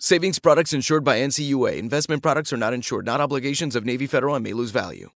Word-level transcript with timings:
Savings 0.00 0.38
products 0.38 0.72
insured 0.72 1.02
by 1.02 1.18
NCUA. 1.18 1.76
Investment 1.76 2.22
products 2.22 2.52
are 2.52 2.56
not 2.56 2.72
insured, 2.72 3.04
not 3.04 3.20
obligations 3.20 3.74
of 3.74 3.84
Navy 3.84 4.06
Federal 4.06 4.36
and 4.36 4.44
may 4.44 4.52
lose 4.52 4.70
value. 4.70 5.10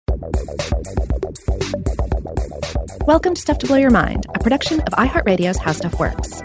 Welcome 3.05 3.35
to 3.35 3.41
Stuff 3.41 3.59
to 3.59 3.67
Blow 3.67 3.77
Your 3.77 3.91
Mind, 3.91 4.27
a 4.37 4.39
production 4.39 4.79
of 4.83 4.93
iHeartRadio's 4.93 5.59
How 5.59 5.73
Stuff 5.73 5.99
Works. 5.99 6.41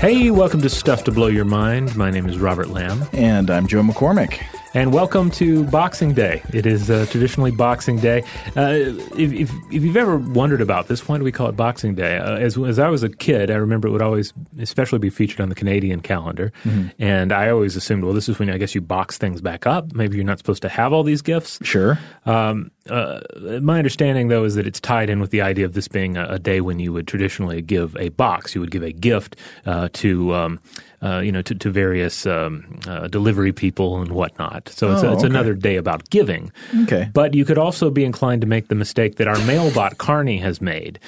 Hey, 0.00 0.30
welcome 0.30 0.62
to 0.62 0.68
Stuff 0.68 1.02
to 1.02 1.10
Blow 1.10 1.26
Your 1.26 1.44
Mind. 1.44 1.96
My 1.96 2.12
name 2.12 2.28
is 2.28 2.38
Robert 2.38 2.68
Lamb. 2.68 3.02
And 3.12 3.50
I'm 3.50 3.66
Joe 3.66 3.82
McCormick. 3.82 4.40
And 4.74 4.90
welcome 4.90 5.30
to 5.32 5.64
Boxing 5.64 6.14
Day. 6.14 6.42
It 6.50 6.64
is 6.64 6.88
uh, 6.88 7.04
traditionally 7.10 7.50
Boxing 7.50 7.98
Day. 7.98 8.22
Uh, 8.56 8.72
if, 9.18 9.30
if, 9.30 9.50
if, 9.70 9.82
you've 9.82 9.98
ever 9.98 10.16
wondered 10.16 10.62
about 10.62 10.88
this, 10.88 11.06
why 11.06 11.18
do 11.18 11.24
we 11.24 11.30
call 11.30 11.48
it 11.48 11.56
Boxing 11.56 11.94
Day? 11.94 12.16
Uh, 12.16 12.36
as, 12.36 12.56
as 12.56 12.78
I 12.78 12.88
was 12.88 13.02
a 13.02 13.10
kid, 13.10 13.50
I 13.50 13.56
remember 13.56 13.88
it 13.88 13.90
would 13.90 14.00
always, 14.00 14.32
especially 14.58 14.98
be 14.98 15.10
featured 15.10 15.42
on 15.42 15.50
the 15.50 15.54
Canadian 15.54 16.00
calendar. 16.00 16.54
Mm-hmm. 16.64 16.88
And 16.98 17.32
I 17.32 17.50
always 17.50 17.76
assumed, 17.76 18.02
well, 18.02 18.14
this 18.14 18.30
is 18.30 18.38
when 18.38 18.48
I 18.48 18.56
guess 18.56 18.74
you 18.74 18.80
box 18.80 19.18
things 19.18 19.42
back 19.42 19.66
up. 19.66 19.92
Maybe 19.92 20.16
you're 20.16 20.24
not 20.24 20.38
supposed 20.38 20.62
to 20.62 20.70
have 20.70 20.94
all 20.94 21.02
these 21.02 21.20
gifts. 21.20 21.58
Sure. 21.62 21.98
Um, 22.24 22.70
uh, 22.88 23.20
my 23.60 23.76
understanding, 23.76 24.28
though, 24.28 24.44
is 24.44 24.54
that 24.54 24.66
it's 24.66 24.80
tied 24.80 25.10
in 25.10 25.20
with 25.20 25.32
the 25.32 25.42
idea 25.42 25.66
of 25.66 25.74
this 25.74 25.86
being 25.86 26.16
a, 26.16 26.24
a 26.24 26.38
day 26.38 26.62
when 26.62 26.78
you 26.78 26.94
would 26.94 27.06
traditionally 27.06 27.60
give 27.60 27.94
a 27.96 28.08
box. 28.08 28.54
You 28.54 28.62
would 28.62 28.70
give 28.70 28.82
a 28.82 28.92
gift 28.92 29.36
uh, 29.66 29.90
to. 29.92 30.34
Um, 30.34 30.60
uh, 31.02 31.18
you 31.18 31.32
know, 31.32 31.42
to, 31.42 31.54
to 31.54 31.70
various 31.70 32.26
um, 32.26 32.78
uh, 32.86 33.08
delivery 33.08 33.52
people 33.52 34.00
and 34.00 34.12
whatnot. 34.12 34.68
So 34.68 34.92
it's, 34.92 35.02
oh, 35.02 35.12
it's 35.12 35.24
okay. 35.24 35.26
another 35.26 35.54
day 35.54 35.76
about 35.76 36.08
giving. 36.10 36.52
Okay. 36.82 37.10
But 37.12 37.34
you 37.34 37.44
could 37.44 37.58
also 37.58 37.90
be 37.90 38.04
inclined 38.04 38.40
to 38.42 38.46
make 38.46 38.68
the 38.68 38.74
mistake 38.74 39.16
that 39.16 39.26
our 39.26 39.38
mailbot 39.44 39.98
Carney 39.98 40.38
has 40.38 40.60
made. 40.60 40.98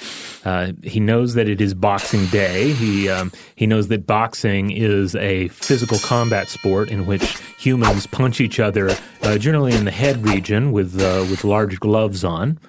Uh, 0.43 0.73
he 0.83 0.99
knows 0.99 1.35
that 1.35 1.47
it 1.47 1.61
is 1.61 1.73
Boxing 1.73 2.25
Day. 2.27 2.73
He 2.73 3.09
um, 3.09 3.31
he 3.55 3.65
knows 3.65 3.87
that 3.87 4.05
boxing 4.05 4.71
is 4.71 5.15
a 5.15 5.47
physical 5.47 5.99
combat 5.99 6.49
sport 6.49 6.89
in 6.89 7.05
which 7.05 7.37
humans 7.57 8.05
punch 8.05 8.41
each 8.41 8.59
other, 8.59 8.91
uh, 9.21 9.37
generally 9.37 9.73
in 9.73 9.85
the 9.85 9.91
head 9.91 10.25
region, 10.27 10.71
with 10.71 10.99
uh, 10.99 11.25
with 11.29 11.43
large 11.43 11.79
gloves 11.79 12.23
on. 12.23 12.59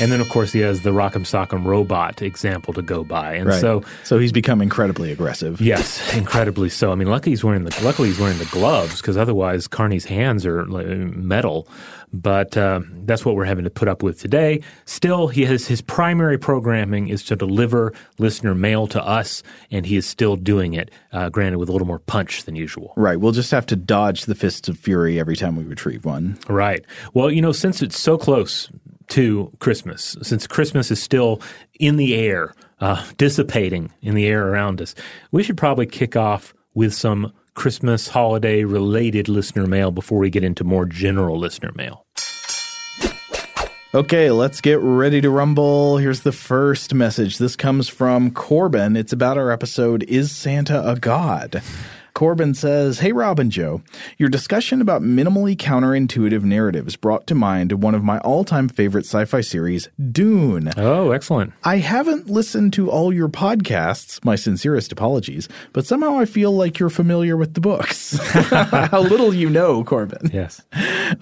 And 0.00 0.10
then, 0.10 0.20
of 0.20 0.30
course, 0.30 0.50
he 0.50 0.60
has 0.60 0.80
the 0.80 0.90
Rock'em 0.90 1.26
Sock'em 1.26 1.66
robot 1.66 2.22
example 2.22 2.72
to 2.72 2.80
go 2.80 3.04
by. 3.04 3.34
And 3.34 3.48
right. 3.48 3.60
so, 3.60 3.82
so 4.02 4.18
he's 4.18 4.32
become 4.32 4.62
incredibly 4.62 5.12
aggressive. 5.12 5.60
Yes, 5.60 6.16
incredibly 6.16 6.69
so. 6.70 6.92
I 6.92 6.94
mean, 6.94 7.08
luckily 7.08 7.32
he's 7.32 7.44
wearing 7.44 7.64
the 7.64 7.84
luckily 7.84 8.08
he's 8.08 8.18
wearing 8.18 8.38
the 8.38 8.46
gloves 8.46 9.00
because 9.00 9.16
otherwise 9.16 9.66
Carney's 9.68 10.04
hands 10.04 10.46
are 10.46 10.64
metal. 10.64 11.68
But 12.12 12.56
uh, 12.56 12.80
that's 13.04 13.24
what 13.24 13.36
we're 13.36 13.44
having 13.44 13.64
to 13.64 13.70
put 13.70 13.86
up 13.86 14.02
with 14.02 14.18
today. 14.18 14.62
Still, 14.84 15.28
he 15.28 15.44
has 15.44 15.68
his 15.68 15.80
primary 15.80 16.38
programming 16.38 17.08
is 17.08 17.22
to 17.24 17.36
deliver 17.36 17.92
listener 18.18 18.54
mail 18.54 18.88
to 18.88 19.04
us, 19.04 19.42
and 19.70 19.86
he 19.86 19.96
is 19.96 20.06
still 20.06 20.34
doing 20.36 20.74
it. 20.74 20.90
Uh, 21.12 21.28
granted, 21.28 21.58
with 21.58 21.68
a 21.68 21.72
little 21.72 21.86
more 21.86 22.00
punch 22.00 22.44
than 22.44 22.56
usual. 22.56 22.92
Right. 22.96 23.20
We'll 23.20 23.32
just 23.32 23.50
have 23.52 23.66
to 23.66 23.76
dodge 23.76 24.24
the 24.24 24.34
fists 24.34 24.68
of 24.68 24.78
fury 24.78 25.20
every 25.20 25.36
time 25.36 25.54
we 25.56 25.62
retrieve 25.64 26.04
one. 26.04 26.38
Right. 26.48 26.84
Well, 27.14 27.30
you 27.30 27.42
know, 27.42 27.52
since 27.52 27.80
it's 27.80 28.00
so 28.00 28.18
close 28.18 28.68
to 29.08 29.52
Christmas, 29.60 30.16
since 30.22 30.46
Christmas 30.46 30.90
is 30.90 31.02
still 31.02 31.40
in 31.78 31.96
the 31.96 32.14
air, 32.14 32.54
uh, 32.80 33.04
dissipating 33.18 33.92
in 34.02 34.14
the 34.14 34.26
air 34.26 34.48
around 34.48 34.80
us, 34.80 34.94
we 35.30 35.42
should 35.42 35.56
probably 35.56 35.86
kick 35.86 36.16
off 36.16 36.54
with 36.74 36.94
some 36.94 37.32
Christmas 37.54 38.08
holiday 38.08 38.64
related 38.64 39.28
listener 39.28 39.66
mail 39.66 39.90
before 39.90 40.18
we 40.18 40.30
get 40.30 40.44
into 40.44 40.64
more 40.64 40.86
general 40.86 41.38
listener 41.38 41.72
mail. 41.74 42.06
Okay, 43.92 44.30
let's 44.30 44.60
get 44.60 44.78
ready 44.78 45.20
to 45.20 45.30
rumble. 45.30 45.96
Here's 45.98 46.20
the 46.20 46.30
first 46.30 46.94
message. 46.94 47.38
This 47.38 47.56
comes 47.56 47.88
from 47.88 48.30
Corbin. 48.30 48.96
It's 48.96 49.12
about 49.12 49.36
our 49.36 49.50
episode 49.50 50.04
Is 50.04 50.30
Santa 50.30 50.88
a 50.88 50.94
God? 50.94 51.60
Corbin 52.20 52.52
says, 52.52 52.98
Hey, 52.98 53.12
Rob 53.12 53.38
and 53.38 53.50
Joe, 53.50 53.80
your 54.18 54.28
discussion 54.28 54.82
about 54.82 55.00
minimally 55.00 55.56
counterintuitive 55.56 56.42
narratives 56.42 56.94
brought 56.94 57.26
to 57.28 57.34
mind 57.34 57.82
one 57.82 57.94
of 57.94 58.04
my 58.04 58.18
all 58.18 58.44
time 58.44 58.68
favorite 58.68 59.06
sci 59.06 59.24
fi 59.24 59.40
series, 59.40 59.88
Dune. 60.12 60.70
Oh, 60.76 61.12
excellent. 61.12 61.54
I 61.64 61.78
haven't 61.78 62.28
listened 62.28 62.74
to 62.74 62.90
all 62.90 63.10
your 63.10 63.30
podcasts, 63.30 64.22
my 64.22 64.36
sincerest 64.36 64.92
apologies, 64.92 65.48
but 65.72 65.86
somehow 65.86 66.18
I 66.18 66.26
feel 66.26 66.52
like 66.52 66.78
you're 66.78 66.90
familiar 66.90 67.38
with 67.38 67.54
the 67.54 67.62
books. 67.62 68.18
How 68.32 69.00
little 69.00 69.32
you 69.32 69.48
know, 69.48 69.82
Corbin. 69.82 70.30
Yes. 70.30 70.60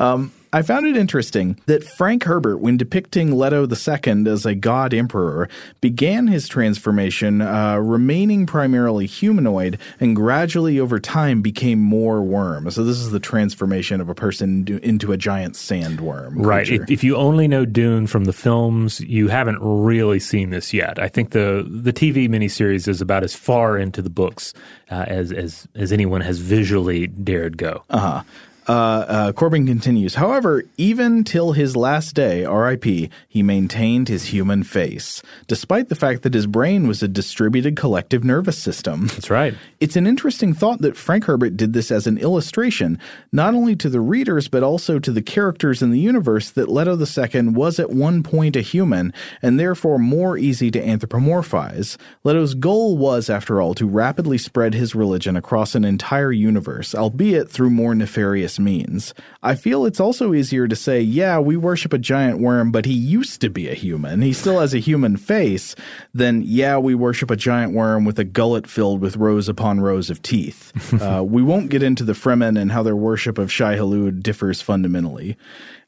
Um, 0.00 0.32
I 0.52 0.62
found 0.62 0.86
it 0.86 0.96
interesting 0.96 1.58
that 1.66 1.84
Frank 1.84 2.24
Herbert, 2.24 2.58
when 2.58 2.76
depicting 2.76 3.32
Leto 3.32 3.66
II 3.66 4.30
as 4.30 4.46
a 4.46 4.54
god 4.54 4.94
emperor, 4.94 5.48
began 5.80 6.26
his 6.26 6.48
transformation 6.48 7.42
uh, 7.42 7.76
remaining 7.76 8.46
primarily 8.46 9.06
humanoid 9.06 9.78
and 10.00 10.16
gradually 10.16 10.80
over 10.80 10.98
time 10.98 11.42
became 11.42 11.80
more 11.80 12.22
worm. 12.22 12.70
So 12.70 12.84
this 12.84 12.98
is 12.98 13.10
the 13.10 13.20
transformation 13.20 14.00
of 14.00 14.08
a 14.08 14.14
person 14.14 14.80
into 14.82 15.12
a 15.12 15.16
giant 15.16 15.54
sandworm. 15.54 16.32
Right. 16.36 16.68
If, 16.68 16.90
if, 16.90 17.04
you 17.04 17.16
only 17.16 17.48
know 17.48 17.64
Dune 17.64 18.06
from 18.06 18.24
the 18.24 18.32
films, 18.32 19.00
you 19.00 19.28
haven't 19.28 19.58
really 19.60 20.20
seen 20.20 20.50
this 20.50 20.72
yet. 20.72 20.98
I 20.98 21.08
think 21.08 21.30
the 21.30 21.66
the 21.68 21.92
TV 21.92 22.28
miniseries 22.28 22.88
is 22.88 23.00
about 23.00 23.24
as 23.24 23.34
far 23.34 23.78
into 23.78 24.02
the 24.02 24.10
books 24.10 24.54
uh, 24.90 25.04
as 25.06 25.32
as 25.32 25.68
as 25.74 25.92
anyone 25.92 26.20
has 26.20 26.38
visually 26.38 27.06
dared 27.06 27.56
go. 27.56 27.82
Uh 27.90 27.98
huh. 27.98 28.22
Uh, 28.68 29.06
uh, 29.08 29.32
Corbin 29.32 29.66
continues. 29.66 30.14
However, 30.14 30.62
even 30.76 31.24
till 31.24 31.52
his 31.52 31.74
last 31.74 32.14
day, 32.14 32.44
R.I.P., 32.44 33.08
he 33.26 33.42
maintained 33.42 34.08
his 34.08 34.26
human 34.26 34.62
face, 34.62 35.22
despite 35.46 35.88
the 35.88 35.94
fact 35.94 36.22
that 36.22 36.34
his 36.34 36.46
brain 36.46 36.86
was 36.86 37.02
a 37.02 37.08
distributed 37.08 37.76
collective 37.76 38.24
nervous 38.24 38.58
system. 38.58 39.06
That's 39.06 39.30
right. 39.30 39.54
It's 39.80 39.96
an 39.96 40.06
interesting 40.06 40.52
thought 40.52 40.82
that 40.82 40.98
Frank 40.98 41.24
Herbert 41.24 41.56
did 41.56 41.72
this 41.72 41.90
as 41.90 42.06
an 42.06 42.18
illustration, 42.18 42.98
not 43.32 43.54
only 43.54 43.74
to 43.76 43.88
the 43.88 44.02
readers, 44.02 44.48
but 44.48 44.62
also 44.62 44.98
to 44.98 45.12
the 45.12 45.22
characters 45.22 45.80
in 45.80 45.90
the 45.90 45.98
universe 45.98 46.50
that 46.50 46.68
Leto 46.68 46.98
II 46.98 47.48
was 47.48 47.78
at 47.78 47.90
one 47.90 48.22
point 48.22 48.54
a 48.54 48.60
human, 48.60 49.14
and 49.40 49.58
therefore 49.58 49.98
more 49.98 50.36
easy 50.36 50.70
to 50.70 50.80
anthropomorphize. 50.80 51.96
Leto's 52.22 52.52
goal 52.52 52.98
was, 52.98 53.30
after 53.30 53.62
all, 53.62 53.72
to 53.74 53.88
rapidly 53.88 54.36
spread 54.36 54.74
his 54.74 54.94
religion 54.94 55.36
across 55.36 55.74
an 55.74 55.84
entire 55.84 56.32
universe, 56.32 56.94
albeit 56.94 57.48
through 57.48 57.70
more 57.70 57.94
nefarious 57.94 58.57
means. 58.58 59.14
I 59.42 59.54
feel 59.54 59.84
it's 59.84 60.00
also 60.00 60.34
easier 60.34 60.68
to 60.68 60.76
say, 60.76 61.00
yeah, 61.00 61.38
we 61.38 61.56
worship 61.56 61.92
a 61.92 61.98
giant 61.98 62.40
worm, 62.40 62.70
but 62.70 62.84
he 62.84 62.92
used 62.92 63.40
to 63.40 63.50
be 63.50 63.68
a 63.68 63.74
human. 63.74 64.22
He 64.22 64.32
still 64.32 64.60
has 64.60 64.74
a 64.74 64.78
human 64.78 65.16
face, 65.16 65.74
than, 66.12 66.42
yeah, 66.44 66.78
we 66.78 66.94
worship 66.94 67.30
a 67.30 67.36
giant 67.36 67.72
worm 67.72 68.04
with 68.04 68.18
a 68.18 68.24
gullet 68.24 68.66
filled 68.66 69.00
with 69.00 69.16
rows 69.16 69.48
upon 69.48 69.80
rows 69.80 70.10
of 70.10 70.22
teeth. 70.22 70.72
uh, 71.02 71.22
we 71.22 71.42
won't 71.42 71.70
get 71.70 71.82
into 71.82 72.04
the 72.04 72.12
Fremen 72.12 72.60
and 72.60 72.72
how 72.72 72.82
their 72.82 72.96
worship 72.96 73.38
of 73.38 73.52
Shai 73.52 73.76
Hulud 73.76 74.22
differs 74.22 74.60
fundamentally. 74.60 75.36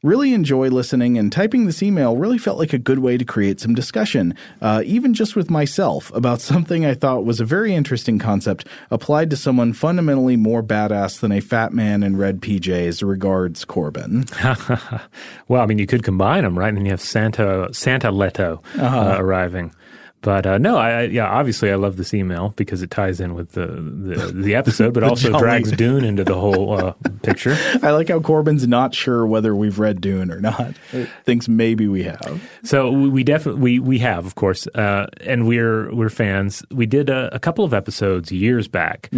Really 0.02 0.32
enjoy 0.32 0.68
listening, 0.68 1.18
and 1.18 1.30
typing 1.30 1.66
this 1.66 1.82
email 1.82 2.16
really 2.16 2.38
felt 2.38 2.56
like 2.56 2.72
a 2.72 2.78
good 2.78 3.00
way 3.00 3.18
to 3.18 3.24
create 3.26 3.60
some 3.60 3.74
discussion, 3.74 4.34
uh, 4.62 4.82
even 4.86 5.12
just 5.12 5.36
with 5.36 5.50
myself, 5.50 6.10
about 6.14 6.40
something 6.40 6.86
I 6.86 6.94
thought 6.94 7.26
was 7.26 7.38
a 7.38 7.44
very 7.44 7.74
interesting 7.74 8.18
concept 8.18 8.66
applied 8.90 9.28
to 9.28 9.36
someone 9.36 9.74
fundamentally 9.74 10.36
more 10.36 10.62
badass 10.62 11.20
than 11.20 11.32
a 11.32 11.40
fat 11.40 11.74
man 11.74 12.02
in 12.02 12.16
red 12.16 12.40
PJs. 12.40 13.06
Regards, 13.06 13.66
Corbin. 13.66 14.24
well, 15.48 15.60
I 15.60 15.66
mean, 15.66 15.76
you 15.76 15.86
could 15.86 16.02
combine 16.02 16.44
them, 16.44 16.58
right? 16.58 16.68
And 16.68 16.78
then 16.78 16.86
you 16.86 16.92
have 16.92 17.02
Santa 17.02 17.68
Santa 17.72 18.10
Leto 18.10 18.62
uh, 18.78 19.16
arriving. 19.18 19.70
But 20.22 20.46
uh, 20.46 20.58
no, 20.58 20.76
I, 20.76 20.90
I 20.90 21.02
yeah, 21.04 21.26
obviously 21.28 21.70
I 21.70 21.76
love 21.76 21.96
this 21.96 22.12
email 22.12 22.52
because 22.56 22.82
it 22.82 22.90
ties 22.90 23.20
in 23.20 23.34
with 23.34 23.52
the 23.52 23.66
the, 23.66 24.32
the 24.34 24.54
episode, 24.54 24.92
but 24.92 25.02
also 25.04 25.30
jolly- 25.30 25.42
drags 25.42 25.72
Dune 25.72 26.04
into 26.04 26.24
the 26.24 26.34
whole 26.38 26.78
uh, 26.78 26.92
picture. 27.22 27.56
I 27.82 27.90
like 27.92 28.08
how 28.08 28.20
Corbin's 28.20 28.66
not 28.66 28.94
sure 28.94 29.26
whether 29.26 29.56
we've 29.56 29.78
read 29.78 30.00
Dune 30.00 30.30
or 30.30 30.40
not. 30.40 30.74
Thinks 31.24 31.48
maybe 31.48 31.88
we 31.88 32.02
have. 32.02 32.42
So 32.64 32.90
we, 32.90 33.08
we 33.08 33.24
definitely 33.24 33.60
we, 33.60 33.78
we 33.78 33.98
have, 34.00 34.26
of 34.26 34.34
course, 34.34 34.66
uh, 34.68 35.06
and 35.22 35.46
we're 35.48 35.94
we're 35.94 36.10
fans. 36.10 36.62
We 36.70 36.86
did 36.86 37.08
a, 37.08 37.34
a 37.34 37.38
couple 37.38 37.64
of 37.64 37.72
episodes 37.72 38.30
years 38.30 38.68
back 38.68 39.10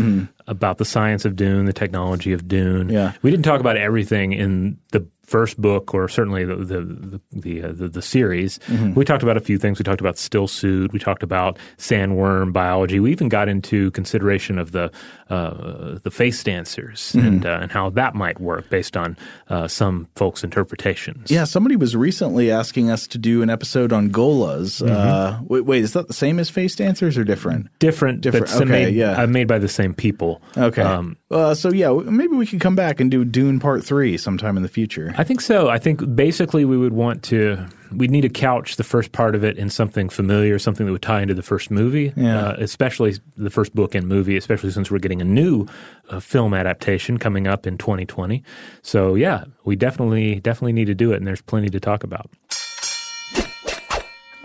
about 0.46 0.78
the 0.78 0.84
science 0.84 1.24
of 1.24 1.36
Dune, 1.36 1.66
the 1.66 1.72
technology 1.72 2.32
of 2.32 2.46
Dune. 2.48 2.88
Yeah. 2.88 3.12
we 3.22 3.30
didn't 3.30 3.44
talk 3.44 3.60
about 3.60 3.76
everything 3.76 4.32
in 4.32 4.78
the 4.90 5.06
first 5.24 5.60
book 5.60 5.94
or 5.94 6.08
certainly 6.08 6.44
the 6.44 6.56
the 6.56 6.80
the 6.80 7.20
the, 7.32 7.62
uh, 7.62 7.72
the, 7.72 7.88
the 7.88 8.02
series. 8.02 8.58
We 8.94 9.04
talked 9.04 9.22
about 9.22 9.36
a 9.36 9.40
few 9.40 9.58
things. 9.58 9.78
We 9.78 9.84
talked 9.84 10.00
about 10.00 10.16
stillsuit. 10.16 10.92
We 10.92 10.98
talked 10.98 11.22
about 11.22 11.58
sandworm 11.78 12.52
biology. 12.52 13.00
We 13.00 13.12
even 13.12 13.28
got 13.28 13.48
into 13.48 13.90
consideration 13.92 14.58
of 14.58 14.72
the 14.72 14.90
uh, 15.32 15.98
the 16.02 16.10
face 16.10 16.44
dancers 16.44 17.14
and 17.14 17.46
uh, 17.46 17.58
and 17.62 17.72
how 17.72 17.88
that 17.88 18.14
might 18.14 18.38
work 18.38 18.68
based 18.68 18.96
on 18.98 19.16
uh, 19.48 19.66
some 19.66 20.06
folks' 20.14 20.44
interpretations. 20.44 21.30
Yeah, 21.30 21.44
somebody 21.44 21.76
was 21.76 21.96
recently 21.96 22.50
asking 22.50 22.90
us 22.90 23.06
to 23.08 23.18
do 23.18 23.40
an 23.40 23.48
episode 23.48 23.92
on 23.94 24.10
Gholas. 24.10 24.86
Uh, 24.86 25.40
wait, 25.44 25.64
wait, 25.64 25.82
is 25.82 25.94
that 25.94 26.06
the 26.08 26.12
same 26.12 26.38
as 26.38 26.50
Face 26.50 26.76
Dancers 26.76 27.16
or 27.16 27.24
different? 27.24 27.68
different, 27.78 28.20
Different, 28.20 28.52
okay, 28.52 28.64
made, 28.64 28.94
yeah. 28.94 29.22
uh, 29.22 29.26
made 29.26 29.48
by 29.48 29.58
the 29.58 29.68
same 29.68 29.94
people. 29.94 30.42
Okay. 30.56 30.82
Um, 30.82 31.16
so 31.30 31.72
yeah, 31.72 31.90
maybe 32.04 32.36
we 32.36 32.46
could 32.46 32.60
come 32.60 32.76
back 32.76 33.00
and 33.00 33.10
do 33.10 33.24
Dune 33.24 33.58
Part 33.58 33.82
Three 33.84 34.18
sometime 34.18 34.58
in 34.58 34.62
the 34.62 34.68
future. 34.68 35.14
I 35.16 35.24
think 35.24 35.40
so. 35.40 35.70
I 35.70 35.78
think 35.78 36.14
basically 36.14 36.66
we 36.66 36.76
would 36.76 36.92
want 36.92 37.22
to, 37.24 37.66
we'd 37.94 38.10
need 38.10 38.22
to 38.22 38.28
couch 38.28 38.76
the 38.76 38.84
first 38.84 39.12
part 39.12 39.34
of 39.34 39.44
it 39.44 39.56
in 39.58 39.70
something 39.70 40.08
familiar, 40.08 40.58
something 40.58 40.86
that 40.86 40.92
would 40.92 41.02
tie 41.02 41.22
into 41.22 41.34
the 41.34 41.42
first 41.42 41.70
movie, 41.70 42.12
Yeah. 42.16 42.38
uh, 42.48 42.56
especially 42.58 43.14
the 43.36 43.50
first 43.50 43.74
book 43.74 43.94
and 43.94 44.06
movie, 44.08 44.36
especially 44.36 44.70
since 44.70 44.90
we're 44.90 44.98
getting 44.98 45.20
a 45.20 45.24
new 45.24 45.66
uh, 46.10 46.20
film 46.20 46.54
adaptation 46.54 47.18
coming 47.18 47.46
up 47.46 47.66
in 47.66 47.78
2020. 47.78 48.42
So 48.82 49.14
yeah, 49.14 49.44
we 49.64 49.76
definitely, 49.76 50.40
definitely 50.40 50.72
need 50.72 50.86
to 50.86 50.94
do 50.94 51.12
it, 51.12 51.16
and 51.16 51.26
there's 51.26 51.42
plenty 51.42 51.68
to 51.70 51.80
talk 51.80 52.04
about. 52.04 52.30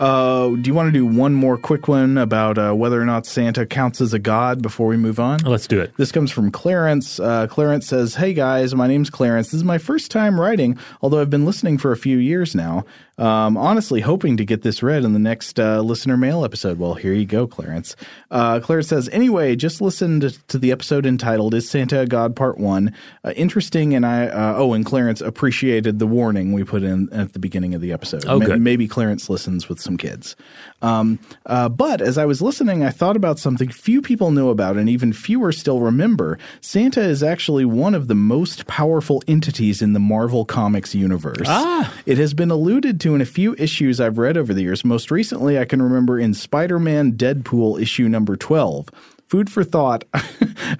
Uh, 0.00 0.50
do 0.50 0.62
you 0.66 0.74
want 0.74 0.86
to 0.86 0.92
do 0.92 1.04
one 1.04 1.34
more 1.34 1.58
quick 1.58 1.88
one 1.88 2.16
about 2.18 2.56
uh, 2.56 2.72
whether 2.72 3.02
or 3.02 3.04
not 3.04 3.26
Santa 3.26 3.66
counts 3.66 4.00
as 4.00 4.14
a 4.14 4.18
god 4.20 4.62
before 4.62 4.86
we 4.86 4.96
move 4.96 5.18
on? 5.18 5.40
Let's 5.40 5.66
do 5.66 5.80
it. 5.80 5.92
This 5.96 6.12
comes 6.12 6.30
from 6.30 6.52
Clarence. 6.52 7.18
Uh, 7.18 7.48
Clarence 7.48 7.88
says, 7.88 8.14
Hey 8.14 8.32
guys, 8.32 8.72
my 8.76 8.86
name's 8.86 9.10
Clarence. 9.10 9.48
This 9.48 9.54
is 9.54 9.64
my 9.64 9.78
first 9.78 10.12
time 10.12 10.40
writing, 10.40 10.78
although 11.02 11.20
I've 11.20 11.30
been 11.30 11.44
listening 11.44 11.78
for 11.78 11.90
a 11.90 11.96
few 11.96 12.16
years 12.18 12.54
now. 12.54 12.84
Um, 13.18 13.56
honestly, 13.56 14.00
hoping 14.00 14.36
to 14.36 14.44
get 14.44 14.62
this 14.62 14.82
read 14.82 15.04
in 15.04 15.12
the 15.12 15.18
next 15.18 15.58
uh, 15.58 15.80
listener 15.80 16.16
mail 16.16 16.44
episode. 16.44 16.78
Well, 16.78 16.94
here 16.94 17.12
you 17.12 17.26
go, 17.26 17.46
Clarence. 17.46 17.96
Uh, 18.30 18.60
Clarence 18.60 18.88
says, 18.88 19.08
Anyway, 19.10 19.56
just 19.56 19.80
listened 19.80 20.38
to 20.48 20.58
the 20.58 20.70
episode 20.70 21.04
entitled 21.04 21.54
Is 21.54 21.68
Santa 21.68 22.00
a 22.00 22.06
God 22.06 22.36
Part 22.36 22.58
1. 22.58 22.94
Uh, 23.24 23.32
interesting, 23.36 23.94
and 23.94 24.06
I, 24.06 24.28
uh, 24.28 24.54
oh, 24.56 24.72
and 24.72 24.86
Clarence 24.86 25.20
appreciated 25.20 25.98
the 25.98 26.06
warning 26.06 26.52
we 26.52 26.62
put 26.62 26.82
in 26.82 27.12
at 27.12 27.32
the 27.32 27.38
beginning 27.38 27.74
of 27.74 27.80
the 27.80 27.92
episode. 27.92 28.24
Oh, 28.26 28.38
good. 28.38 28.60
maybe 28.60 28.86
Clarence 28.86 29.28
listens 29.28 29.68
with 29.68 29.80
some 29.80 29.96
kids. 29.96 30.36
Um, 30.80 31.18
uh, 31.46 31.68
but 31.68 32.00
as 32.00 32.18
I 32.18 32.24
was 32.24 32.40
listening, 32.40 32.84
I 32.84 32.90
thought 32.90 33.16
about 33.16 33.38
something 33.38 33.68
few 33.68 34.00
people 34.00 34.30
know 34.30 34.50
about 34.50 34.76
and 34.76 34.88
even 34.88 35.12
fewer 35.12 35.50
still 35.50 35.80
remember. 35.80 36.38
Santa 36.60 37.00
is 37.00 37.22
actually 37.22 37.64
one 37.64 37.94
of 37.94 38.06
the 38.06 38.14
most 38.14 38.66
powerful 38.66 39.22
entities 39.26 39.82
in 39.82 39.92
the 39.92 40.00
Marvel 40.00 40.44
Comics 40.44 40.94
universe. 40.94 41.46
Ah. 41.46 41.92
It 42.06 42.18
has 42.18 42.32
been 42.32 42.50
alluded 42.50 43.00
to 43.00 43.07
in 43.14 43.20
a 43.20 43.26
few 43.26 43.54
issues 43.58 44.00
I've 44.00 44.18
read 44.18 44.36
over 44.36 44.52
the 44.54 44.62
years. 44.62 44.84
Most 44.84 45.10
recently, 45.10 45.58
I 45.58 45.64
can 45.64 45.82
remember 45.82 46.18
in 46.18 46.34
Spider 46.34 46.78
Man 46.78 47.12
Deadpool 47.12 47.80
issue 47.80 48.08
number 48.08 48.36
12. 48.36 48.88
Food 49.26 49.50
for 49.50 49.62
thought. 49.64 50.04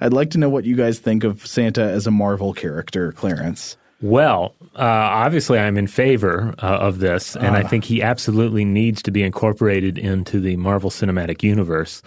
I'd 0.01 0.13
like 0.13 0.31
to 0.31 0.37
know 0.37 0.49
what 0.49 0.65
you 0.65 0.75
guys 0.75 0.99
think 0.99 1.23
of 1.23 1.45
Santa 1.45 1.83
as 1.83 2.07
a 2.07 2.11
Marvel 2.11 2.53
character, 2.53 3.11
Clarence. 3.11 3.77
Well, 4.01 4.55
uh, 4.75 4.81
obviously, 4.83 5.59
I'm 5.59 5.77
in 5.77 5.87
favor 5.87 6.55
uh, 6.59 6.77
of 6.77 6.99
this, 6.99 7.35
and 7.35 7.57
I 7.57 7.63
think 7.63 7.83
he 7.83 8.01
absolutely 8.01 8.63
needs 8.63 9.01
to 9.03 9.11
be 9.11 9.23
incorporated 9.23 9.97
into 9.97 10.39
the 10.39 10.55
Marvel 10.55 10.89
Cinematic 10.89 11.43
Universe. 11.43 12.01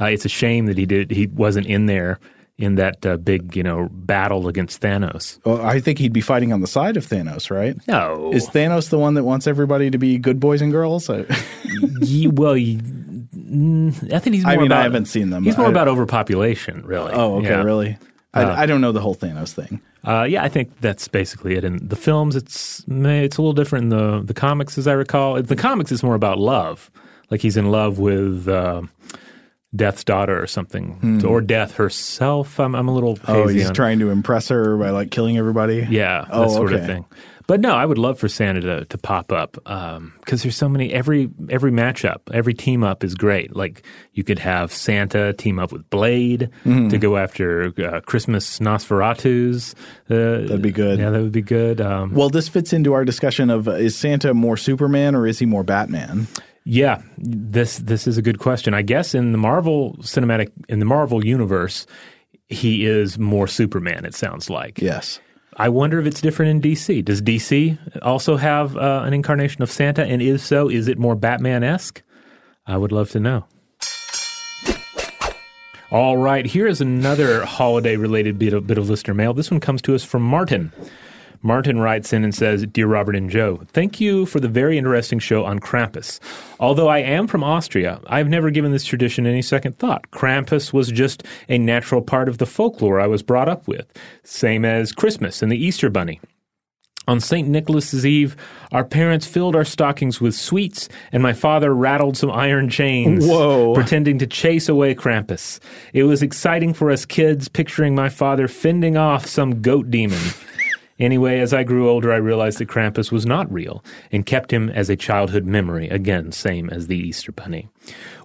Uh, 0.00 0.06
it's 0.06 0.24
a 0.24 0.28
shame 0.28 0.66
that 0.66 0.78
he 0.78 0.86
did 0.86 1.10
he 1.10 1.26
wasn't 1.26 1.66
in 1.66 1.86
there 1.86 2.20
in 2.62 2.76
that 2.76 3.04
uh, 3.04 3.16
big 3.16 3.56
you 3.56 3.62
know 3.62 3.88
battle 3.92 4.46
against 4.48 4.80
Thanos. 4.80 5.38
Well, 5.44 5.60
I 5.64 5.80
think 5.80 5.98
he'd 5.98 6.12
be 6.12 6.20
fighting 6.20 6.52
on 6.52 6.60
the 6.60 6.66
side 6.66 6.96
of 6.96 7.04
Thanos, 7.06 7.50
right? 7.50 7.76
No, 7.88 8.30
Is 8.32 8.48
Thanos 8.48 8.88
the 8.90 8.98
one 8.98 9.14
that 9.14 9.24
wants 9.24 9.46
everybody 9.46 9.90
to 9.90 9.98
be 9.98 10.16
good 10.18 10.38
boys 10.40 10.62
and 10.62 10.70
girls? 10.72 11.10
Ye- 12.00 12.28
well, 12.28 12.56
ye- 12.56 12.78
mm, 12.78 14.12
I 14.12 14.18
think 14.20 14.34
he's. 14.34 14.44
More 14.44 14.52
I 14.52 14.56
mean, 14.56 14.72
I 14.72 14.76
about, 14.76 14.82
haven't 14.84 15.06
seen 15.06 15.30
them. 15.30 15.42
He's 15.44 15.56
more 15.56 15.66
I- 15.66 15.70
about 15.70 15.88
overpopulation, 15.88 16.82
really. 16.86 17.12
oh, 17.12 17.36
okay, 17.38 17.48
Yeah. 17.48 17.62
really? 17.62 17.98
I, 18.34 18.62
I 18.62 18.66
don't 18.66 18.80
know 18.80 18.92
the 18.92 19.00
whole 19.00 19.14
Thanos 19.14 19.52
thing. 19.52 19.78
Uh, 20.04 20.22
yeah, 20.22 20.42
I 20.42 20.48
think 20.48 20.80
that's 20.80 21.06
basically 21.06 21.54
it. 21.56 21.64
In 21.64 21.86
the 21.86 21.96
films, 21.96 22.34
it's 22.34 22.82
it's 22.88 23.36
a 23.36 23.42
little 23.42 23.52
different 23.52 23.84
in 23.84 23.88
the 23.90 24.22
the 24.24 24.34
comics, 24.34 24.78
as 24.78 24.86
I 24.86 24.92
recall. 24.94 25.36
In 25.36 25.44
the 25.46 25.56
comics, 25.56 25.92
it's 25.92 26.02
more 26.02 26.14
about 26.14 26.38
love. 26.38 26.90
Like 27.30 27.40
he's 27.42 27.56
in 27.58 27.70
love 27.70 27.98
with 27.98 28.48
uh, 28.48 28.82
Death's 29.74 30.04
daughter 30.04 30.40
or 30.40 30.46
something, 30.46 31.22
or 31.26 31.40
Death 31.40 31.76
herself. 31.76 32.60
I'm, 32.60 32.74
I'm 32.74 32.88
a 32.88 32.94
little. 32.94 33.18
Oh, 33.26 33.48
he's 33.48 33.68
on- 33.68 33.74
trying 33.74 33.98
to 34.00 34.10
impress 34.10 34.48
her 34.48 34.76
by 34.76 34.90
like 34.90 35.10
killing 35.10 35.38
everybody. 35.38 35.86
Yeah, 35.88 36.22
that 36.22 36.28
Oh, 36.32 36.48
sort 36.48 36.72
of 36.74 36.84
thing. 36.86 37.04
But 37.48 37.60
no, 37.60 37.74
I 37.74 37.84
would 37.84 37.98
love 37.98 38.20
for 38.20 38.28
Santa 38.28 38.60
to, 38.60 38.84
to 38.84 38.98
pop 38.98 39.32
up 39.32 39.54
because 39.54 40.42
there's 40.42 40.56
so 40.56 40.68
many. 40.68 40.92
Every 40.92 41.28
every 41.50 41.72
matchup, 41.72 42.18
every 42.32 42.54
team 42.54 42.84
up 42.84 43.02
is 43.02 43.14
great. 43.16 43.56
Like 43.56 43.82
you 44.12 44.22
could 44.24 44.38
have 44.38 44.72
Santa 44.72 45.32
team 45.32 45.58
up 45.58 45.72
with 45.72 45.88
Blade 45.90 46.50
Mm-hmm. 46.64 46.88
to 46.88 46.98
go 46.98 47.16
after 47.16 47.72
uh, 47.84 48.00
Christmas 48.02 48.60
Nosferatus. 48.60 49.74
Uh, 50.08 50.46
That'd 50.46 50.62
be 50.62 50.70
good. 50.70 50.98
Yeah, 51.00 51.10
that 51.10 51.20
would 51.20 51.32
be 51.32 51.42
good. 51.42 51.80
Um, 51.80 52.14
Well, 52.14 52.30
this 52.30 52.48
fits 52.48 52.72
into 52.72 52.92
our 52.92 53.04
discussion 53.04 53.50
of 53.50 53.66
uh, 53.68 53.72
is 53.72 53.96
Santa 53.96 54.34
more 54.34 54.56
Superman 54.56 55.14
or 55.14 55.26
is 55.26 55.38
he 55.38 55.46
more 55.46 55.64
Batman? 55.64 56.28
Yeah, 56.64 57.02
this 57.18 57.78
this 57.78 58.06
is 58.06 58.18
a 58.18 58.22
good 58.22 58.38
question. 58.38 58.72
I 58.72 58.82
guess 58.82 59.14
in 59.14 59.32
the 59.32 59.38
Marvel 59.38 59.96
cinematic 60.00 60.50
in 60.68 60.78
the 60.78 60.84
Marvel 60.84 61.24
universe, 61.24 61.86
he 62.48 62.86
is 62.86 63.18
more 63.18 63.48
Superman. 63.48 64.04
It 64.04 64.14
sounds 64.14 64.48
like. 64.48 64.80
Yes. 64.80 65.20
I 65.56 65.68
wonder 65.68 66.00
if 66.00 66.06
it's 66.06 66.20
different 66.20 66.50
in 66.50 66.72
DC. 66.72 67.04
Does 67.04 67.20
DC 67.20 67.76
also 68.00 68.36
have 68.36 68.76
uh, 68.76 69.02
an 69.04 69.12
incarnation 69.12 69.62
of 69.62 69.70
Santa? 69.70 70.04
And 70.04 70.22
if 70.22 70.40
so, 70.40 70.70
is 70.70 70.88
it 70.88 70.98
more 70.98 71.14
Batman 71.14 71.62
esque? 71.62 72.02
I 72.66 72.78
would 72.78 72.92
love 72.92 73.10
to 73.10 73.20
know. 73.20 73.44
All 75.90 76.16
right, 76.16 76.46
here 76.46 76.66
is 76.66 76.80
another 76.80 77.44
holiday 77.44 77.96
related 77.96 78.38
bit 78.38 78.54
of, 78.54 78.66
bit 78.66 78.78
of 78.78 78.88
listener 78.88 79.12
mail. 79.12 79.34
This 79.34 79.50
one 79.50 79.60
comes 79.60 79.82
to 79.82 79.94
us 79.94 80.02
from 80.02 80.22
Martin. 80.22 80.72
Martin 81.42 81.80
writes 81.80 82.12
in 82.12 82.22
and 82.22 82.34
says, 82.34 82.64
Dear 82.66 82.86
Robert 82.86 83.16
and 83.16 83.28
Joe, 83.28 83.60
thank 83.68 84.00
you 84.00 84.26
for 84.26 84.38
the 84.38 84.48
very 84.48 84.78
interesting 84.78 85.18
show 85.18 85.44
on 85.44 85.58
Krampus. 85.58 86.20
Although 86.60 86.88
I 86.88 86.98
am 86.98 87.26
from 87.26 87.42
Austria, 87.42 88.00
I've 88.06 88.28
never 88.28 88.50
given 88.50 88.70
this 88.70 88.84
tradition 88.84 89.26
any 89.26 89.42
second 89.42 89.78
thought. 89.78 90.10
Krampus 90.12 90.72
was 90.72 90.90
just 90.92 91.24
a 91.48 91.58
natural 91.58 92.00
part 92.00 92.28
of 92.28 92.38
the 92.38 92.46
folklore 92.46 93.00
I 93.00 93.08
was 93.08 93.22
brought 93.22 93.48
up 93.48 93.66
with, 93.66 93.92
same 94.22 94.64
as 94.64 94.92
Christmas 94.92 95.42
and 95.42 95.50
the 95.50 95.62
Easter 95.62 95.90
Bunny. 95.90 96.20
On 97.08 97.18
St. 97.18 97.48
Nicholas's 97.48 98.06
Eve, 98.06 98.36
our 98.70 98.84
parents 98.84 99.26
filled 99.26 99.56
our 99.56 99.64
stockings 99.64 100.20
with 100.20 100.36
sweets, 100.36 100.88
and 101.10 101.20
my 101.20 101.32
father 101.32 101.74
rattled 101.74 102.16
some 102.16 102.30
iron 102.30 102.68
chains, 102.68 103.26
Whoa. 103.26 103.74
pretending 103.74 104.18
to 104.18 104.26
chase 104.28 104.68
away 104.68 104.94
Krampus. 104.94 105.58
It 105.92 106.04
was 106.04 106.22
exciting 106.22 106.72
for 106.74 106.92
us 106.92 107.04
kids, 107.04 107.48
picturing 107.48 107.96
my 107.96 108.08
father 108.08 108.46
fending 108.46 108.96
off 108.96 109.26
some 109.26 109.62
goat 109.62 109.90
demon. 109.90 110.20
Anyway, 111.02 111.40
as 111.40 111.52
I 111.52 111.64
grew 111.64 111.90
older, 111.90 112.12
I 112.12 112.16
realized 112.16 112.58
that 112.58 112.68
Krampus 112.68 113.10
was 113.10 113.26
not 113.26 113.52
real 113.52 113.84
and 114.12 114.24
kept 114.24 114.52
him 114.52 114.70
as 114.70 114.88
a 114.88 114.94
childhood 114.94 115.44
memory, 115.44 115.88
again, 115.88 116.30
same 116.30 116.70
as 116.70 116.86
the 116.86 116.96
Easter 116.96 117.32
Bunny. 117.32 117.68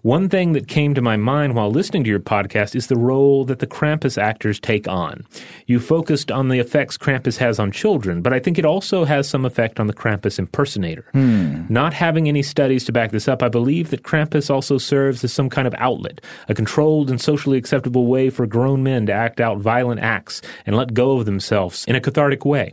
One 0.04 0.30
thing 0.30 0.54
that 0.54 0.68
came 0.68 0.94
to 0.94 1.02
my 1.02 1.18
mind 1.18 1.56
while 1.56 1.72
listening 1.72 2.04
to 2.04 2.10
your 2.10 2.20
podcast 2.20 2.76
is 2.76 2.88
the 2.88 2.96
role 2.96 3.44
that 3.46 3.60
the 3.60 3.68
Krampus 3.68 4.18
actors 4.18 4.60
take 4.60 4.88
on. 4.88 5.26
You 5.66 5.80
focused 5.80 6.32
on 6.32 6.50
the 6.50 6.60
effects 6.60 6.98
Krampus 6.98 7.38
has 7.38 7.60
on 7.60 7.72
children, 7.72 8.22
but 8.22 8.32
I 8.32 8.40
think 8.40 8.60
it 8.60 8.66
also 8.66 9.06
has 9.06 9.28
some 9.28 9.44
effect 9.44 9.80
on 9.80 9.88
the 9.88 9.94
Krampus 9.94 10.38
impersonator. 10.38 11.06
Hmm. 11.14 11.64
Not 11.68 11.94
having 11.94 12.28
any 12.28 12.44
studies 12.44 12.86
to 12.86 12.92
back 12.92 13.12
this 13.12 13.28
up, 13.28 13.42
I 13.42 13.50
believe 13.50 13.90
that 13.90 14.04
Krampus 14.04 14.50
also 14.50 14.78
serves 14.78 15.24
as 15.24 15.34
some 15.34 15.50
kind 15.50 15.68
of 15.68 15.74
outlet, 15.78 16.22
a 16.48 16.54
controlled 16.54 17.10
and 17.10 17.20
socially 17.20 17.58
acceptable 17.58 18.06
way 18.06 18.30
for 18.30 18.46
grown 18.46 18.84
men 18.84 19.08
to 19.08 19.14
act 19.14 19.42
out 19.42 19.58
violent 19.58 20.00
acts 20.00 20.42
and 20.66 20.76
let 20.76 20.94
go 20.94 21.18
of 21.18 21.26
themselves 21.26 21.84
in 21.86 21.96
a 21.96 22.02
cathartic 22.02 22.46
way. 22.46 22.67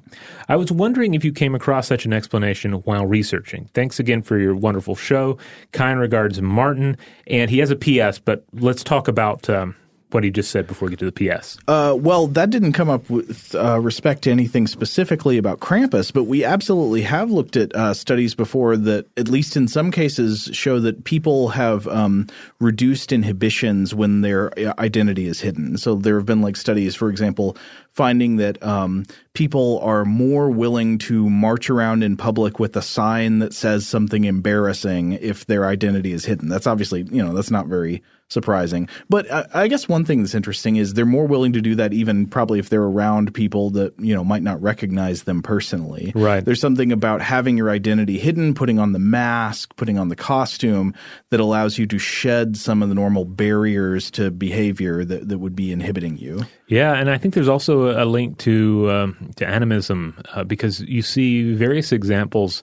I 0.49 0.57
was 0.57 0.71
wondering 0.73 1.15
if 1.15 1.25
you 1.25 1.33
came 1.33 1.55
across 1.55 1.87
such 1.87 2.05
an 2.05 2.13
explanation 2.13 2.73
while 2.73 3.07
researching. 3.07 3.69
Thanks 3.75 3.99
again 3.99 4.23
for 4.23 4.39
your 4.39 4.55
wonderful 4.55 4.95
show. 4.95 5.39
Kind 5.73 6.01
regards, 6.01 6.41
Martin. 6.41 6.97
And 7.27 7.51
he 7.51 7.59
has 7.59 7.71
a 7.71 7.77
PS, 7.77 8.19
but 8.19 8.45
let's 8.53 8.85
talk 8.85 9.09
about 9.09 9.49
um, 9.51 9.77
what 10.15 10.25
he 10.25 10.31
just 10.31 10.51
said 10.51 10.67
before 10.67 10.87
we 10.87 10.95
get 10.95 11.01
to 11.01 11.11
the 11.11 11.29
PS. 11.29 11.59
Uh, 11.67 11.97
well, 11.99 12.29
that 12.29 12.51
didn't 12.51 12.73
come 12.73 12.89
up 12.89 13.11
with 13.11 13.55
uh, 13.57 13.81
respect 13.81 14.23
to 14.23 14.31
anything 14.31 14.67
specifically 14.67 15.37
about 15.37 15.59
Krampus, 15.59 16.13
but 16.13 16.25
we 16.25 16.45
absolutely 16.45 17.03
have 17.03 17.31
looked 17.31 17.57
at 17.57 17.75
uh, 17.75 17.93
studies 17.93 18.35
before 18.35 18.77
that, 18.77 19.07
at 19.17 19.29
least 19.29 19.57
in 19.57 19.67
some 19.67 19.91
cases, 19.91 20.49
show 20.53 20.79
that 20.79 21.05
people 21.05 21.49
have 21.49 21.89
um, 21.89 22.29
reduced 22.61 23.13
inhibitions 23.13 23.95
when 23.95 24.21
their 24.21 24.57
uh, 24.59 24.73
identity 24.79 25.27
is 25.27 25.41
hidden. 25.41 25.77
So 25.77 25.97
there 25.97 26.17
have 26.17 26.27
been 26.27 26.43
like 26.43 26.57
studies, 26.57 26.95
for 26.95 27.11
example, 27.11 27.57
finding 27.91 28.37
that 28.37 28.63
um, 28.63 29.05
people 29.35 29.81
are 29.81 30.05
more 30.05 30.51
willing 30.51 30.99
to 30.99 31.29
march 31.29 31.69
around 31.69 32.05
in 32.05 32.17
public 32.17 32.59
with 32.61 32.77
a 32.77 32.83
sign 32.83 33.41
that 33.41 33.53
says 33.53 33.87
something 33.87 34.25
embarrassing 34.25 35.13
if 35.15 35.47
their 35.47 35.67
identity 35.67 36.13
is 36.13 36.25
hidden. 36.25 36.49
That's 36.49 36.67
obviously, 36.67 37.03
you 37.11 37.23
know, 37.23 37.35
that's 37.35 37.51
not 37.51 37.67
very 37.67 38.03
surprising. 38.35 38.87
But 39.09 39.33
I, 39.33 39.47
I 39.55 39.69
guess 39.69 39.89
one 39.89 40.05
thing 40.05 40.21
that's 40.21 40.35
interesting 40.35 40.77
is 40.77 40.93
they're 40.93 41.07
more 41.07 41.27
willing 41.27 41.55
to 41.55 41.63
do 41.63 41.75
that 41.77 41.95
even 41.95 42.27
probably 42.27 42.59
if 42.59 42.69
they're 42.69 42.83
around 42.83 43.33
people 43.33 43.71
that, 43.71 43.99
you 43.99 44.15
know, 44.15 44.23
might 44.23 44.43
not 44.43 44.61
recognize 44.61 45.23
them 45.23 45.41
personally. 45.41 46.13
Right. 46.15 46.45
There's 46.45 46.61
something 46.61 46.93
about 46.93 47.23
having 47.23 47.57
your 47.57 47.71
identity 47.71 48.19
hidden, 48.19 48.53
putting 48.53 48.79
on 48.79 48.93
the 48.93 48.99
mask, 48.99 49.75
putting 49.77 49.99
on 49.99 50.09
the 50.09 50.17
costume 50.17 50.93
that 51.31 51.41
allows 51.41 51.79
you 51.79 51.87
to 51.87 51.99
shed 51.99 52.59
some 52.59 52.83
of 52.83 52.91
the 52.91 52.95
normal 52.95 53.25
barriers 53.25 54.11
to 54.11 54.31
behavior 54.31 55.05
that, 55.05 55.29
that 55.29 55.39
would 55.39 55.57
be 55.57 55.73
inhibiting 55.73 56.19
you. 56.19 56.45
Yeah, 56.67 56.93
and 56.95 57.09
I 57.09 57.17
think 57.17 57.35
there's 57.35 57.49
also 57.49 57.91
a 57.91 58.05
link 58.05 58.39
to 58.39 58.91
um, 58.91 59.31
to 59.37 59.47
animism 59.47 60.19
uh, 60.35 60.45
because 60.45 60.81
you 60.81 61.03
see 61.03 61.55
various 61.55 61.93
examples 61.93 62.63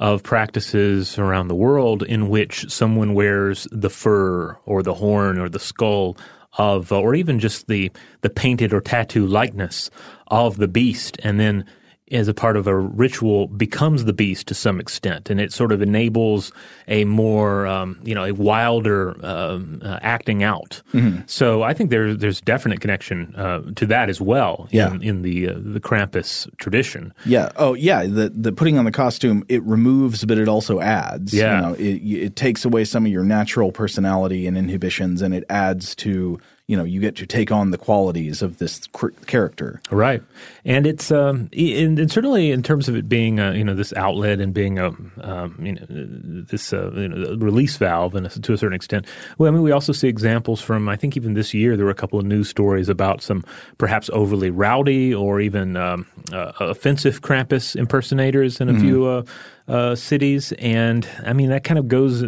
of 0.00 0.22
practices 0.22 1.18
around 1.18 1.48
the 1.48 1.54
world 1.54 2.02
in 2.02 2.28
which 2.28 2.68
someone 2.70 3.14
wears 3.14 3.68
the 3.70 3.90
fur 3.90 4.56
or 4.64 4.82
the 4.82 4.94
horn 4.94 5.38
or 5.38 5.48
the 5.48 5.58
skull 5.60 6.16
of, 6.58 6.90
uh, 6.90 6.98
or 6.98 7.14
even 7.14 7.38
just 7.38 7.68
the 7.68 7.92
the 8.22 8.30
painted 8.30 8.72
or 8.72 8.80
tattoo 8.80 9.26
likeness 9.26 9.90
of 10.28 10.56
the 10.56 10.66
beast, 10.66 11.16
and 11.22 11.38
then 11.38 11.64
as 12.10 12.28
a 12.28 12.34
part 12.34 12.56
of 12.56 12.66
a 12.66 12.76
ritual 12.76 13.46
becomes 13.46 14.04
the 14.04 14.12
beast 14.12 14.48
to 14.48 14.54
some 14.54 14.80
extent, 14.80 15.30
and 15.30 15.40
it 15.40 15.52
sort 15.52 15.72
of 15.72 15.80
enables 15.80 16.52
a 16.88 17.04
more, 17.04 17.66
um, 17.66 18.00
you 18.02 18.14
know, 18.14 18.24
a 18.24 18.32
wilder 18.32 19.14
um, 19.24 19.80
uh, 19.84 19.98
acting 20.02 20.42
out. 20.42 20.82
Mm-hmm. 20.92 21.20
So 21.26 21.62
I 21.62 21.72
think 21.74 21.90
there's 21.90 22.18
there's 22.18 22.40
definite 22.40 22.80
connection 22.80 23.34
uh, 23.36 23.62
to 23.76 23.86
that 23.86 24.08
as 24.10 24.20
well 24.20 24.68
Yeah. 24.70 24.92
in, 24.94 25.02
in 25.02 25.22
the 25.22 25.48
uh, 25.50 25.54
the 25.56 25.80
Krampus 25.80 26.48
tradition. 26.58 27.12
Yeah. 27.24 27.50
Oh, 27.56 27.74
yeah. 27.74 28.04
The 28.04 28.30
the 28.34 28.52
putting 28.52 28.78
on 28.78 28.84
the 28.84 28.92
costume 28.92 29.44
it 29.48 29.62
removes, 29.62 30.24
but 30.24 30.38
it 30.38 30.48
also 30.48 30.80
adds. 30.80 31.32
Yeah. 31.32 31.54
You 31.56 31.62
know, 31.66 31.74
it 31.74 32.02
it 32.26 32.36
takes 32.36 32.64
away 32.64 32.84
some 32.84 33.06
of 33.06 33.12
your 33.12 33.24
natural 33.24 33.72
personality 33.72 34.46
and 34.46 34.56
inhibitions, 34.58 35.22
and 35.22 35.34
it 35.34 35.44
adds 35.48 35.94
to 35.96 36.38
you 36.70 36.76
know 36.76 36.84
you 36.84 37.00
get 37.00 37.16
to 37.16 37.26
take 37.26 37.50
on 37.50 37.72
the 37.72 37.78
qualities 37.78 38.42
of 38.42 38.58
this 38.58 38.86
cr- 38.92 39.08
character. 39.26 39.82
Right, 39.90 40.22
and 40.64 40.86
it's 40.86 41.10
um, 41.10 41.50
and, 41.52 41.98
and 41.98 42.12
certainly 42.12 42.52
in 42.52 42.62
terms 42.62 42.88
of 42.88 42.94
it 42.94 43.08
being 43.08 43.40
uh, 43.40 43.50
you 43.50 43.64
know 43.64 43.74
this 43.74 43.92
outlet 43.94 44.38
and 44.38 44.54
being 44.54 44.78
a 44.78 44.92
um, 45.20 45.58
you 45.60 45.72
know 45.72 45.84
this 45.88 46.72
uh, 46.72 46.92
you 46.92 47.08
know, 47.08 47.34
release 47.38 47.76
valve 47.76 48.14
and 48.14 48.30
to 48.30 48.52
a 48.52 48.56
certain 48.56 48.76
extent. 48.76 49.06
Well, 49.36 49.48
I 49.48 49.50
mean 49.50 49.62
we 49.62 49.72
also 49.72 49.92
see 49.92 50.06
examples 50.06 50.60
from 50.60 50.88
I 50.88 50.94
think 50.94 51.16
even 51.16 51.34
this 51.34 51.52
year 51.52 51.76
there 51.76 51.86
were 51.86 51.90
a 51.90 52.02
couple 52.02 52.20
of 52.20 52.24
news 52.24 52.48
stories 52.48 52.88
about 52.88 53.20
some 53.20 53.44
perhaps 53.78 54.08
overly 54.12 54.50
rowdy 54.50 55.12
or 55.12 55.40
even 55.40 55.76
um, 55.76 56.06
uh, 56.32 56.52
offensive 56.60 57.20
Krampus 57.20 57.74
impersonators 57.74 58.60
in 58.60 58.68
a 58.68 58.78
few 58.78 59.06
uh, 59.06 59.22
uh, 59.66 59.96
cities, 59.96 60.52
and 60.60 61.08
I 61.26 61.32
mean 61.32 61.50
that 61.50 61.64
kind 61.64 61.78
of 61.78 61.88
goes 61.88 62.22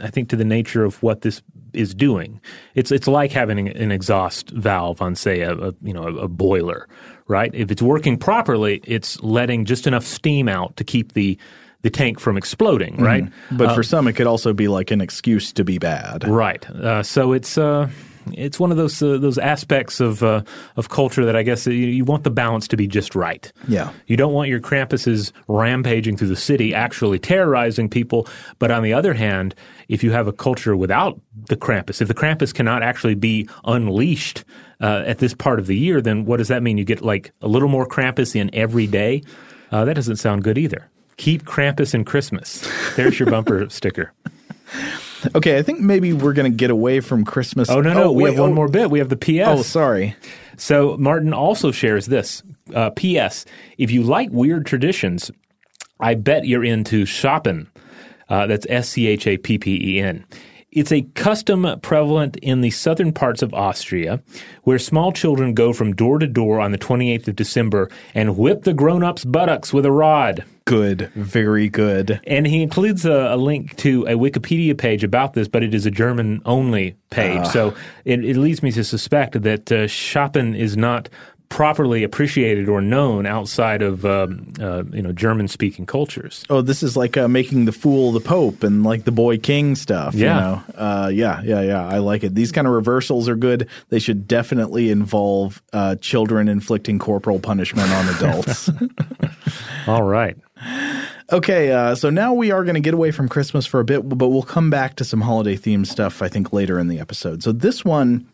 I 0.00 0.08
think 0.08 0.28
to 0.28 0.36
the 0.36 0.44
nature 0.44 0.84
of 0.84 1.02
what 1.02 1.22
this 1.22 1.42
is 1.72 1.94
doing. 1.94 2.40
It's 2.74 2.90
it's 2.90 3.06
like 3.06 3.32
having 3.32 3.68
an 3.68 3.92
exhaust 3.92 4.50
valve 4.50 5.00
on, 5.00 5.14
say, 5.14 5.40
a, 5.40 5.52
a 5.52 5.74
you 5.82 5.92
know 5.92 6.04
a, 6.04 6.14
a 6.16 6.28
boiler, 6.28 6.88
right? 7.26 7.54
If 7.54 7.70
it's 7.70 7.82
working 7.82 8.16
properly, 8.16 8.80
it's 8.84 9.20
letting 9.22 9.64
just 9.64 9.86
enough 9.86 10.04
steam 10.04 10.48
out 10.48 10.76
to 10.76 10.84
keep 10.84 11.12
the 11.12 11.38
the 11.82 11.90
tank 11.90 12.18
from 12.18 12.36
exploding, 12.36 12.96
right? 12.96 13.24
But 13.52 13.74
for 13.74 13.82
some, 13.84 14.08
it 14.08 14.14
could 14.14 14.26
also 14.26 14.52
be 14.52 14.66
like 14.66 14.90
an 14.90 15.00
excuse 15.00 15.52
to 15.52 15.64
be 15.64 15.78
bad. 15.78 16.26
Right. 16.26 16.68
Uh, 16.68 17.04
so 17.04 17.32
it's 17.32 17.56
uh, 17.56 17.88
it's 18.36 18.58
one 18.58 18.70
of 18.70 18.76
those 18.76 19.02
uh, 19.02 19.18
those 19.18 19.38
aspects 19.38 20.00
of 20.00 20.22
uh, 20.22 20.42
of 20.76 20.88
culture 20.88 21.24
that 21.24 21.36
I 21.36 21.42
guess 21.42 21.66
you, 21.66 21.72
you 21.72 22.04
want 22.04 22.24
the 22.24 22.30
balance 22.30 22.68
to 22.68 22.76
be 22.76 22.86
just 22.86 23.14
right. 23.14 23.50
Yeah. 23.66 23.92
You 24.06 24.16
don't 24.16 24.32
want 24.32 24.48
your 24.48 24.60
Krampuses 24.60 25.32
rampaging 25.46 26.16
through 26.16 26.28
the 26.28 26.36
city, 26.36 26.74
actually 26.74 27.18
terrorizing 27.18 27.88
people. 27.88 28.26
But 28.58 28.70
on 28.70 28.82
the 28.82 28.92
other 28.92 29.14
hand, 29.14 29.54
if 29.88 30.02
you 30.02 30.10
have 30.12 30.26
a 30.26 30.32
culture 30.32 30.76
without 30.76 31.20
the 31.48 31.56
Krampus, 31.56 32.00
if 32.00 32.08
the 32.08 32.14
Krampus 32.14 32.52
cannot 32.52 32.82
actually 32.82 33.14
be 33.14 33.48
unleashed 33.64 34.44
uh, 34.80 35.04
at 35.06 35.18
this 35.18 35.34
part 35.34 35.58
of 35.58 35.66
the 35.66 35.76
year, 35.76 36.00
then 36.00 36.24
what 36.24 36.38
does 36.38 36.48
that 36.48 36.62
mean? 36.62 36.78
You 36.78 36.84
get 36.84 37.02
like 37.02 37.32
a 37.40 37.48
little 37.48 37.68
more 37.68 37.86
Krampus 37.86 38.34
in 38.36 38.54
every 38.54 38.86
day. 38.86 39.22
Uh, 39.70 39.84
that 39.84 39.94
doesn't 39.94 40.16
sound 40.16 40.44
good 40.44 40.58
either. 40.58 40.90
Keep 41.16 41.44
Krampus 41.44 41.94
in 41.94 42.04
Christmas. 42.04 42.68
There's 42.96 43.18
your 43.18 43.28
bumper 43.30 43.68
sticker. 43.70 44.12
Okay, 45.34 45.58
I 45.58 45.62
think 45.62 45.80
maybe 45.80 46.12
we're 46.12 46.32
going 46.32 46.50
to 46.50 46.56
get 46.56 46.70
away 46.70 47.00
from 47.00 47.24
Christmas. 47.24 47.70
Oh 47.70 47.80
no, 47.80 47.94
no, 47.94 48.12
we 48.12 48.24
wait, 48.24 48.30
have 48.30 48.40
one 48.40 48.50
oh, 48.50 48.54
more 48.54 48.68
bit. 48.68 48.90
We 48.90 48.98
have 48.98 49.08
the 49.08 49.16
PS. 49.16 49.46
Oh, 49.46 49.62
sorry. 49.62 50.14
So 50.56 50.96
Martin 50.98 51.32
also 51.32 51.70
shares 51.70 52.06
this. 52.06 52.42
Uh, 52.74 52.90
P.S. 52.90 53.44
If 53.78 53.90
you 53.90 54.02
like 54.02 54.30
weird 54.30 54.66
traditions, 54.66 55.30
I 56.00 56.14
bet 56.14 56.46
you're 56.46 56.64
into 56.64 57.06
shopping. 57.06 57.68
Uh, 58.28 58.46
that's 58.46 58.66
S 58.68 58.90
C 58.90 59.06
H 59.06 59.26
A 59.26 59.36
P 59.38 59.58
P 59.58 59.96
E 59.96 60.00
N. 60.00 60.24
It's 60.70 60.92
a 60.92 61.02
custom 61.14 61.66
prevalent 61.80 62.36
in 62.36 62.60
the 62.60 62.70
southern 62.70 63.12
parts 63.12 63.40
of 63.40 63.54
Austria, 63.54 64.20
where 64.64 64.78
small 64.78 65.12
children 65.12 65.54
go 65.54 65.72
from 65.72 65.94
door 65.94 66.18
to 66.18 66.26
door 66.26 66.60
on 66.60 66.72
the 66.72 66.78
28th 66.78 67.28
of 67.28 67.36
December 67.36 67.90
and 68.14 68.36
whip 68.36 68.64
the 68.64 68.74
grown-ups' 68.74 69.24
buttocks 69.24 69.72
with 69.72 69.86
a 69.86 69.92
rod. 69.92 70.44
Good, 70.66 71.10
very 71.14 71.70
good. 71.70 72.20
And 72.26 72.46
he 72.46 72.62
includes 72.62 73.06
a, 73.06 73.32
a 73.32 73.36
link 73.38 73.76
to 73.78 74.04
a 74.06 74.12
Wikipedia 74.12 74.76
page 74.76 75.02
about 75.02 75.32
this, 75.32 75.48
but 75.48 75.62
it 75.62 75.72
is 75.72 75.86
a 75.86 75.90
German 75.90 76.42
only 76.44 76.96
page. 77.08 77.46
So 77.46 77.74
it, 78.04 78.22
it 78.22 78.36
leads 78.36 78.62
me 78.62 78.70
to 78.72 78.84
suspect 78.84 79.40
that 79.40 79.72
uh, 79.72 79.88
is 80.54 80.76
not 80.76 81.08
properly 81.48 82.04
appreciated 82.04 82.68
or 82.68 82.80
known 82.80 83.26
outside 83.26 83.82
of 83.82 84.04
um, 84.04 84.52
uh, 84.60 84.84
you 84.92 85.02
know 85.02 85.12
German 85.12 85.48
speaking 85.48 85.86
cultures. 85.86 86.44
Oh, 86.50 86.60
this 86.60 86.82
is 86.82 86.96
like 86.96 87.16
uh, 87.16 87.28
making 87.28 87.64
the 87.64 87.72
fool 87.72 88.12
the 88.12 88.20
pope 88.20 88.62
and 88.62 88.84
like 88.84 89.04
the 89.04 89.12
boy 89.12 89.38
king 89.38 89.74
stuff. 89.74 90.14
Yeah. 90.14 90.34
You 90.34 90.40
know? 90.40 90.62
uh, 90.76 91.10
yeah, 91.12 91.42
yeah, 91.42 91.62
yeah. 91.62 91.86
I 91.86 91.98
like 91.98 92.24
it. 92.24 92.34
These 92.34 92.52
kind 92.52 92.66
of 92.66 92.72
reversals 92.72 93.28
are 93.28 93.36
good. 93.36 93.68
They 93.88 93.98
should 93.98 94.28
definitely 94.28 94.90
involve 94.90 95.62
uh, 95.72 95.96
children 95.96 96.48
inflicting 96.48 96.98
corporal 96.98 97.40
punishment 97.40 97.90
on 97.90 98.08
adults. 98.16 98.70
All 99.86 100.02
right. 100.02 100.36
okay, 101.32 101.70
uh, 101.72 101.94
so 101.94 102.10
now 102.10 102.34
we 102.34 102.50
are 102.50 102.64
going 102.64 102.74
to 102.74 102.80
get 102.80 102.94
away 102.94 103.10
from 103.10 103.28
Christmas 103.28 103.64
for 103.64 103.80
a 103.80 103.84
bit, 103.84 104.08
but 104.08 104.28
we'll 104.28 104.42
come 104.42 104.70
back 104.70 104.96
to 104.96 105.04
some 105.04 105.20
holiday 105.20 105.56
themed 105.56 105.86
stuff. 105.86 106.20
I 106.20 106.28
think 106.28 106.52
later 106.52 106.78
in 106.78 106.88
the 106.88 107.00
episode. 107.00 107.42
So 107.42 107.52
this 107.52 107.84
one. 107.84 108.28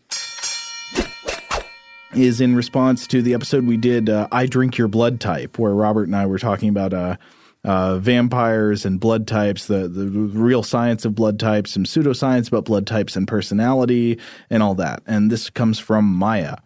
Is 2.15 2.41
in 2.41 2.55
response 2.55 3.07
to 3.07 3.21
the 3.21 3.33
episode 3.33 3.65
we 3.65 3.77
did, 3.77 4.09
uh, 4.09 4.27
I 4.31 4.45
Drink 4.45 4.77
Your 4.77 4.87
Blood 4.87 5.19
Type, 5.19 5.59
where 5.59 5.73
Robert 5.73 6.07
and 6.07 6.15
I 6.15 6.25
were 6.25 6.39
talking 6.39 6.69
about 6.69 6.93
uh, 6.93 7.17
uh, 7.63 7.97
vampires 7.97 8.85
and 8.85 8.99
blood 8.99 9.27
types, 9.27 9.65
the, 9.67 9.87
the 9.87 10.07
real 10.07 10.63
science 10.63 11.03
of 11.05 11.15
blood 11.15 11.39
types, 11.39 11.71
some 11.71 11.83
pseudoscience 11.83 12.47
about 12.47 12.65
blood 12.65 12.87
types 12.87 13.15
and 13.15 13.27
personality, 13.27 14.19
and 14.49 14.61
all 14.61 14.75
that. 14.75 15.01
And 15.05 15.31
this 15.31 15.49
comes 15.49 15.79
from 15.79 16.05
Maya. 16.05 16.57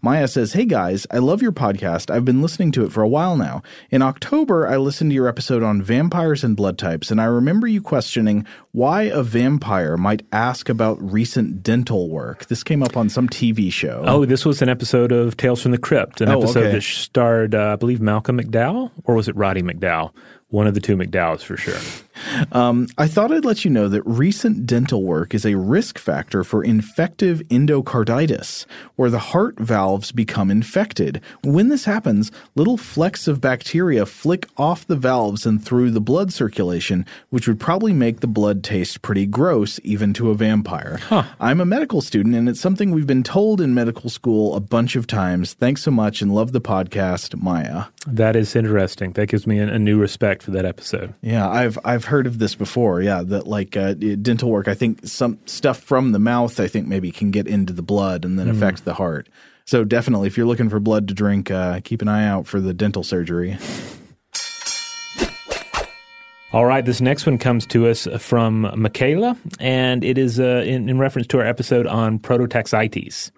Maya 0.00 0.28
says, 0.28 0.52
Hey 0.52 0.64
guys, 0.64 1.06
I 1.10 1.18
love 1.18 1.42
your 1.42 1.52
podcast. 1.52 2.10
I've 2.10 2.24
been 2.24 2.40
listening 2.42 2.70
to 2.72 2.84
it 2.84 2.92
for 2.92 3.02
a 3.02 3.08
while 3.08 3.36
now. 3.36 3.62
In 3.90 4.00
October, 4.02 4.66
I 4.68 4.76
listened 4.76 5.10
to 5.10 5.14
your 5.14 5.28
episode 5.28 5.62
on 5.62 5.82
vampires 5.82 6.44
and 6.44 6.56
blood 6.56 6.78
types, 6.78 7.10
and 7.10 7.20
I 7.20 7.24
remember 7.24 7.66
you 7.66 7.82
questioning 7.82 8.46
why 8.72 9.02
a 9.02 9.22
vampire 9.22 9.96
might 9.96 10.24
ask 10.32 10.68
about 10.68 11.00
recent 11.02 11.62
dental 11.62 12.08
work. 12.08 12.46
This 12.46 12.62
came 12.62 12.82
up 12.82 12.96
on 12.96 13.08
some 13.08 13.28
TV 13.28 13.72
show. 13.72 14.02
Oh, 14.06 14.24
this 14.24 14.44
was 14.44 14.62
an 14.62 14.68
episode 14.68 15.10
of 15.12 15.36
Tales 15.36 15.62
from 15.62 15.72
the 15.72 15.78
Crypt, 15.78 16.20
an 16.20 16.28
Oh, 16.28 16.38
episode 16.42 16.64
okay. 16.66 16.72
that 16.72 16.82
starred, 16.82 17.54
uh, 17.54 17.72
I 17.72 17.76
believe, 17.76 18.00
Malcolm 18.00 18.38
McDowell, 18.40 18.90
or 19.04 19.14
was 19.14 19.28
it 19.28 19.36
Roddy 19.36 19.62
McDowell? 19.62 20.12
One 20.50 20.66
of 20.66 20.74
the 20.74 20.80
two 20.80 20.96
McDowells 20.96 21.42
for 21.42 21.56
sure. 21.56 21.76
Um, 22.52 22.88
I 22.96 23.06
thought 23.06 23.32
I'd 23.32 23.44
let 23.44 23.64
you 23.64 23.70
know 23.70 23.88
that 23.88 24.02
recent 24.04 24.66
dental 24.66 25.02
work 25.02 25.34
is 25.34 25.44
a 25.44 25.56
risk 25.56 25.98
factor 25.98 26.44
for 26.44 26.64
infective 26.64 27.42
endocarditis, 27.48 28.66
where 28.96 29.10
the 29.10 29.18
heart 29.18 29.58
valves 29.58 30.12
become 30.12 30.50
infected. 30.50 31.20
When 31.44 31.68
this 31.68 31.84
happens, 31.84 32.30
little 32.54 32.76
flecks 32.76 33.28
of 33.28 33.40
bacteria 33.40 34.06
flick 34.06 34.46
off 34.56 34.86
the 34.86 34.96
valves 34.96 35.46
and 35.46 35.62
through 35.64 35.90
the 35.90 36.00
blood 36.00 36.32
circulation, 36.32 37.06
which 37.30 37.46
would 37.48 37.60
probably 37.60 37.92
make 37.92 38.20
the 38.20 38.26
blood 38.26 38.62
taste 38.64 39.02
pretty 39.02 39.26
gross, 39.26 39.80
even 39.84 40.12
to 40.14 40.30
a 40.30 40.34
vampire. 40.34 40.98
I'm 41.40 41.60
a 41.60 41.66
medical 41.66 42.00
student, 42.00 42.34
and 42.34 42.48
it's 42.48 42.60
something 42.60 42.90
we've 42.90 43.06
been 43.06 43.22
told 43.22 43.60
in 43.60 43.74
medical 43.74 44.10
school 44.10 44.54
a 44.54 44.60
bunch 44.60 44.96
of 44.96 45.06
times. 45.06 45.54
Thanks 45.54 45.82
so 45.82 45.90
much 45.90 46.22
and 46.22 46.34
love 46.34 46.52
the 46.52 46.60
podcast, 46.60 47.40
Maya. 47.40 47.84
That 48.06 48.36
is 48.36 48.56
interesting. 48.56 49.12
That 49.12 49.26
gives 49.26 49.46
me 49.46 49.58
a, 49.58 49.68
a 49.68 49.78
new 49.78 49.98
respect 49.98 50.42
for 50.42 50.50
that 50.52 50.64
episode. 50.64 51.14
Yeah, 51.20 51.48
I've 51.48 51.78
I've 51.84 52.06
heard 52.08 52.26
of 52.26 52.38
this 52.38 52.54
before. 52.54 53.00
Yeah, 53.02 53.22
that 53.22 53.46
like 53.46 53.76
uh, 53.76 53.94
dental 53.94 54.50
work. 54.50 54.68
I 54.68 54.74
think 54.74 55.06
some 55.06 55.38
stuff 55.46 55.80
from 55.80 56.12
the 56.12 56.18
mouth. 56.18 56.58
I 56.58 56.66
think 56.66 56.88
maybe 56.88 57.10
can 57.12 57.30
get 57.30 57.46
into 57.46 57.72
the 57.72 57.82
blood 57.82 58.24
and 58.24 58.38
then 58.38 58.48
affect 58.48 58.84
the 58.84 58.94
heart. 58.94 59.28
So 59.64 59.84
definitely, 59.84 60.26
if 60.26 60.36
you're 60.36 60.46
looking 60.46 60.70
for 60.70 60.80
blood 60.80 61.08
to 61.08 61.14
drink, 61.14 61.50
uh, 61.50 61.80
keep 61.84 62.02
an 62.02 62.08
eye 62.08 62.26
out 62.26 62.46
for 62.46 62.60
the 62.60 62.72
dental 62.72 63.02
surgery. 63.02 63.58
All 66.50 66.64
right, 66.64 66.82
this 66.82 67.02
next 67.02 67.26
one 67.26 67.36
comes 67.36 67.66
to 67.66 67.86
us 67.88 68.08
from 68.18 68.72
Michaela, 68.74 69.36
and 69.60 70.02
it 70.02 70.16
is 70.16 70.40
uh, 70.40 70.62
in, 70.64 70.88
in 70.88 70.98
reference 70.98 71.26
to 71.28 71.38
our 71.38 71.46
episode 71.46 71.86
on 71.86 72.18
prototaxites. 72.18 73.30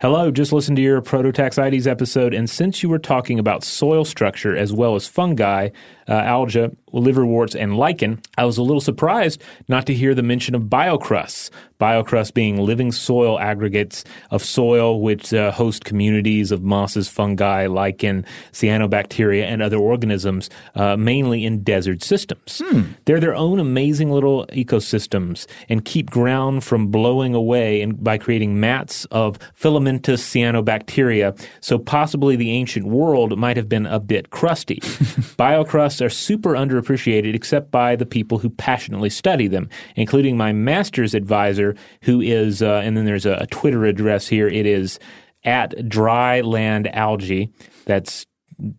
Hello, 0.00 0.30
just 0.30 0.50
listened 0.50 0.76
to 0.76 0.82
your 0.82 1.02
prototaxites 1.02 1.86
episode, 1.86 2.32
and 2.32 2.48
since 2.48 2.82
you 2.82 2.88
were 2.88 2.98
talking 2.98 3.38
about 3.38 3.62
soil 3.62 4.06
structure 4.06 4.56
as 4.56 4.72
well 4.72 4.94
as 4.94 5.06
fungi, 5.06 5.68
uh, 6.08 6.12
algae, 6.12 6.70
liverworts, 6.92 7.54
and 7.54 7.76
lichen, 7.76 8.20
I 8.36 8.44
was 8.44 8.58
a 8.58 8.62
little 8.62 8.80
surprised 8.80 9.42
not 9.68 9.86
to 9.86 9.94
hear 9.94 10.14
the 10.14 10.22
mention 10.22 10.54
of 10.54 10.62
biocrusts. 10.62 11.50
Biocrusts 11.80 12.34
being 12.34 12.58
living 12.58 12.92
soil 12.92 13.40
aggregates 13.40 14.04
of 14.30 14.44
soil 14.44 15.00
which 15.00 15.32
uh, 15.32 15.50
host 15.50 15.84
communities 15.84 16.52
of 16.52 16.62
mosses, 16.62 17.08
fungi, 17.08 17.66
lichen, 17.66 18.26
cyanobacteria, 18.52 19.44
and 19.44 19.62
other 19.62 19.78
organisms, 19.78 20.50
uh, 20.74 20.96
mainly 20.96 21.44
in 21.44 21.62
desert 21.62 22.02
systems. 22.02 22.60
They're 23.06 23.20
their 23.20 23.34
own 23.34 23.58
amazing 23.58 24.10
little 24.10 24.46
ecosystems 24.48 25.46
and 25.68 25.84
keep 25.84 26.10
ground 26.10 26.64
from 26.64 26.88
blowing 26.88 27.34
away 27.34 27.80
and 27.80 28.02
by 28.02 28.18
creating 28.18 28.60
mats 28.60 29.06
of 29.06 29.38
filamentous 29.54 30.22
cyanobacteria. 30.22 31.38
So 31.60 31.78
possibly 31.78 32.36
the 32.36 32.50
ancient 32.50 32.86
world 32.86 33.38
might 33.38 33.56
have 33.56 33.68
been 33.68 33.86
a 33.86 33.98
bit 34.00 34.30
crusty. 34.30 34.76
Biocrusts 34.80 36.04
are 36.04 36.10
super 36.10 36.56
underappreciated 36.80 37.34
except 37.34 37.70
by 37.70 37.96
the 37.96 38.06
people 38.06 38.38
who 38.38 38.50
passionately 38.50 39.10
study 39.10 39.46
them, 39.48 39.68
including 39.96 40.36
my 40.36 40.52
master's 40.52 41.14
advisor, 41.14 41.74
who 42.02 42.20
is, 42.20 42.62
uh, 42.62 42.80
and 42.84 42.96
then 42.96 43.04
there's 43.04 43.26
a, 43.26 43.34
a 43.34 43.46
Twitter 43.46 43.84
address 43.84 44.28
here. 44.28 44.48
It 44.48 44.66
is 44.66 44.98
at 45.44 45.70
Dryland 45.72 46.90
Algae. 46.92 47.50
That's 47.86 48.26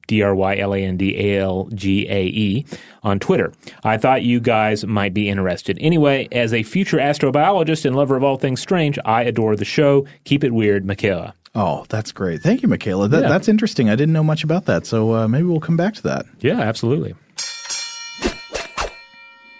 D 0.07 0.21
R 0.21 0.35
Y 0.35 0.57
L 0.57 0.75
A 0.75 0.77
N 0.79 0.97
D 0.97 1.15
A 1.17 1.41
L 1.41 1.67
G 1.73 2.07
A 2.07 2.25
E 2.25 2.65
on 3.01 3.17
Twitter. 3.19 3.51
I 3.83 3.97
thought 3.97 4.21
you 4.21 4.39
guys 4.39 4.85
might 4.85 5.13
be 5.13 5.27
interested. 5.27 5.77
Anyway, 5.81 6.27
as 6.31 6.53
a 6.53 6.61
future 6.61 6.97
astrobiologist 6.97 7.85
and 7.85 7.95
lover 7.95 8.15
of 8.15 8.23
all 8.23 8.37
things 8.37 8.61
strange, 8.61 8.99
I 9.05 9.23
adore 9.23 9.55
the 9.55 9.65
show. 9.65 10.05
Keep 10.23 10.43
it 10.43 10.51
weird, 10.51 10.85
Michaela. 10.85 11.33
Oh, 11.55 11.85
that's 11.89 12.11
great. 12.11 12.41
Thank 12.41 12.61
you, 12.61 12.69
Michaela. 12.69 13.07
That, 13.09 13.23
Yeah. 13.23 13.29
That's 13.29 13.49
interesting. 13.49 13.89
I 13.89 13.95
didn't 13.95 14.13
know 14.13 14.23
much 14.23 14.43
about 14.43 14.65
that, 14.65 14.85
so 14.85 15.13
uh, 15.15 15.27
maybe 15.27 15.45
we'll 15.45 15.59
come 15.59 15.75
back 15.77 15.95
to 15.95 16.03
that. 16.03 16.25
Yeah, 16.39 16.61
absolutely. 16.61 17.15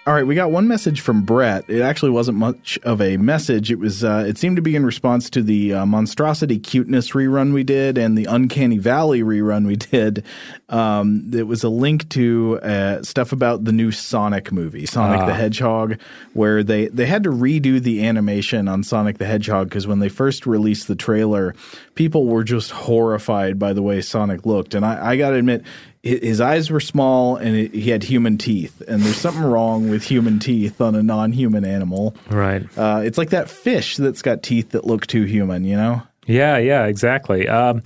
All 0.04 0.12
right, 0.12 0.26
we 0.26 0.34
got 0.34 0.50
one 0.50 0.66
message 0.66 1.00
from 1.00 1.22
Brett. 1.22 1.64
It 1.68 1.80
actually 1.80 2.10
wasn't 2.10 2.36
much 2.36 2.76
of 2.82 3.00
a 3.00 3.18
message. 3.18 3.70
It 3.70 3.78
was. 3.78 4.02
Uh, 4.02 4.24
it 4.26 4.36
seemed 4.36 4.56
to 4.56 4.62
be 4.62 4.74
in 4.74 4.84
response 4.84 5.30
to 5.30 5.44
the 5.44 5.74
uh, 5.74 5.86
monstrosity 5.86 6.58
cuteness 6.58 7.10
rerun 7.10 7.52
we 7.52 7.62
did 7.62 7.96
and 7.96 8.18
the 8.18 8.24
uncanny 8.24 8.78
valley 8.78 9.22
rerun 9.22 9.64
we 9.64 9.76
did. 9.76 10.24
Um, 10.68 11.30
it 11.32 11.46
was 11.46 11.62
a 11.62 11.68
link 11.68 12.08
to 12.10 12.58
uh, 12.64 13.04
stuff 13.04 13.30
about 13.30 13.64
the 13.64 13.70
new 13.70 13.92
Sonic 13.92 14.50
movie, 14.50 14.86
Sonic 14.86 15.24
the 15.24 15.34
Hedgehog, 15.34 16.00
where 16.32 16.64
they 16.64 16.88
they 16.88 17.06
had 17.06 17.22
to 17.22 17.30
redo 17.30 17.80
the 17.80 18.04
animation 18.04 18.66
on 18.66 18.82
Sonic 18.82 19.18
the 19.18 19.26
Hedgehog 19.26 19.68
because 19.68 19.86
when 19.86 20.00
they 20.00 20.08
first 20.08 20.46
released 20.46 20.88
the 20.88 20.96
trailer, 20.96 21.54
people 21.94 22.26
were 22.26 22.42
just 22.42 22.72
horrified 22.72 23.56
by 23.56 23.72
the 23.72 23.82
way 23.82 24.00
Sonic 24.00 24.46
looked, 24.46 24.74
and 24.74 24.84
I, 24.84 25.12
I 25.12 25.16
got 25.16 25.30
to 25.30 25.36
admit 25.36 25.62
his 26.02 26.40
eyes 26.40 26.70
were 26.70 26.80
small 26.80 27.36
and 27.36 27.56
it, 27.56 27.74
he 27.74 27.90
had 27.90 28.02
human 28.02 28.36
teeth 28.38 28.82
and 28.88 29.02
there's 29.02 29.16
something 29.16 29.42
wrong 29.44 29.88
with 29.88 30.02
human 30.02 30.38
teeth 30.40 30.80
on 30.80 30.94
a 30.96 31.02
non-human 31.02 31.64
animal 31.64 32.16
Right. 32.28 32.66
uh, 32.76 33.02
it's 33.04 33.18
like 33.18 33.30
that 33.30 33.48
fish 33.48 33.96
that's 33.96 34.20
got 34.22 34.42
teeth 34.42 34.70
that 34.70 34.84
look 34.84 35.06
too 35.06 35.24
human 35.24 35.64
you 35.64 35.76
know 35.76 36.02
Yeah, 36.26 36.58
yeah, 36.58 36.86
exactly. 36.86 37.48
Um, 37.48 37.82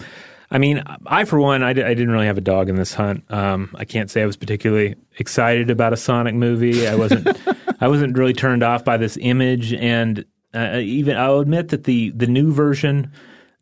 I 0.50 0.58
mean, 0.58 0.82
I 1.06 1.24
for 1.24 1.40
one, 1.40 1.62
I, 1.64 1.72
didn't 1.72 2.10
really 2.10 2.26
have 2.26 2.38
a 2.38 2.40
dog 2.42 2.68
in 2.68 2.76
this 2.76 2.94
hunt. 2.94 3.24
Um, 3.30 3.74
I 3.74 3.84
can't 3.84 4.08
say 4.10 4.22
I 4.22 4.26
was 4.26 4.36
particularly 4.36 4.94
excited 5.18 5.70
about 5.70 5.92
a 5.92 5.96
Sonic 5.96 6.36
movie. 6.36 6.86
I 6.86 6.94
wasn't. 6.94 7.26
I 7.80 7.88
wasn't 7.88 8.16
really 8.16 8.32
turned 8.32 8.62
off 8.62 8.84
by 8.84 8.96
this 8.96 9.18
image, 9.20 9.72
and 9.74 10.24
uh, 10.54 10.78
even 10.78 11.16
I'll 11.16 11.40
admit 11.40 11.70
that 11.70 11.82
the 11.84 12.10
the 12.10 12.28
new 12.28 12.52
version 12.52 13.10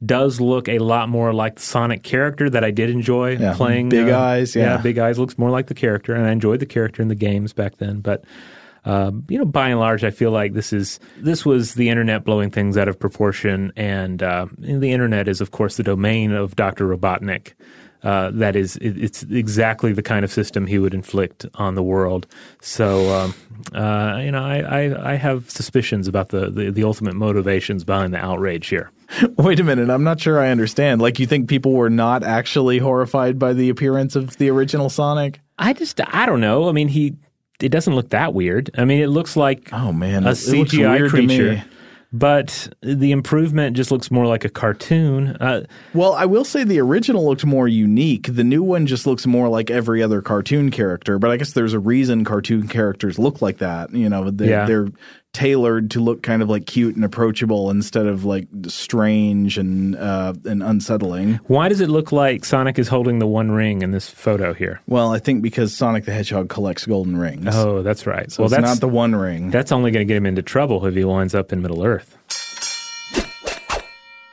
does 0.05 0.41
look 0.41 0.69
a 0.69 0.79
lot 0.79 1.09
more 1.09 1.33
like 1.33 1.57
the 1.57 1.63
Sonic 1.63 2.03
character 2.03 2.51
that 2.51 2.65
I 2.65 2.71
did 2.71 2.91
enjoy 2.91 3.37
Yeah, 3.37 3.55
playing. 3.55 3.89
big 3.89 4.09
uh, 4.09 4.19
eyes, 4.19 4.55
yeah. 4.57 4.77
big 4.79 4.99
eyes 4.99 5.19
looks 5.19 5.39
more 5.39 5.51
like 5.51 5.67
the 5.69 5.75
character, 5.75 6.15
and 6.15 6.27
I 6.27 6.33
enjoyed 6.33 6.61
the 6.61 6.67
character 6.67 7.03
in 7.03 7.09
the 7.09 7.15
games 7.15 7.53
back 7.53 7.77
then. 7.79 8.01
But 8.01 8.25
um, 8.87 9.25
you 9.31 9.39
know, 9.39 9.47
by 9.47 9.71
and 9.71 9.81
large, 9.81 10.05
I 10.05 10.11
feel 10.11 10.31
like 10.31 10.53
this 10.53 10.73
is 10.73 11.01
this 11.17 11.47
was 11.47 11.73
the 11.75 11.89
internet 11.89 12.23
blowing 12.25 12.51
things 12.51 12.77
out 12.77 12.87
of 12.89 12.99
proportion, 12.99 13.73
and 13.77 14.23
uh, 14.23 14.47
the 14.59 14.93
internet 14.93 15.27
is, 15.27 15.41
of 15.41 15.51
course, 15.53 15.77
the 15.79 15.83
domain 15.83 16.33
of 16.33 16.55
Doctor 16.55 16.87
Robotnik. 16.87 17.55
Uh, 18.05 18.31
that 18.35 18.55
is, 18.55 18.77
it, 18.77 19.03
it's 19.03 19.25
exactly 19.25 19.93
the 19.93 20.03
kind 20.03 20.25
of 20.25 20.31
system 20.31 20.67
he 20.67 20.79
would 20.79 20.95
inflict 20.95 21.47
on 21.55 21.75
the 21.75 21.83
world. 21.83 22.29
So, 22.61 23.13
um, 23.13 23.35
uh, 23.75 24.21
you 24.23 24.31
know, 24.31 24.45
I, 24.45 24.59
I, 24.59 25.13
I 25.13 25.15
have 25.17 25.51
suspicions 25.51 26.07
about 26.07 26.29
the, 26.29 26.51
the, 26.51 26.71
the 26.71 26.85
ultimate 26.85 27.15
motivations 27.15 27.83
behind 27.83 28.15
the 28.15 28.19
outrage 28.19 28.69
here. 28.69 28.91
wait 29.37 29.61
a 29.61 29.63
minute 29.63 29.91
i'm 29.91 30.03
not 30.03 30.19
sure 30.19 30.41
i 30.41 30.49
understand 30.49 31.01
like 31.01 31.19
you 31.19 31.27
think 31.27 31.47
people 31.47 31.75
were 31.75 31.91
not 31.91 32.25
actually 32.25 32.79
horrified 32.79 33.39
by 33.39 33.53
the 33.53 33.69
appearance 33.69 34.17
of 34.17 34.35
the 34.39 34.49
original 34.49 34.89
sonic 34.89 35.41
I 35.59 35.73
just, 35.73 36.01
I 36.01 36.27
don't 36.27 36.41
know. 36.41 36.69
I 36.69 36.73
mean, 36.73 36.89
he, 36.89 37.17
it 37.61 37.69
doesn't 37.69 37.95
look 37.95 38.11
that 38.11 38.35
weird. 38.35 38.71
I 38.77 38.85
mean, 38.85 39.01
it 39.01 39.09
looks 39.09 39.37
like 39.37 39.73
oh 39.73 39.93
man 39.93 40.27
a 40.27 40.31
it, 40.31 40.35
CGI 40.35 40.99
weird 40.99 41.11
to 41.13 41.23
me. 41.23 41.37
creature. 41.37 41.65
But 42.17 42.69
the 42.81 43.11
improvement 43.11 43.75
just 43.77 43.91
looks 43.91 44.09
more 44.09 44.25
like 44.25 44.45
a 44.45 44.49
cartoon. 44.49 45.37
Uh, 45.41 45.65
Well, 45.95 46.13
I 46.13 46.27
will 46.27 46.45
say 46.45 46.63
the 46.63 46.79
original 46.79 47.27
looked 47.27 47.45
more 47.45 47.67
unique. 47.67 48.29
The 48.33 48.45
new 48.45 48.63
one 48.63 48.87
just 48.87 49.05
looks 49.05 49.27
more 49.27 49.49
like 49.49 49.69
every 49.69 50.01
other 50.01 50.23
cartoon 50.23 50.71
character. 50.71 51.19
But 51.19 51.33
I 51.33 51.37
guess 51.37 51.55
there's 51.55 51.73
a 51.73 51.81
reason 51.81 52.25
cartoon 52.25 52.69
characters 52.69 53.19
look 53.19 53.43
like 53.43 53.59
that. 53.59 53.93
You 53.93 54.09
know, 54.09 54.31
they're, 54.31 54.49
Yeah. 54.49 54.65
they're 54.67 54.89
tailored 55.35 55.91
to 55.91 56.01
look 56.01 56.23
kind 56.23 56.41
of 56.41 56.49
like 56.49 56.65
cute 56.65 56.97
and 56.97 57.05
approachable 57.05 57.69
instead 57.69 58.07
of 58.07 58.25
like 58.25 58.47
strange 58.69 59.59
and 59.59 59.97
uh, 59.97 60.33
and 60.45 60.63
unsettling. 60.63 61.35
why 61.49 61.69
does 61.69 61.81
it 61.81 61.91
look 61.91 62.13
like 62.13 62.45
Sonic 62.45 62.79
is 62.79 62.89
holding 62.89 63.19
the 63.19 63.27
one 63.27 63.51
ring 63.51 63.83
in 63.83 63.91
this 63.91 64.09
photo 64.09 64.55
here? 64.55 64.81
Well, 64.87 65.13
I 65.13 65.19
think 65.19 65.43
because 65.43 65.75
Sonic 65.77 66.05
the 66.07 66.13
Hedgehog 66.13 66.49
collects 66.49 66.87
golden 66.87 67.17
rings. 67.17 67.55
Oh, 67.55 67.83
that's 67.83 68.07
right. 68.07 68.31
so 68.33 68.43
well, 68.43 68.47
it's 68.47 68.57
that's 68.57 68.75
not 68.75 68.81
the 68.81 68.89
one 68.89 69.15
ring. 69.15 69.51
that's 69.51 69.73
only 69.73 69.91
going 69.91 70.07
to 70.07 70.09
get 70.09 70.17
him 70.17 70.27
into 70.27 70.43
trouble 70.43 70.87
if 70.87 70.95
he 70.95 71.05
winds 71.05 71.35
up 71.35 71.53
in 71.53 71.61
Middle 71.61 71.85
Earth. 71.85 72.17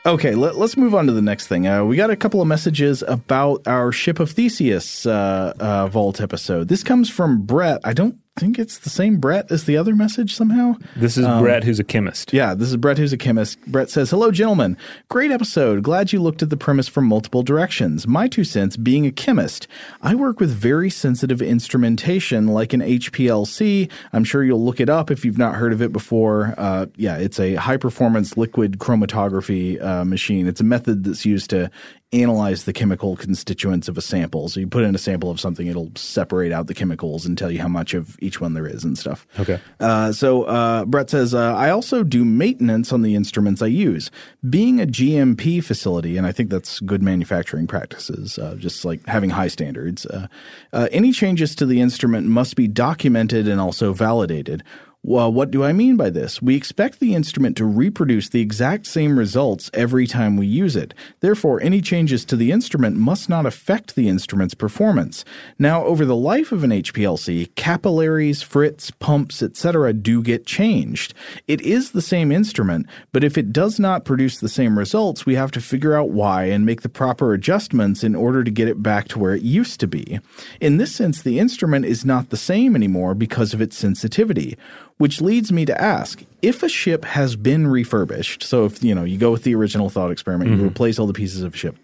Okay, 0.03 0.33
let, 0.33 0.55
us 0.55 0.75
move 0.77 0.95
on 0.95 1.05
to 1.05 1.11
the 1.11 1.21
next 1.21 1.45
thing. 1.45 1.67
Uh, 1.67 1.83
we 1.85 1.95
got 1.95 2.09
a 2.09 2.15
couple 2.15 2.41
of 2.41 2.47
messages 2.47 3.03
about 3.07 3.67
our 3.67 3.91
Ship 3.91 4.19
of 4.19 4.31
Theseus 4.31 5.05
uh, 5.05 5.53
uh, 5.59 5.87
Vault 5.89 6.19
episode. 6.19 6.69
This 6.69 6.81
comes 6.81 7.07
from 7.07 7.43
Brett. 7.45 7.81
I 7.83 7.93
don't 7.93 8.17
think 8.41 8.57
it's 8.57 8.79
the 8.79 8.89
same 8.89 9.17
Brett 9.17 9.51
as 9.51 9.65
the 9.65 9.77
other 9.77 9.95
message 9.95 10.33
somehow. 10.33 10.73
This 10.95 11.15
is 11.15 11.27
Brett, 11.27 11.63
who's 11.63 11.79
a 11.79 11.83
chemist. 11.83 12.33
Yeah, 12.33 12.55
this 12.55 12.69
is 12.69 12.77
Brett, 12.77 12.97
who's 12.97 13.13
a 13.13 13.17
chemist. 13.17 13.61
Brett 13.67 13.91
says, 13.91 14.09
Hello, 14.09 14.31
gentlemen. 14.31 14.77
Great 15.09 15.29
episode. 15.29 15.83
Glad 15.83 16.11
you 16.11 16.19
looked 16.19 16.41
at 16.41 16.49
the 16.49 16.57
premise 16.57 16.87
from 16.87 17.05
multiple 17.05 17.43
directions. 17.43 18.07
My 18.07 18.27
two 18.27 18.43
cents 18.43 18.77
being 18.77 19.05
a 19.05 19.11
chemist, 19.11 19.67
I 20.01 20.15
work 20.15 20.39
with 20.39 20.49
very 20.49 20.89
sensitive 20.89 21.39
instrumentation 21.39 22.47
like 22.47 22.73
an 22.73 22.81
HPLC. 22.81 23.91
I'm 24.11 24.23
sure 24.23 24.43
you'll 24.43 24.65
look 24.65 24.79
it 24.79 24.89
up 24.89 25.11
if 25.11 25.23
you've 25.23 25.37
not 25.37 25.53
heard 25.53 25.71
of 25.71 25.83
it 25.83 25.93
before. 25.93 26.55
Uh, 26.57 26.87
yeah, 26.95 27.17
it's 27.17 27.39
a 27.39 27.53
high 27.55 27.77
performance 27.77 28.37
liquid 28.37 28.79
chromatography 28.79 29.79
uh, 29.83 30.03
machine. 30.03 30.47
It's 30.47 30.61
a 30.61 30.63
method 30.63 31.03
that's 31.03 31.27
used 31.27 31.51
to 31.51 31.69
analyze 32.13 32.65
the 32.65 32.73
chemical 32.73 33.15
constituents 33.15 33.87
of 33.87 33.97
a 33.97 34.01
sample. 34.01 34.49
So 34.49 34.59
you 34.59 34.67
put 34.67 34.83
in 34.83 34.93
a 34.93 34.97
sample 34.97 35.31
of 35.31 35.39
something, 35.39 35.67
it'll 35.67 35.91
separate 35.95 36.51
out 36.51 36.67
the 36.67 36.73
chemicals 36.73 37.25
and 37.25 37.37
tell 37.37 37.49
you 37.49 37.61
how 37.61 37.69
much 37.69 37.93
of 37.93 38.17
each 38.19 38.41
one 38.41 38.53
there 38.53 38.67
is 38.67 38.83
and 38.83 38.97
stuff. 38.97 39.25
Okay. 39.39 39.59
Uh, 39.79 40.11
so 40.11 40.43
uh, 40.43 40.83
Brett 40.85 41.09
says, 41.09 41.33
uh, 41.33 41.55
I 41.55 41.69
also 41.69 42.03
do 42.03 42.25
maintenance 42.25 42.91
on 42.91 43.01
the 43.01 43.15
instruments 43.15 43.61
I 43.61 43.67
use. 43.67 44.11
Being 44.49 44.81
a 44.81 44.85
GMP 44.85 45.63
facility, 45.63 46.17
and 46.17 46.27
I 46.27 46.33
think 46.33 46.49
that's 46.49 46.81
good 46.81 47.01
manufacturing 47.01 47.65
practices, 47.65 48.37
uh, 48.37 48.55
just 48.55 48.83
like 48.83 49.05
having 49.07 49.29
high 49.29 49.47
standards, 49.47 50.05
uh, 50.05 50.27
uh, 50.73 50.89
any 50.91 51.13
changes 51.13 51.55
to 51.55 51.65
the 51.65 51.79
instrument 51.79 52.27
must 52.27 52.57
be 52.57 52.67
documented 52.67 53.47
and 53.47 53.61
also 53.61 53.93
validated. 53.93 54.63
Well, 55.03 55.33
what 55.33 55.49
do 55.49 55.63
I 55.63 55.73
mean 55.73 55.97
by 55.97 56.11
this? 56.11 56.43
We 56.43 56.55
expect 56.55 56.99
the 56.99 57.15
instrument 57.15 57.57
to 57.57 57.65
reproduce 57.65 58.29
the 58.29 58.39
exact 58.39 58.85
same 58.85 59.17
results 59.17 59.71
every 59.73 60.05
time 60.05 60.37
we 60.37 60.45
use 60.45 60.75
it. 60.75 60.93
Therefore, 61.21 61.59
any 61.59 61.81
changes 61.81 62.23
to 62.25 62.35
the 62.35 62.51
instrument 62.51 62.97
must 62.97 63.27
not 63.27 63.47
affect 63.47 63.95
the 63.95 64.07
instrument's 64.07 64.53
performance. 64.53 65.25
Now, 65.57 65.83
over 65.85 66.05
the 66.05 66.15
life 66.15 66.51
of 66.51 66.63
an 66.63 66.69
HPLC, 66.69 67.55
capillaries, 67.55 68.43
frits, 68.43 68.91
pumps, 68.99 69.41
etc. 69.41 69.91
do 69.91 70.21
get 70.21 70.45
changed. 70.45 71.15
It 71.47 71.61
is 71.61 71.91
the 71.91 72.01
same 72.03 72.31
instrument, 72.31 72.85
but 73.11 73.23
if 73.23 73.39
it 73.39 73.51
does 73.51 73.79
not 73.79 74.05
produce 74.05 74.37
the 74.37 74.49
same 74.49 74.77
results, 74.77 75.25
we 75.25 75.33
have 75.33 75.49
to 75.53 75.61
figure 75.61 75.95
out 75.97 76.11
why 76.11 76.43
and 76.43 76.63
make 76.63 76.83
the 76.83 76.89
proper 76.89 77.33
adjustments 77.33 78.03
in 78.03 78.13
order 78.13 78.43
to 78.43 78.51
get 78.51 78.67
it 78.67 78.83
back 78.83 79.07
to 79.07 79.17
where 79.17 79.33
it 79.33 79.41
used 79.41 79.79
to 79.79 79.87
be. 79.87 80.19
In 80.59 80.77
this 80.77 80.93
sense, 80.93 81.23
the 81.23 81.39
instrument 81.39 81.85
is 81.85 82.05
not 82.05 82.29
the 82.29 82.37
same 82.37 82.75
anymore 82.75 83.15
because 83.15 83.55
of 83.55 83.61
its 83.61 83.75
sensitivity. 83.75 84.59
Which 85.01 85.19
leads 85.19 85.51
me 85.51 85.65
to 85.65 85.81
ask 85.81 86.23
if 86.43 86.61
a 86.61 86.69
ship 86.69 87.05
has 87.05 87.35
been 87.35 87.65
refurbished, 87.65 88.43
so 88.43 88.65
if 88.65 88.83
you 88.83 88.93
know 88.93 89.03
you 89.03 89.17
go 89.17 89.31
with 89.31 89.41
the 89.41 89.55
original 89.55 89.89
thought 89.89 90.11
experiment, 90.11 90.51
you 90.51 90.57
mm-hmm. 90.57 90.67
replace 90.67 90.99
all 90.99 91.07
the 91.07 91.13
pieces 91.13 91.41
of 91.41 91.55
a 91.55 91.57
ship, 91.57 91.75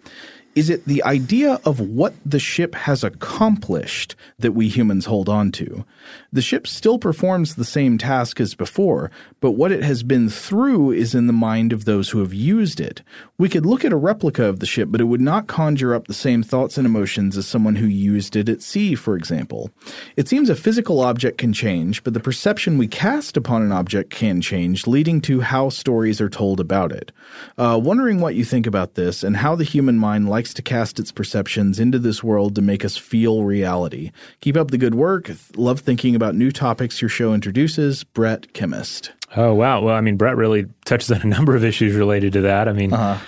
is 0.58 0.68
it 0.68 0.86
the 0.86 1.04
idea 1.04 1.60
of 1.64 1.78
what 1.78 2.14
the 2.26 2.40
ship 2.40 2.74
has 2.74 3.04
accomplished 3.04 4.16
that 4.40 4.52
we 4.52 4.66
humans 4.66 5.06
hold 5.06 5.28
on 5.28 5.52
to? 5.52 5.84
The 6.32 6.42
ship 6.42 6.66
still 6.66 6.98
performs 6.98 7.54
the 7.54 7.64
same 7.64 7.96
task 7.96 8.40
as 8.40 8.56
before, 8.56 9.12
but 9.40 9.52
what 9.52 9.70
it 9.70 9.84
has 9.84 10.02
been 10.02 10.28
through 10.28 10.90
is 10.90 11.14
in 11.14 11.28
the 11.28 11.32
mind 11.32 11.72
of 11.72 11.84
those 11.84 12.10
who 12.10 12.18
have 12.18 12.34
used 12.34 12.80
it. 12.80 13.02
We 13.38 13.48
could 13.48 13.64
look 13.64 13.84
at 13.84 13.92
a 13.92 13.96
replica 13.96 14.46
of 14.46 14.58
the 14.58 14.66
ship, 14.66 14.88
but 14.90 15.00
it 15.00 15.04
would 15.04 15.20
not 15.20 15.46
conjure 15.46 15.94
up 15.94 16.08
the 16.08 16.12
same 16.12 16.42
thoughts 16.42 16.76
and 16.76 16.84
emotions 16.84 17.36
as 17.36 17.46
someone 17.46 17.76
who 17.76 17.86
used 17.86 18.34
it 18.34 18.48
at 18.48 18.60
sea, 18.60 18.96
for 18.96 19.14
example. 19.14 19.70
It 20.16 20.26
seems 20.26 20.50
a 20.50 20.56
physical 20.56 21.00
object 21.00 21.38
can 21.38 21.52
change, 21.52 22.02
but 22.02 22.14
the 22.14 22.20
perception 22.20 22.78
we 22.78 22.88
cast 22.88 23.36
upon 23.36 23.62
an 23.62 23.70
object 23.70 24.10
can 24.10 24.40
change, 24.40 24.88
leading 24.88 25.20
to 25.20 25.40
how 25.40 25.68
stories 25.68 26.20
are 26.20 26.28
told 26.28 26.58
about 26.58 26.90
it. 26.90 27.12
Uh, 27.56 27.80
wondering 27.80 28.20
what 28.20 28.34
you 28.34 28.44
think 28.44 28.66
about 28.66 28.94
this 28.94 29.22
and 29.22 29.36
how 29.36 29.54
the 29.54 29.62
human 29.62 29.98
mind 29.98 30.28
likes 30.28 30.47
to 30.54 30.62
cast 30.62 30.98
its 30.98 31.12
perceptions 31.12 31.78
into 31.78 31.98
this 31.98 32.22
world 32.22 32.54
to 32.54 32.62
make 32.62 32.84
us 32.84 32.96
feel 32.96 33.44
reality. 33.44 34.10
Keep 34.40 34.56
up 34.56 34.70
the 34.70 34.78
good 34.78 34.94
work. 34.94 35.30
Love 35.56 35.80
thinking 35.80 36.14
about 36.14 36.34
new 36.34 36.50
topics 36.50 37.00
your 37.00 37.08
show 37.08 37.34
introduces. 37.34 38.04
Brett, 38.04 38.52
chemist. 38.52 39.12
Oh 39.36 39.52
wow! 39.52 39.82
Well, 39.82 39.94
I 39.94 40.00
mean, 40.00 40.16
Brett 40.16 40.36
really 40.36 40.66
touches 40.84 41.10
on 41.10 41.20
a 41.20 41.26
number 41.26 41.54
of 41.54 41.64
issues 41.64 41.94
related 41.94 42.32
to 42.34 42.40
that. 42.42 42.68
I 42.68 42.72
mean, 42.72 42.92
uh-huh. 42.92 43.22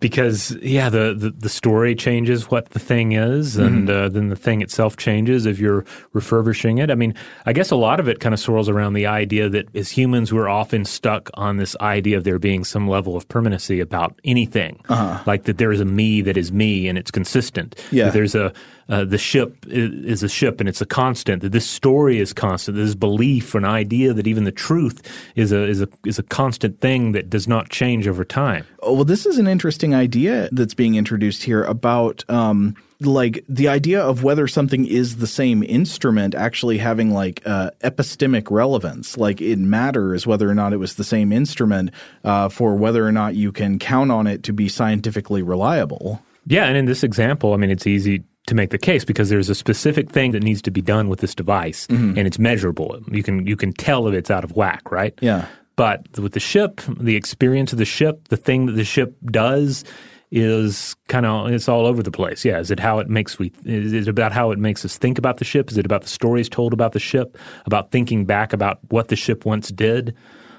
Because 0.00 0.50
yeah, 0.62 0.90
the, 0.90 1.14
the 1.16 1.30
the 1.30 1.48
story 1.48 1.94
changes 1.94 2.50
what 2.50 2.70
the 2.70 2.78
thing 2.78 3.12
is, 3.12 3.56
and 3.56 3.88
uh, 3.88 4.08
then 4.08 4.28
the 4.28 4.36
thing 4.36 4.60
itself 4.60 4.96
changes 4.96 5.46
if 5.46 5.58
you're 5.58 5.84
refurbishing 6.12 6.78
it. 6.78 6.90
I 6.90 6.94
mean, 6.94 7.14
I 7.46 7.52
guess 7.52 7.70
a 7.70 7.76
lot 7.76 7.98
of 7.98 8.08
it 8.08 8.20
kind 8.20 8.34
of 8.34 8.40
swirls 8.40 8.68
around 8.68 8.92
the 8.92 9.06
idea 9.06 9.48
that 9.48 9.74
as 9.74 9.90
humans, 9.90 10.32
we're 10.32 10.48
often 10.48 10.84
stuck 10.84 11.30
on 11.34 11.56
this 11.56 11.74
idea 11.80 12.18
of 12.18 12.24
there 12.24 12.38
being 12.38 12.64
some 12.64 12.88
level 12.88 13.16
of 13.16 13.26
permanency 13.28 13.80
about 13.80 14.18
anything, 14.24 14.80
like 15.26 15.44
that 15.44 15.58
there 15.58 15.72
is 15.72 15.80
a 15.80 15.86
me 15.86 16.20
that 16.20 16.36
is 16.36 16.52
me 16.52 16.88
and 16.88 16.98
it's 16.98 17.10
consistent. 17.10 17.74
Yeah. 17.90 18.06
That 18.06 18.12
there's 18.12 18.34
a 18.34 18.52
uh, 18.88 19.04
the 19.04 19.18
ship 19.18 19.64
is, 19.66 20.22
a 20.22 20.28
ship 20.28 20.60
and 20.60 20.68
it's 20.68 20.80
a 20.80 20.86
constant. 20.86 21.42
That 21.42 21.52
this 21.52 21.68
story 21.68 22.18
is 22.18 22.32
constant. 22.32 22.76
This 22.76 22.94
belief, 22.94 23.54
an 23.54 23.64
idea 23.64 24.12
that 24.12 24.26
even 24.26 24.44
the 24.44 24.52
truth 24.52 25.02
is 25.34 25.52
a 25.52 25.64
is 25.64 25.82
a 25.82 25.88
is 26.04 26.18
a 26.18 26.22
constant 26.22 26.80
thing 26.80 27.12
that 27.12 27.28
does 27.28 27.48
not 27.48 27.68
change 27.68 28.06
over 28.06 28.24
time. 28.24 28.64
Oh, 28.80 28.94
well, 28.94 29.04
this 29.04 29.26
is 29.26 29.38
an 29.38 29.46
interesting 29.46 29.94
idea 29.94 30.48
that's 30.52 30.74
being 30.74 30.94
introduced 30.94 31.42
here 31.42 31.64
about 31.64 32.28
um, 32.30 32.76
like 33.00 33.44
the 33.48 33.68
idea 33.68 34.00
of 34.00 34.22
whether 34.22 34.46
something 34.46 34.86
is 34.86 35.16
the 35.16 35.26
same 35.26 35.62
instrument 35.62 36.34
actually 36.34 36.78
having 36.78 37.10
like 37.10 37.42
uh, 37.44 37.70
epistemic 37.80 38.50
relevance. 38.50 39.16
Like 39.18 39.40
it 39.40 39.58
matters 39.58 40.26
whether 40.26 40.48
or 40.48 40.54
not 40.54 40.72
it 40.72 40.78
was 40.78 40.94
the 40.94 41.04
same 41.04 41.32
instrument 41.32 41.90
uh, 42.24 42.48
for 42.48 42.76
whether 42.76 43.06
or 43.06 43.12
not 43.12 43.34
you 43.34 43.52
can 43.52 43.78
count 43.78 44.12
on 44.12 44.26
it 44.26 44.44
to 44.44 44.52
be 44.52 44.68
scientifically 44.68 45.42
reliable. 45.42 46.22
Yeah, 46.46 46.66
and 46.66 46.76
in 46.76 46.84
this 46.86 47.02
example, 47.02 47.54
I 47.54 47.56
mean, 47.56 47.70
it's 47.70 47.88
easy 47.88 48.22
to 48.46 48.54
make 48.54 48.70
the 48.70 48.78
case 48.78 49.04
because 49.04 49.28
there's 49.28 49.50
a 49.50 49.54
specific 49.54 50.10
thing 50.10 50.30
that 50.32 50.42
needs 50.42 50.62
to 50.62 50.70
be 50.70 50.80
done 50.80 51.08
with 51.08 51.20
this 51.20 51.34
device, 51.34 51.86
and 52.16 52.26
it's 52.26 52.38
measurable. 52.38 52.98
You 53.10 53.22
can 53.22 53.46
you 53.46 53.56
can 53.56 53.72
tell 53.72 54.06
if 54.08 54.14
it's 54.14 54.30
out 54.30 54.44
of 54.44 54.52
whack, 54.52 54.90
right? 54.90 55.14
Yeah. 55.20 55.46
But 55.76 56.06
with 56.18 56.32
the 56.32 56.40
ship, 56.40 56.80
the 56.98 57.16
experience 57.16 57.72
of 57.72 57.78
the 57.78 57.84
ship, 57.84 58.28
the 58.28 58.36
thing 58.36 58.66
that 58.66 58.72
the 58.72 58.84
ship 58.84 59.14
does 59.26 59.84
is 60.30 60.96
kind 61.08 61.26
of 61.26 61.50
it's 61.50 61.68
all 61.68 61.86
over 61.86 62.02
the 62.02 62.10
place. 62.10 62.44
Yeah, 62.44 62.58
is 62.58 62.70
it 62.70 62.80
how 62.80 62.98
it 62.98 63.08
makes 63.08 63.38
we 63.38 63.52
is 63.64 63.92
it 63.92 64.08
about 64.08 64.32
how 64.32 64.50
it 64.50 64.58
makes 64.58 64.84
us 64.84 64.96
think 64.96 65.18
about 65.18 65.38
the 65.38 65.44
ship? 65.44 65.70
Is 65.70 65.76
it 65.76 65.86
about 65.86 66.02
the 66.02 66.08
stories 66.08 66.48
told 66.48 66.72
about 66.72 66.92
the 66.92 66.98
ship? 66.98 67.36
About 67.66 67.90
thinking 67.90 68.24
back 68.24 68.52
about 68.52 68.78
what 68.90 69.08
the 69.08 69.16
ship 69.16 69.44
once 69.44 69.68
did? 69.68 70.14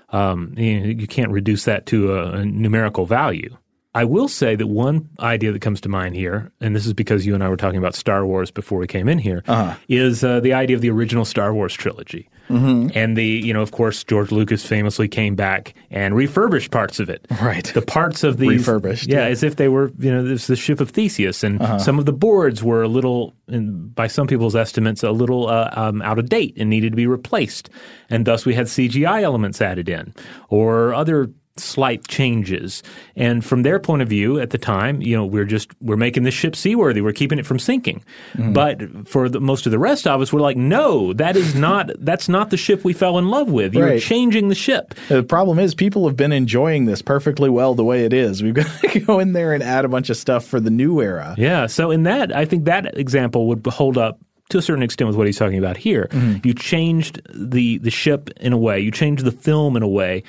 Um, 0.09 0.53
you, 0.55 0.65
you 0.69 1.07
can't 1.07 1.31
reduce 1.31 1.65
that 1.65 1.85
to 1.87 2.13
a, 2.13 2.31
a 2.31 2.45
numerical 2.45 3.05
value. 3.05 3.55
I 3.95 4.03
will 4.03 4.27
say 4.27 4.55
that 4.55 4.67
one 4.67 5.09
idea 5.19 5.51
that 5.51 5.61
comes 5.61 5.81
to 5.81 5.89
mind 5.89 6.15
here, 6.15 6.51
and 6.61 6.75
this 6.75 6.85
is 6.85 6.93
because 6.93 7.25
you 7.25 7.33
and 7.33 7.43
I 7.43 7.49
were 7.49 7.57
talking 7.57 7.79
about 7.79 7.95
Star 7.95 8.25
Wars 8.25 8.51
before 8.51 8.77
we 8.77 8.85
came 8.87 9.07
in 9.07 9.17
here, 9.17 9.43
is 9.89 10.23
uh, 10.23 10.39
the 10.39 10.53
idea 10.53 10.75
of 10.75 10.81
the 10.81 10.91
original 10.91 11.25
Star 11.25 11.53
Wars 11.53 11.73
trilogy. 11.73 12.29
Mm-hmm. 12.49 12.97
And 12.97 13.17
the, 13.17 13.25
you 13.25 13.53
know, 13.53 13.61
of 13.61 13.71
course, 13.71 14.03
George 14.03 14.31
Lucas 14.31 14.65
famously 14.65 15.07
came 15.07 15.35
back 15.35 15.73
and 15.89 16.15
refurbished 16.15 16.71
parts 16.71 16.99
of 16.99 17.09
it. 17.09 17.25
Right. 17.41 17.65
The 17.73 17.81
parts 17.81 18.23
of 18.23 18.37
the. 18.37 18.47
Refurbished, 18.47 19.07
Yeah, 19.07 19.19
yeah. 19.19 19.25
as 19.25 19.43
if 19.43 19.57
they 19.57 19.67
were, 19.67 19.91
you 19.99 20.11
know, 20.11 20.23
this 20.23 20.47
the 20.47 20.55
ship 20.55 20.79
of 20.79 20.91
Theseus. 20.91 21.43
And 21.43 21.59
some 21.81 21.99
of 21.99 22.05
the 22.05 22.13
boards 22.13 22.63
were 22.63 22.83
a 22.83 22.87
little, 22.87 23.33
in, 23.47 23.89
by 23.89 24.07
some 24.07 24.27
people's 24.27 24.55
estimates, 24.55 25.03
a 25.03 25.11
little 25.11 25.47
uh, 25.49 25.71
um, 25.73 26.01
out 26.01 26.19
of 26.19 26.29
date 26.29 26.53
and 26.57 26.69
needed 26.69 26.91
to 26.91 26.95
be 26.95 27.07
replaced. 27.07 27.69
And 28.09 28.25
thus 28.25 28.45
we 28.45 28.53
had 28.53 28.67
CGI 28.67 29.23
elements 29.23 29.61
added 29.61 29.89
in 29.89 30.13
or 30.49 30.93
other 30.93 31.31
slight 31.59 32.07
changes. 32.07 32.83
And 33.15 33.43
from 33.43 33.63
their 33.63 33.79
point 33.79 34.01
of 34.01 34.07
view 34.09 34.39
at 34.39 34.51
the 34.51 34.57
time, 34.57 35.01
you 35.01 35.15
know, 35.15 35.25
we're 35.25 35.45
just 35.45 35.69
we're 35.81 35.97
making 35.97 36.23
this 36.23 36.33
ship 36.33 36.55
seaworthy. 36.55 37.01
We're 37.01 37.11
keeping 37.13 37.39
it 37.39 37.45
from 37.45 37.59
sinking. 37.59 38.03
Mm-hmm. 38.33 38.53
But 38.53 39.07
for 39.07 39.29
the, 39.29 39.39
most 39.39 39.65
of 39.65 39.71
the 39.71 39.79
rest 39.79 40.07
of 40.07 40.21
us, 40.21 40.31
we're 40.31 40.39
like, 40.41 40.57
no, 40.57 41.13
that 41.13 41.35
is 41.35 41.55
not 41.67 41.89
that's 41.99 42.29
not 42.29 42.49
the 42.49 42.57
ship 42.57 42.83
we 42.83 42.93
fell 42.93 43.17
in 43.17 43.29
love 43.29 43.49
with. 43.49 43.73
You're 43.73 43.87
Right. 43.87 44.01
changing 44.01 44.49
the 44.49 44.55
ship. 44.55 44.93
The 45.09 45.23
problem 45.23 45.59
is 45.59 45.73
people 45.75 46.07
have 46.07 46.17
been 46.17 46.31
enjoying 46.31 46.85
this 46.85 47.01
perfectly 47.01 47.49
well 47.49 47.73
the 47.75 47.83
way 47.83 48.05
it 48.05 48.13
is. 48.13 48.43
We've 48.43 48.53
got 48.53 48.67
to 48.81 48.99
go 49.05 49.19
in 49.19 49.33
there 49.33 49.53
and 49.53 49.63
add 49.63 49.85
a 49.85 49.87
bunch 49.87 50.09
of 50.09 50.17
stuff 50.17 50.45
for 50.45 50.59
the 50.59 50.69
new 50.71 51.01
era. 51.01 51.35
Yeah. 51.37 51.67
So 51.67 51.91
in 51.91 52.03
that, 52.03 52.35
I 52.35 52.45
think 52.45 52.65
that 52.65 52.97
example 52.97 53.47
would 53.47 53.65
hold 53.67 53.97
up 53.97 54.19
to 54.49 54.57
a 54.57 54.61
certain 54.61 54.81
extent 54.83 55.07
with 55.09 55.17
what 55.17 55.27
he's 55.27 55.37
talking 55.37 55.57
about 55.59 55.75
here. 55.75 56.07
Mm-hmm. 56.11 56.47
You 56.47 56.53
changed 56.53 57.21
the 57.33 57.79
the 57.79 57.91
ship 57.91 58.29
in 58.39 58.53
a 58.53 58.57
way. 58.57 58.79
You 58.79 58.91
changed 58.91 59.25
the 59.25 59.31
film 59.31 59.75
in 59.75 59.83
a 59.83 59.87
way 59.89 60.23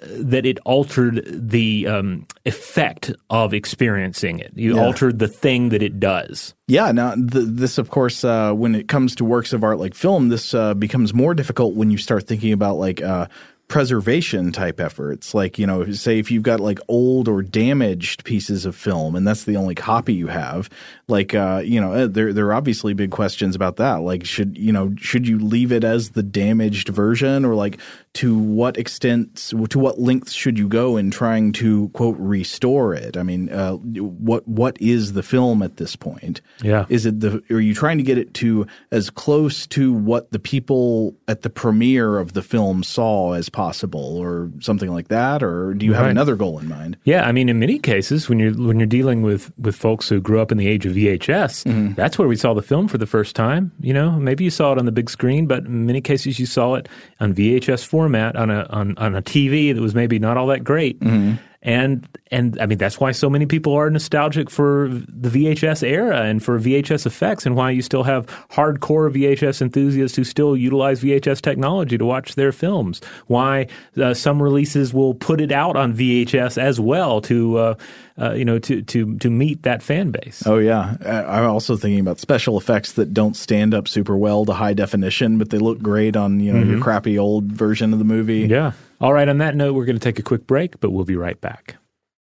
that 0.00 0.44
it 0.44 0.58
altered 0.66 1.24
the 1.26 1.86
um, 1.86 2.26
effect 2.44 3.12
of 3.30 3.54
experiencing 3.54 4.38
it. 4.40 4.52
You 4.54 4.76
Yeah. 4.76 4.82
altered 4.84 5.18
the 5.18 5.28
thing 5.28 5.70
that 5.70 5.82
it 5.82 5.98
does. 5.98 6.54
Yeah, 6.68 6.92
now 6.92 7.14
th- 7.14 7.28
this, 7.32 7.78
of 7.78 7.88
course, 7.90 8.22
uh, 8.24 8.52
when 8.52 8.74
it 8.74 8.88
comes 8.88 9.14
to 9.16 9.24
works 9.24 9.52
of 9.52 9.64
art 9.64 9.78
like 9.78 9.94
film, 9.94 10.28
this 10.28 10.52
uh, 10.52 10.74
becomes 10.74 11.14
more 11.14 11.32
difficult 11.34 11.74
when 11.76 11.90
you 11.90 11.96
start 11.98 12.26
thinking 12.26 12.52
about 12.52 12.76
like 12.76 13.02
uh, 13.02 13.26
preservation 13.68 14.52
type 14.52 14.78
efforts 14.78 15.34
like 15.34 15.58
you 15.58 15.66
know 15.66 15.90
say 15.90 16.20
if 16.20 16.30
you've 16.30 16.44
got 16.44 16.60
like 16.60 16.78
old 16.86 17.26
or 17.26 17.42
damaged 17.42 18.24
pieces 18.24 18.64
of 18.64 18.76
film 18.76 19.16
and 19.16 19.26
that's 19.26 19.42
the 19.42 19.56
only 19.56 19.74
copy 19.74 20.14
you 20.14 20.28
have 20.28 20.70
like 21.08 21.34
uh 21.34 21.60
you 21.64 21.80
know 21.80 21.92
uh, 21.92 22.06
there 22.06 22.32
there 22.32 22.46
are 22.46 22.54
obviously 22.54 22.94
big 22.94 23.10
questions 23.10 23.56
about 23.56 23.74
that 23.74 23.96
like 23.96 24.24
should 24.24 24.56
you 24.56 24.72
know 24.72 24.94
should 24.96 25.26
you 25.26 25.36
leave 25.40 25.72
it 25.72 25.82
as 25.82 26.10
the 26.10 26.22
damaged 26.22 26.88
version 26.90 27.44
or 27.44 27.56
like 27.56 27.78
to 28.16 28.36
what 28.36 28.76
extent 28.76 29.52
to 29.70 29.78
what 29.78 29.98
lengths 29.98 30.32
should 30.32 30.58
you 30.58 30.68
go 30.68 30.96
in 30.96 31.10
trying 31.10 31.52
to 31.52 31.88
quote 31.90 32.16
restore 32.18 32.94
it 32.94 33.16
i 33.16 33.22
mean 33.22 33.48
uh 33.50 33.72
what 33.74 34.46
what 34.48 34.76
is 34.80 35.12
the 35.12 35.22
film 35.22 35.62
at 35.62 35.76
this 35.76 35.94
point 35.96 36.40
yeah 36.62 36.84
is 36.88 37.06
it 37.06 37.20
the 37.20 37.42
are 37.50 37.60
you 37.60 37.74
trying 37.74 37.98
to 37.98 38.02
get 38.04 38.18
it 38.18 38.32
to 38.34 38.66
as 38.90 39.10
close 39.10 39.66
to 39.66 39.92
what 39.92 40.30
the 40.32 40.38
people 40.38 41.14
at 41.28 41.42
the 41.42 41.50
premiere 41.50 42.18
of 42.18 42.32
the 42.32 42.42
film 42.42 42.82
saw 42.82 43.32
as 43.32 43.48
possible 43.48 44.16
or 44.16 44.50
something 44.60 44.90
like 44.92 45.08
that 45.08 45.42
or 45.42 45.74
do 45.74 45.84
you 45.86 45.92
have 45.92 46.06
Right. 46.06 46.10
another 46.10 46.36
goal 46.36 46.58
in 46.58 46.68
mind 46.68 46.96
Yeah, 47.04 47.26
I 47.28 47.32
mean, 47.32 47.48
in 47.48 47.58
many 47.58 47.78
cases, 47.78 48.28
when 48.28 48.38
you're 48.38 48.52
when 48.68 48.78
you're 48.78 48.86
dealing 49.00 49.22
with 49.22 49.50
with 49.58 49.74
folks 49.76 50.08
who 50.08 50.20
grew 50.20 50.40
up 50.40 50.50
in 50.52 50.58
the 50.58 50.68
age 50.68 50.86
of 50.86 50.92
VHS, 50.94 51.64
Mm-hmm. 51.66 51.94
that's 51.94 52.16
where 52.18 52.28
we 52.28 52.36
saw 52.36 52.54
the 52.54 52.62
film 52.62 52.86
for 52.88 52.98
the 52.98 53.06
first 53.06 53.34
time. 53.36 53.72
You 53.80 53.92
know, 53.94 54.08
maybe 54.28 54.44
you 54.44 54.50
saw 54.50 54.72
it 54.72 54.78
on 54.78 54.86
the 54.86 54.92
big 55.00 55.10
screen, 55.10 55.46
but 55.46 55.64
in 55.66 55.84
many 55.86 56.00
cases, 56.00 56.38
you 56.38 56.46
saw 56.46 56.74
it 56.78 56.88
on 57.20 57.34
VHS 57.34 57.84
format 57.84 58.05
on 58.36 58.50
a 58.50 58.66
on, 58.70 58.96
on 58.98 59.14
a 59.14 59.22
TV 59.22 59.74
that 59.74 59.80
was 59.80 59.94
maybe 59.94 60.18
not 60.18 60.36
all 60.36 60.46
that 60.48 60.64
great. 60.64 61.00
Mm-hmm. 61.00 61.34
And 61.66 62.08
and 62.30 62.56
I 62.60 62.66
mean 62.66 62.78
that's 62.78 63.00
why 63.00 63.10
so 63.10 63.28
many 63.28 63.44
people 63.44 63.74
are 63.74 63.90
nostalgic 63.90 64.50
for 64.50 64.88
the 64.88 65.28
VHS 65.28 65.82
era 65.82 66.22
and 66.22 66.40
for 66.42 66.60
VHS 66.60 67.06
effects, 67.06 67.44
and 67.44 67.56
why 67.56 67.72
you 67.72 67.82
still 67.82 68.04
have 68.04 68.26
hardcore 68.50 69.10
VHS 69.12 69.60
enthusiasts 69.60 70.16
who 70.16 70.22
still 70.22 70.56
utilize 70.56 71.02
VHS 71.02 71.42
technology 71.42 71.98
to 71.98 72.04
watch 72.06 72.36
their 72.36 72.52
films. 72.52 73.00
Why 73.26 73.66
uh, 74.00 74.14
some 74.14 74.40
releases 74.40 74.94
will 74.94 75.14
put 75.14 75.40
it 75.40 75.50
out 75.50 75.74
on 75.76 75.92
VHS 75.92 76.56
as 76.56 76.78
well 76.78 77.20
to 77.22 77.56
uh, 77.58 77.74
uh, 78.16 78.32
you 78.34 78.44
know 78.44 78.60
to 78.60 78.82
to 78.82 79.18
to 79.18 79.28
meet 79.28 79.64
that 79.64 79.82
fan 79.82 80.12
base. 80.12 80.44
Oh 80.46 80.58
yeah, 80.58 80.96
Uh, 81.04 81.24
I'm 81.26 81.50
also 81.50 81.76
thinking 81.76 81.98
about 81.98 82.20
special 82.20 82.56
effects 82.56 82.92
that 82.92 83.12
don't 83.12 83.34
stand 83.34 83.74
up 83.74 83.88
super 83.88 84.16
well 84.16 84.44
to 84.44 84.52
high 84.52 84.74
definition, 84.74 85.36
but 85.36 85.50
they 85.50 85.58
look 85.58 85.80
great 85.82 86.14
on 86.14 86.38
you 86.38 86.52
know 86.52 86.62
your 86.62 86.80
crappy 86.80 87.18
old 87.18 87.46
version 87.46 87.92
of 87.92 87.98
the 87.98 88.04
movie. 88.04 88.46
Yeah. 88.46 88.70
All 89.00 89.12
right. 89.12 89.28
On 89.28 89.38
that 89.38 89.54
note, 89.54 89.74
we're 89.74 89.84
going 89.84 89.98
to 89.98 90.04
take 90.04 90.18
a 90.18 90.22
quick 90.22 90.46
break, 90.46 90.80
but 90.80 90.90
we'll 90.90 91.04
be 91.04 91.16
right 91.16 91.40
back. 91.40 91.76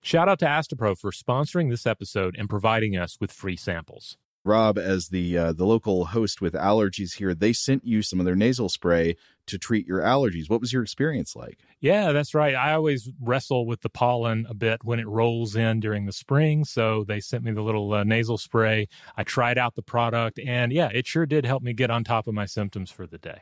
Shout 0.02 0.30
out 0.30 0.40
to 0.40 0.46
Astepro 0.46 0.98
for 0.98 1.12
sponsoring 1.12 1.70
this 1.70 1.86
episode 1.86 2.36
and 2.38 2.50
providing 2.50 2.98
us 2.98 3.18
with 3.20 3.32
free 3.32 3.58
samples. 3.58 4.18
Rob, 4.48 4.78
as 4.78 5.10
the 5.10 5.38
uh, 5.38 5.52
the 5.52 5.66
local 5.66 6.06
host 6.06 6.40
with 6.40 6.54
allergies 6.54 7.18
here, 7.18 7.36
they 7.36 7.52
sent 7.52 7.84
you 7.86 8.02
some 8.02 8.20
of 8.20 8.26
their 8.26 8.36
nasal 8.36 8.70
spray 8.70 9.18
to 9.48 9.58
treat 9.58 9.86
your 9.86 10.00
allergies. 10.00 10.50
What 10.50 10.62
was 10.62 10.72
your 10.72 10.84
experience 10.84 11.36
like? 11.36 11.60
Yeah, 11.82 12.14
that's 12.14 12.34
right. 12.34 12.56
I 12.56 12.74
always 12.74 13.12
wrestle 13.22 13.66
with 13.66 13.82
the 13.82 13.90
pollen 13.90 14.46
a 14.50 14.54
bit 14.54 14.86
when 14.86 15.00
it 15.00 15.08
rolls 15.08 15.58
in 15.58 15.82
during 15.82 16.06
the 16.06 16.14
spring. 16.14 16.64
So 16.64 17.04
they 17.04 17.20
sent 17.20 17.44
me 17.44 17.52
the 17.52 17.62
little 17.62 17.94
uh, 17.94 18.06
nasal 18.06 18.38
spray. 18.38 18.88
I 19.18 19.24
tried 19.24 19.58
out 19.58 19.76
the 19.76 19.82
product, 19.82 20.40
and 20.40 20.72
yeah, 20.72 20.90
it 20.94 21.08
sure 21.08 21.26
did 21.26 21.46
help 21.46 21.62
me 21.62 21.74
get 21.74 21.92
on 21.92 22.06
top 22.06 22.28
of 22.28 22.34
my 22.34 22.46
symptoms 22.46 22.90
for 22.90 23.06
the 23.06 23.18
day. 23.18 23.42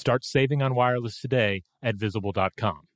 Start 0.00 0.24
saving 0.24 0.62
on 0.62 0.74
wireless 0.74 1.20
today 1.20 1.62
at 1.82 1.94
visible.com. 1.94 2.88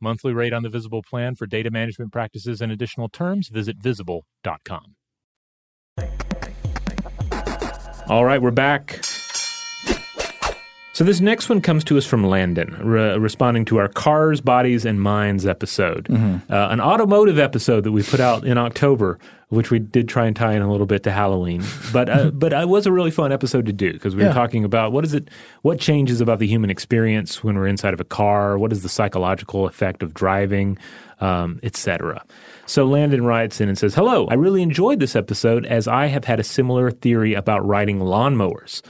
Monthly 0.00 0.32
rate 0.32 0.52
on 0.52 0.62
the 0.62 0.68
Visible 0.68 1.02
plan 1.02 1.34
for 1.34 1.44
data 1.44 1.72
management 1.72 2.12
practices 2.12 2.60
and 2.60 2.70
additional 2.70 3.08
terms, 3.08 3.48
visit 3.48 3.78
visible.com. 3.78 4.94
All 8.06 8.24
right, 8.24 8.40
we're 8.40 8.52
back. 8.52 9.00
So 10.94 11.02
this 11.02 11.20
next 11.20 11.48
one 11.48 11.60
comes 11.60 11.82
to 11.84 11.98
us 11.98 12.06
from 12.06 12.22
Landon, 12.22 12.78
re- 12.80 13.18
responding 13.18 13.64
to 13.64 13.78
our 13.78 13.88
Cars, 13.88 14.40
Bodies, 14.40 14.84
and 14.84 15.02
Minds 15.02 15.46
episode, 15.46 16.04
mm-hmm. 16.04 16.52
uh, 16.52 16.68
an 16.68 16.80
automotive 16.80 17.40
episode 17.40 17.82
that 17.82 17.92
we 17.92 18.04
put 18.04 18.20
out 18.20 18.44
in 18.44 18.56
October, 18.56 19.18
which 19.52 19.70
we 19.70 19.78
did 19.78 20.08
try 20.08 20.26
and 20.26 20.34
tie 20.34 20.54
in 20.54 20.62
a 20.62 20.70
little 20.70 20.86
bit 20.86 21.02
to 21.02 21.12
Halloween. 21.12 21.62
But 21.92 22.08
uh, 22.08 22.30
but 22.34 22.54
it 22.54 22.68
was 22.68 22.86
a 22.86 22.92
really 22.92 23.10
fun 23.10 23.32
episode 23.32 23.66
to 23.66 23.72
do 23.72 23.92
because 23.92 24.16
we 24.16 24.22
yeah. 24.22 24.28
were 24.28 24.34
talking 24.34 24.64
about 24.64 24.92
what 24.92 25.04
is 25.04 25.12
it, 25.12 25.28
what 25.60 25.78
changes 25.78 26.22
about 26.22 26.38
the 26.38 26.46
human 26.46 26.70
experience 26.70 27.44
when 27.44 27.56
we're 27.56 27.66
inside 27.66 27.92
of 27.92 28.00
a 28.00 28.04
car, 28.04 28.56
what 28.56 28.72
is 28.72 28.82
the 28.82 28.88
psychological 28.88 29.66
effect 29.66 30.02
of 30.02 30.14
driving, 30.14 30.78
um, 31.20 31.60
etc. 31.62 32.24
So 32.64 32.86
Landon 32.86 33.24
writes 33.24 33.60
in 33.60 33.68
and 33.68 33.76
says, 33.76 33.94
"Hello, 33.94 34.26
I 34.28 34.34
really 34.34 34.62
enjoyed 34.62 35.00
this 35.00 35.14
episode 35.14 35.66
as 35.66 35.86
I 35.86 36.06
have 36.06 36.24
had 36.24 36.40
a 36.40 36.44
similar 36.44 36.90
theory 36.90 37.34
about 37.34 37.66
riding 37.66 37.98
lawnmowers." 37.98 38.80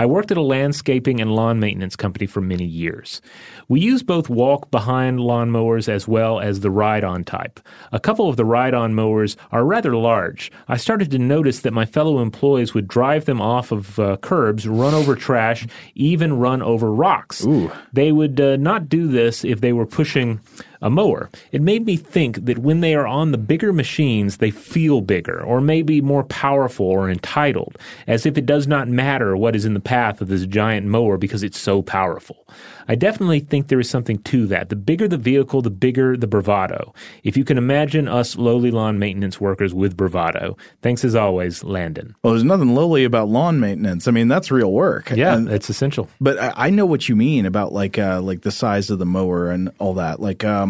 I 0.00 0.06
worked 0.06 0.30
at 0.30 0.38
a 0.38 0.40
landscaping 0.40 1.20
and 1.20 1.36
lawn 1.36 1.60
maintenance 1.60 1.94
company 1.94 2.24
for 2.24 2.40
many 2.40 2.64
years. 2.64 3.20
We 3.68 3.80
use 3.80 4.02
both 4.02 4.30
walk 4.30 4.70
behind 4.70 5.18
lawnmowers 5.18 5.90
as 5.90 6.08
well 6.08 6.40
as 6.40 6.60
the 6.60 6.70
ride 6.70 7.04
on 7.04 7.22
type. 7.22 7.60
A 7.92 8.00
couple 8.00 8.26
of 8.26 8.36
the 8.36 8.46
ride 8.46 8.72
on 8.72 8.94
mowers 8.94 9.36
are 9.52 9.62
rather 9.62 9.94
large. 9.94 10.50
I 10.68 10.78
started 10.78 11.10
to 11.10 11.18
notice 11.18 11.60
that 11.60 11.74
my 11.74 11.84
fellow 11.84 12.20
employees 12.20 12.72
would 12.72 12.88
drive 12.88 13.26
them 13.26 13.42
off 13.42 13.72
of 13.72 13.98
uh, 13.98 14.16
curbs, 14.22 14.66
run 14.66 14.94
over 14.94 15.14
trash, 15.14 15.66
even 15.94 16.38
run 16.38 16.62
over 16.62 16.90
rocks. 16.90 17.44
Ooh. 17.44 17.70
They 17.92 18.10
would 18.10 18.40
uh, 18.40 18.56
not 18.56 18.88
do 18.88 19.06
this 19.06 19.44
if 19.44 19.60
they 19.60 19.74
were 19.74 19.84
pushing 19.84 20.40
a 20.82 20.90
mower. 20.90 21.30
It 21.52 21.62
made 21.62 21.84
me 21.84 21.96
think 21.96 22.44
that 22.44 22.58
when 22.58 22.80
they 22.80 22.94
are 22.94 23.06
on 23.06 23.32
the 23.32 23.38
bigger 23.38 23.72
machines, 23.72 24.38
they 24.38 24.50
feel 24.50 25.00
bigger, 25.00 25.42
or 25.42 25.60
maybe 25.60 26.00
more 26.00 26.24
powerful 26.24 26.86
or 26.86 27.10
entitled, 27.10 27.78
as 28.06 28.26
if 28.26 28.38
it 28.38 28.46
does 28.46 28.66
not 28.66 28.88
matter 28.88 29.36
what 29.36 29.56
is 29.56 29.64
in 29.64 29.74
the 29.74 29.80
path 29.80 30.20
of 30.20 30.28
this 30.28 30.46
giant 30.46 30.86
mower 30.86 31.16
because 31.16 31.42
it's 31.42 31.58
so 31.58 31.82
powerful. 31.82 32.46
I 32.88 32.96
definitely 32.96 33.40
think 33.40 33.68
there 33.68 33.78
is 33.78 33.88
something 33.88 34.18
to 34.24 34.46
that. 34.48 34.68
The 34.68 34.76
bigger 34.76 35.06
the 35.06 35.16
vehicle, 35.16 35.62
the 35.62 35.70
bigger 35.70 36.16
the 36.16 36.26
bravado. 36.26 36.92
If 37.22 37.36
you 37.36 37.44
can 37.44 37.56
imagine 37.56 38.08
us 38.08 38.36
lowly 38.36 38.70
lawn 38.72 38.98
maintenance 38.98 39.40
workers 39.40 39.72
with 39.72 39.96
bravado. 39.96 40.56
Thanks 40.82 41.04
as 41.04 41.14
always, 41.14 41.62
Landon. 41.62 42.16
Well, 42.22 42.32
there's 42.32 42.42
nothing 42.42 42.74
lowly 42.74 43.04
about 43.04 43.28
lawn 43.28 43.60
maintenance. 43.60 44.08
I 44.08 44.10
mean, 44.10 44.28
that's 44.28 44.50
real 44.50 44.72
work. 44.72 45.10
Yeah, 45.10 45.36
and, 45.36 45.48
it's 45.48 45.70
essential. 45.70 46.08
But 46.20 46.38
I, 46.38 46.52
I, 46.56 46.70
know 46.70 46.86
what 46.86 47.08
you 47.08 47.14
mean 47.14 47.46
about 47.46 47.72
like 47.72 47.98
uh, 47.98 48.20
like 48.22 48.42
the 48.42 48.50
size 48.50 48.90
of 48.90 48.98
the 48.98 49.06
mower 49.06 49.50
and 49.50 49.70
all 49.78 49.94
that. 49.94 50.20
Like 50.20 50.44
um 50.44 50.69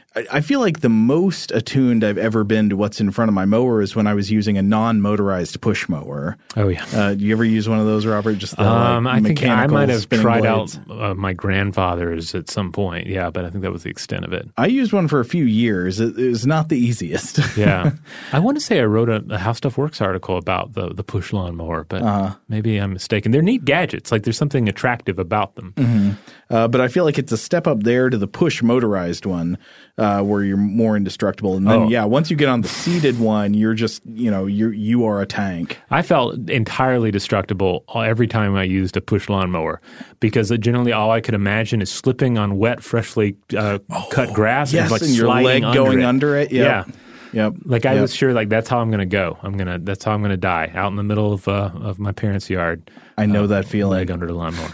I 0.13 0.41
feel 0.41 0.59
like 0.59 0.81
the 0.81 0.89
most 0.89 1.51
attuned 1.51 2.03
I've 2.03 2.17
ever 2.17 2.43
been 2.43 2.69
to 2.69 2.75
what's 2.75 2.99
in 2.99 3.11
front 3.11 3.29
of 3.29 3.33
my 3.33 3.45
mower 3.45 3.81
is 3.81 3.95
when 3.95 4.07
I 4.07 4.13
was 4.13 4.29
using 4.29 4.57
a 4.57 4.61
non-motorized 4.61 5.61
push 5.61 5.87
mower. 5.87 6.35
Oh 6.57 6.67
yeah. 6.67 6.85
Uh, 6.93 7.09
you 7.11 7.31
ever 7.31 7.45
use 7.45 7.69
one 7.69 7.79
of 7.79 7.85
those, 7.85 8.05
Robert? 8.05 8.37
Just 8.37 8.57
the, 8.57 8.63
um, 8.63 9.05
like, 9.05 9.15
I 9.15 9.21
think 9.21 9.43
I 9.43 9.67
might 9.67 9.87
have 9.87 10.09
tried 10.09 10.41
blades? 10.41 10.77
out 10.77 10.91
uh, 10.91 11.13
my 11.15 11.31
grandfather's 11.31 12.35
at 12.35 12.49
some 12.49 12.73
point. 12.73 13.07
Yeah, 13.07 13.29
but 13.29 13.45
I 13.45 13.49
think 13.49 13.61
that 13.61 13.71
was 13.71 13.83
the 13.83 13.89
extent 13.89 14.25
of 14.25 14.33
it. 14.33 14.49
I 14.57 14.65
used 14.67 14.91
one 14.91 15.07
for 15.07 15.21
a 15.21 15.25
few 15.25 15.45
years. 15.45 16.01
It, 16.01 16.19
it 16.19 16.27
was 16.27 16.45
not 16.45 16.67
the 16.67 16.77
easiest. 16.77 17.39
yeah, 17.57 17.91
I 18.33 18.39
want 18.39 18.57
to 18.57 18.61
say 18.61 18.81
I 18.81 18.85
wrote 18.85 19.07
a, 19.07 19.23
a, 19.29 19.37
How 19.37 19.53
Stuff 19.53 19.77
Works 19.77 20.01
article 20.01 20.35
about 20.35 20.73
the 20.73 20.93
the 20.93 21.05
push 21.05 21.31
lawnmower, 21.31 21.85
but 21.85 22.01
uh-huh. 22.01 22.35
maybe 22.49 22.77
I'm 22.77 22.91
mistaken. 22.91 23.31
They're 23.31 23.41
neat 23.41 23.63
gadgets. 23.63 24.11
Like 24.11 24.23
there's 24.23 24.37
something 24.37 24.67
attractive 24.67 25.19
about 25.19 25.55
them. 25.55 25.73
Mm-hmm. 25.77 26.11
Uh, 26.53 26.67
but 26.67 26.81
I 26.81 26.89
feel 26.89 27.05
like 27.05 27.17
it's 27.17 27.31
a 27.31 27.37
step 27.37 27.65
up 27.65 27.83
there 27.83 28.09
to 28.09 28.17
the 28.17 28.27
push 28.27 28.61
motorized 28.61 29.25
one, 29.25 29.57
uh, 30.01 30.23
where 30.23 30.43
you're 30.43 30.57
more 30.57 30.97
indestructible. 30.97 31.55
And 31.55 31.67
then, 31.67 31.79
oh. 31.81 31.87
yeah, 31.87 32.03
once 32.05 32.31
you 32.31 32.35
get 32.35 32.49
on 32.49 32.61
the 32.61 32.67
seated 32.67 33.19
one, 33.19 33.53
you're 33.53 33.75
just, 33.75 34.01
you 34.07 34.31
know, 34.31 34.47
you 34.47 34.69
you 34.69 35.05
are 35.05 35.21
a 35.21 35.27
tank. 35.27 35.77
I 35.91 36.01
felt 36.01 36.49
entirely 36.49 37.11
destructible 37.11 37.83
every 37.93 38.27
time 38.27 38.55
I 38.55 38.63
used 38.63 38.97
a 38.97 39.01
push 39.01 39.29
lawnmower 39.29 39.79
because 40.19 40.49
generally 40.57 40.91
all 40.91 41.11
I 41.11 41.21
could 41.21 41.35
imagine 41.35 41.83
is 41.83 41.91
slipping 41.91 42.39
on 42.39 42.57
wet, 42.57 42.81
freshly 42.81 43.37
uh, 43.55 43.77
oh, 43.91 44.07
cut 44.11 44.33
grass 44.33 44.73
yes, 44.73 44.83
and 44.83 44.91
like 44.91 45.01
and 45.03 45.11
your 45.11 45.27
leg 45.27 45.63
under 45.63 45.77
going 45.77 45.99
it. 45.99 46.05
under 46.05 46.35
it. 46.35 46.51
Yep. 46.51 46.87
Yeah. 46.87 46.93
Yep. 47.33 47.53
Like 47.65 47.85
I 47.85 47.93
yep. 47.93 48.01
was 48.01 48.15
sure, 48.15 48.33
like 48.33 48.49
that's 48.49 48.69
how 48.69 48.79
I'm 48.79 48.89
going 48.89 48.99
to 48.99 49.05
go. 49.05 49.37
I'm 49.43 49.55
gonna. 49.55 49.77
That's 49.77 50.03
how 50.03 50.13
I'm 50.13 50.21
going 50.21 50.31
to 50.31 50.37
die 50.37 50.71
out 50.73 50.89
in 50.89 50.97
the 50.97 51.03
middle 51.03 51.31
of 51.31 51.47
uh, 51.47 51.71
of 51.75 51.99
my 51.99 52.11
parents' 52.11 52.49
yard. 52.49 52.89
I 53.17 53.27
know 53.27 53.43
uh, 53.43 53.47
that 53.47 53.65
feeling. 53.65 53.99
Leg 53.99 54.09
under 54.09 54.25
the 54.25 54.33
lawnmower. 54.33 54.73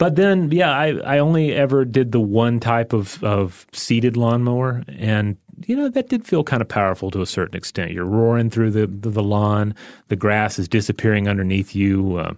But 0.00 0.16
then, 0.16 0.50
yeah, 0.50 0.70
I, 0.70 0.94
I 1.04 1.18
only 1.18 1.52
ever 1.52 1.84
did 1.84 2.10
the 2.10 2.20
one 2.20 2.58
type 2.58 2.94
of, 2.94 3.22
of 3.22 3.66
seated 3.74 4.16
lawnmower, 4.16 4.82
and 4.88 5.36
you 5.66 5.76
know 5.76 5.90
that 5.90 6.08
did 6.08 6.24
feel 6.24 6.42
kind 6.42 6.62
of 6.62 6.68
powerful 6.68 7.10
to 7.10 7.20
a 7.20 7.26
certain 7.26 7.54
extent. 7.54 7.90
You're 7.90 8.06
roaring 8.06 8.48
through 8.48 8.70
the 8.70 8.86
the, 8.86 9.10
the 9.10 9.22
lawn, 9.22 9.74
the 10.08 10.16
grass 10.16 10.58
is 10.58 10.68
disappearing 10.68 11.28
underneath 11.28 11.74
you, 11.74 12.16
uh, 12.16 12.32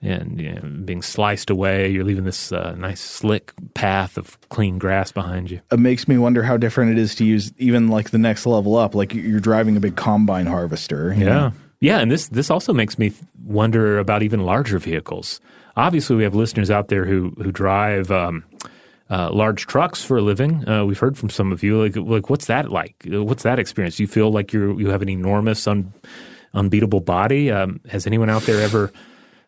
and 0.00 0.40
you 0.40 0.52
know, 0.52 0.60
being 0.84 1.02
sliced 1.02 1.50
away. 1.50 1.90
You're 1.90 2.04
leaving 2.04 2.22
this 2.22 2.52
uh, 2.52 2.76
nice 2.78 3.00
slick 3.00 3.52
path 3.74 4.16
of 4.16 4.38
clean 4.48 4.78
grass 4.78 5.10
behind 5.10 5.50
you. 5.50 5.60
It 5.72 5.80
makes 5.80 6.06
me 6.06 6.18
wonder 6.18 6.44
how 6.44 6.56
different 6.56 6.92
it 6.92 6.98
is 6.98 7.16
to 7.16 7.24
use 7.24 7.50
even 7.58 7.88
like 7.88 8.10
the 8.10 8.18
next 8.18 8.46
level 8.46 8.76
up, 8.76 8.94
like 8.94 9.12
you're 9.12 9.40
driving 9.40 9.76
a 9.76 9.80
big 9.80 9.96
combine 9.96 10.46
harvester. 10.46 11.12
yeah. 11.18 11.24
Know? 11.24 11.52
Yeah, 11.80 11.98
and 11.98 12.12
this 12.12 12.28
this 12.28 12.48
also 12.48 12.72
makes 12.72 12.96
me 12.96 13.12
wonder 13.44 13.98
about 13.98 14.22
even 14.22 14.44
larger 14.44 14.78
vehicles 14.78 15.40
obviously 15.78 16.16
we 16.16 16.24
have 16.24 16.34
listeners 16.34 16.70
out 16.70 16.88
there 16.88 17.04
who 17.04 17.30
who 17.38 17.50
drive 17.50 18.10
um, 18.10 18.44
uh, 19.08 19.30
large 19.32 19.66
trucks 19.66 20.04
for 20.04 20.18
a 20.18 20.20
living. 20.20 20.68
Uh, 20.68 20.84
we've 20.84 20.98
heard 20.98 21.16
from 21.16 21.30
some 21.30 21.52
of 21.52 21.62
you. 21.62 21.82
Like, 21.82 21.96
like 21.96 22.28
what's 22.28 22.46
that 22.46 22.70
like? 22.70 23.06
What's 23.06 23.44
that 23.44 23.58
experience? 23.58 23.96
Do 23.96 24.02
you 24.02 24.08
feel 24.08 24.30
like 24.30 24.52
you 24.52 24.78
you 24.78 24.90
have 24.90 25.00
an 25.00 25.08
enormous, 25.08 25.66
un, 25.66 25.92
unbeatable 26.52 27.00
body? 27.00 27.50
Um, 27.50 27.80
has 27.88 28.06
anyone 28.06 28.28
out 28.28 28.42
there 28.42 28.60
ever? 28.60 28.92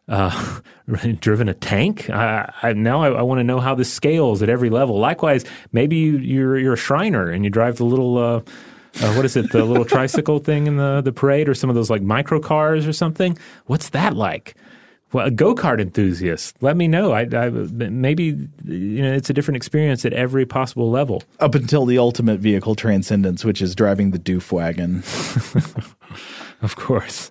Uh, 0.08 0.60
driven 1.20 1.48
a 1.48 1.54
tank. 1.54 2.10
I, 2.10 2.52
I, 2.62 2.72
now 2.72 3.02
I, 3.02 3.10
I 3.12 3.22
want 3.22 3.38
to 3.38 3.44
know 3.44 3.60
how 3.60 3.76
this 3.76 3.92
scales 3.92 4.42
at 4.42 4.48
every 4.48 4.68
level. 4.68 4.98
Likewise, 4.98 5.44
maybe 5.70 5.94
you, 5.94 6.16
are 6.16 6.20
you're, 6.20 6.58
you're 6.58 6.72
a 6.72 6.76
Shriner 6.76 7.30
and 7.30 7.44
you 7.44 7.50
drive 7.50 7.76
the 7.76 7.84
little 7.84 8.18
uh, 8.18 8.40
uh, 9.00 9.14
what 9.14 9.24
is 9.24 9.36
it, 9.36 9.52
the 9.52 9.64
little 9.64 9.84
tricycle 9.84 10.40
thing 10.40 10.66
in 10.66 10.78
the 10.78 11.00
the 11.00 11.12
parade, 11.12 11.48
or 11.48 11.54
some 11.54 11.70
of 11.70 11.76
those 11.76 11.90
like 11.90 12.02
micro 12.02 12.40
cars 12.40 12.88
or 12.88 12.92
something. 12.92 13.38
What's 13.66 13.90
that 13.90 14.16
like? 14.16 14.56
Well, 15.12 15.26
a 15.26 15.30
go 15.30 15.54
kart 15.54 15.80
enthusiast, 15.80 16.56
let 16.60 16.76
me 16.76 16.86
know. 16.86 17.12
I, 17.12 17.22
I, 17.32 17.50
maybe 17.50 18.48
you 18.64 19.02
know 19.02 19.12
it's 19.12 19.30
a 19.30 19.32
different 19.32 19.56
experience 19.56 20.04
at 20.04 20.12
every 20.12 20.46
possible 20.46 20.90
level. 20.90 21.22
Up 21.40 21.54
until 21.54 21.84
the 21.84 21.98
ultimate 21.98 22.40
vehicle 22.40 22.74
transcendence, 22.74 23.44
which 23.44 23.60
is 23.60 23.74
driving 23.74 24.12
the 24.12 24.18
doof 24.18 24.52
wagon. 24.52 24.98
of 26.62 26.76
course. 26.76 27.30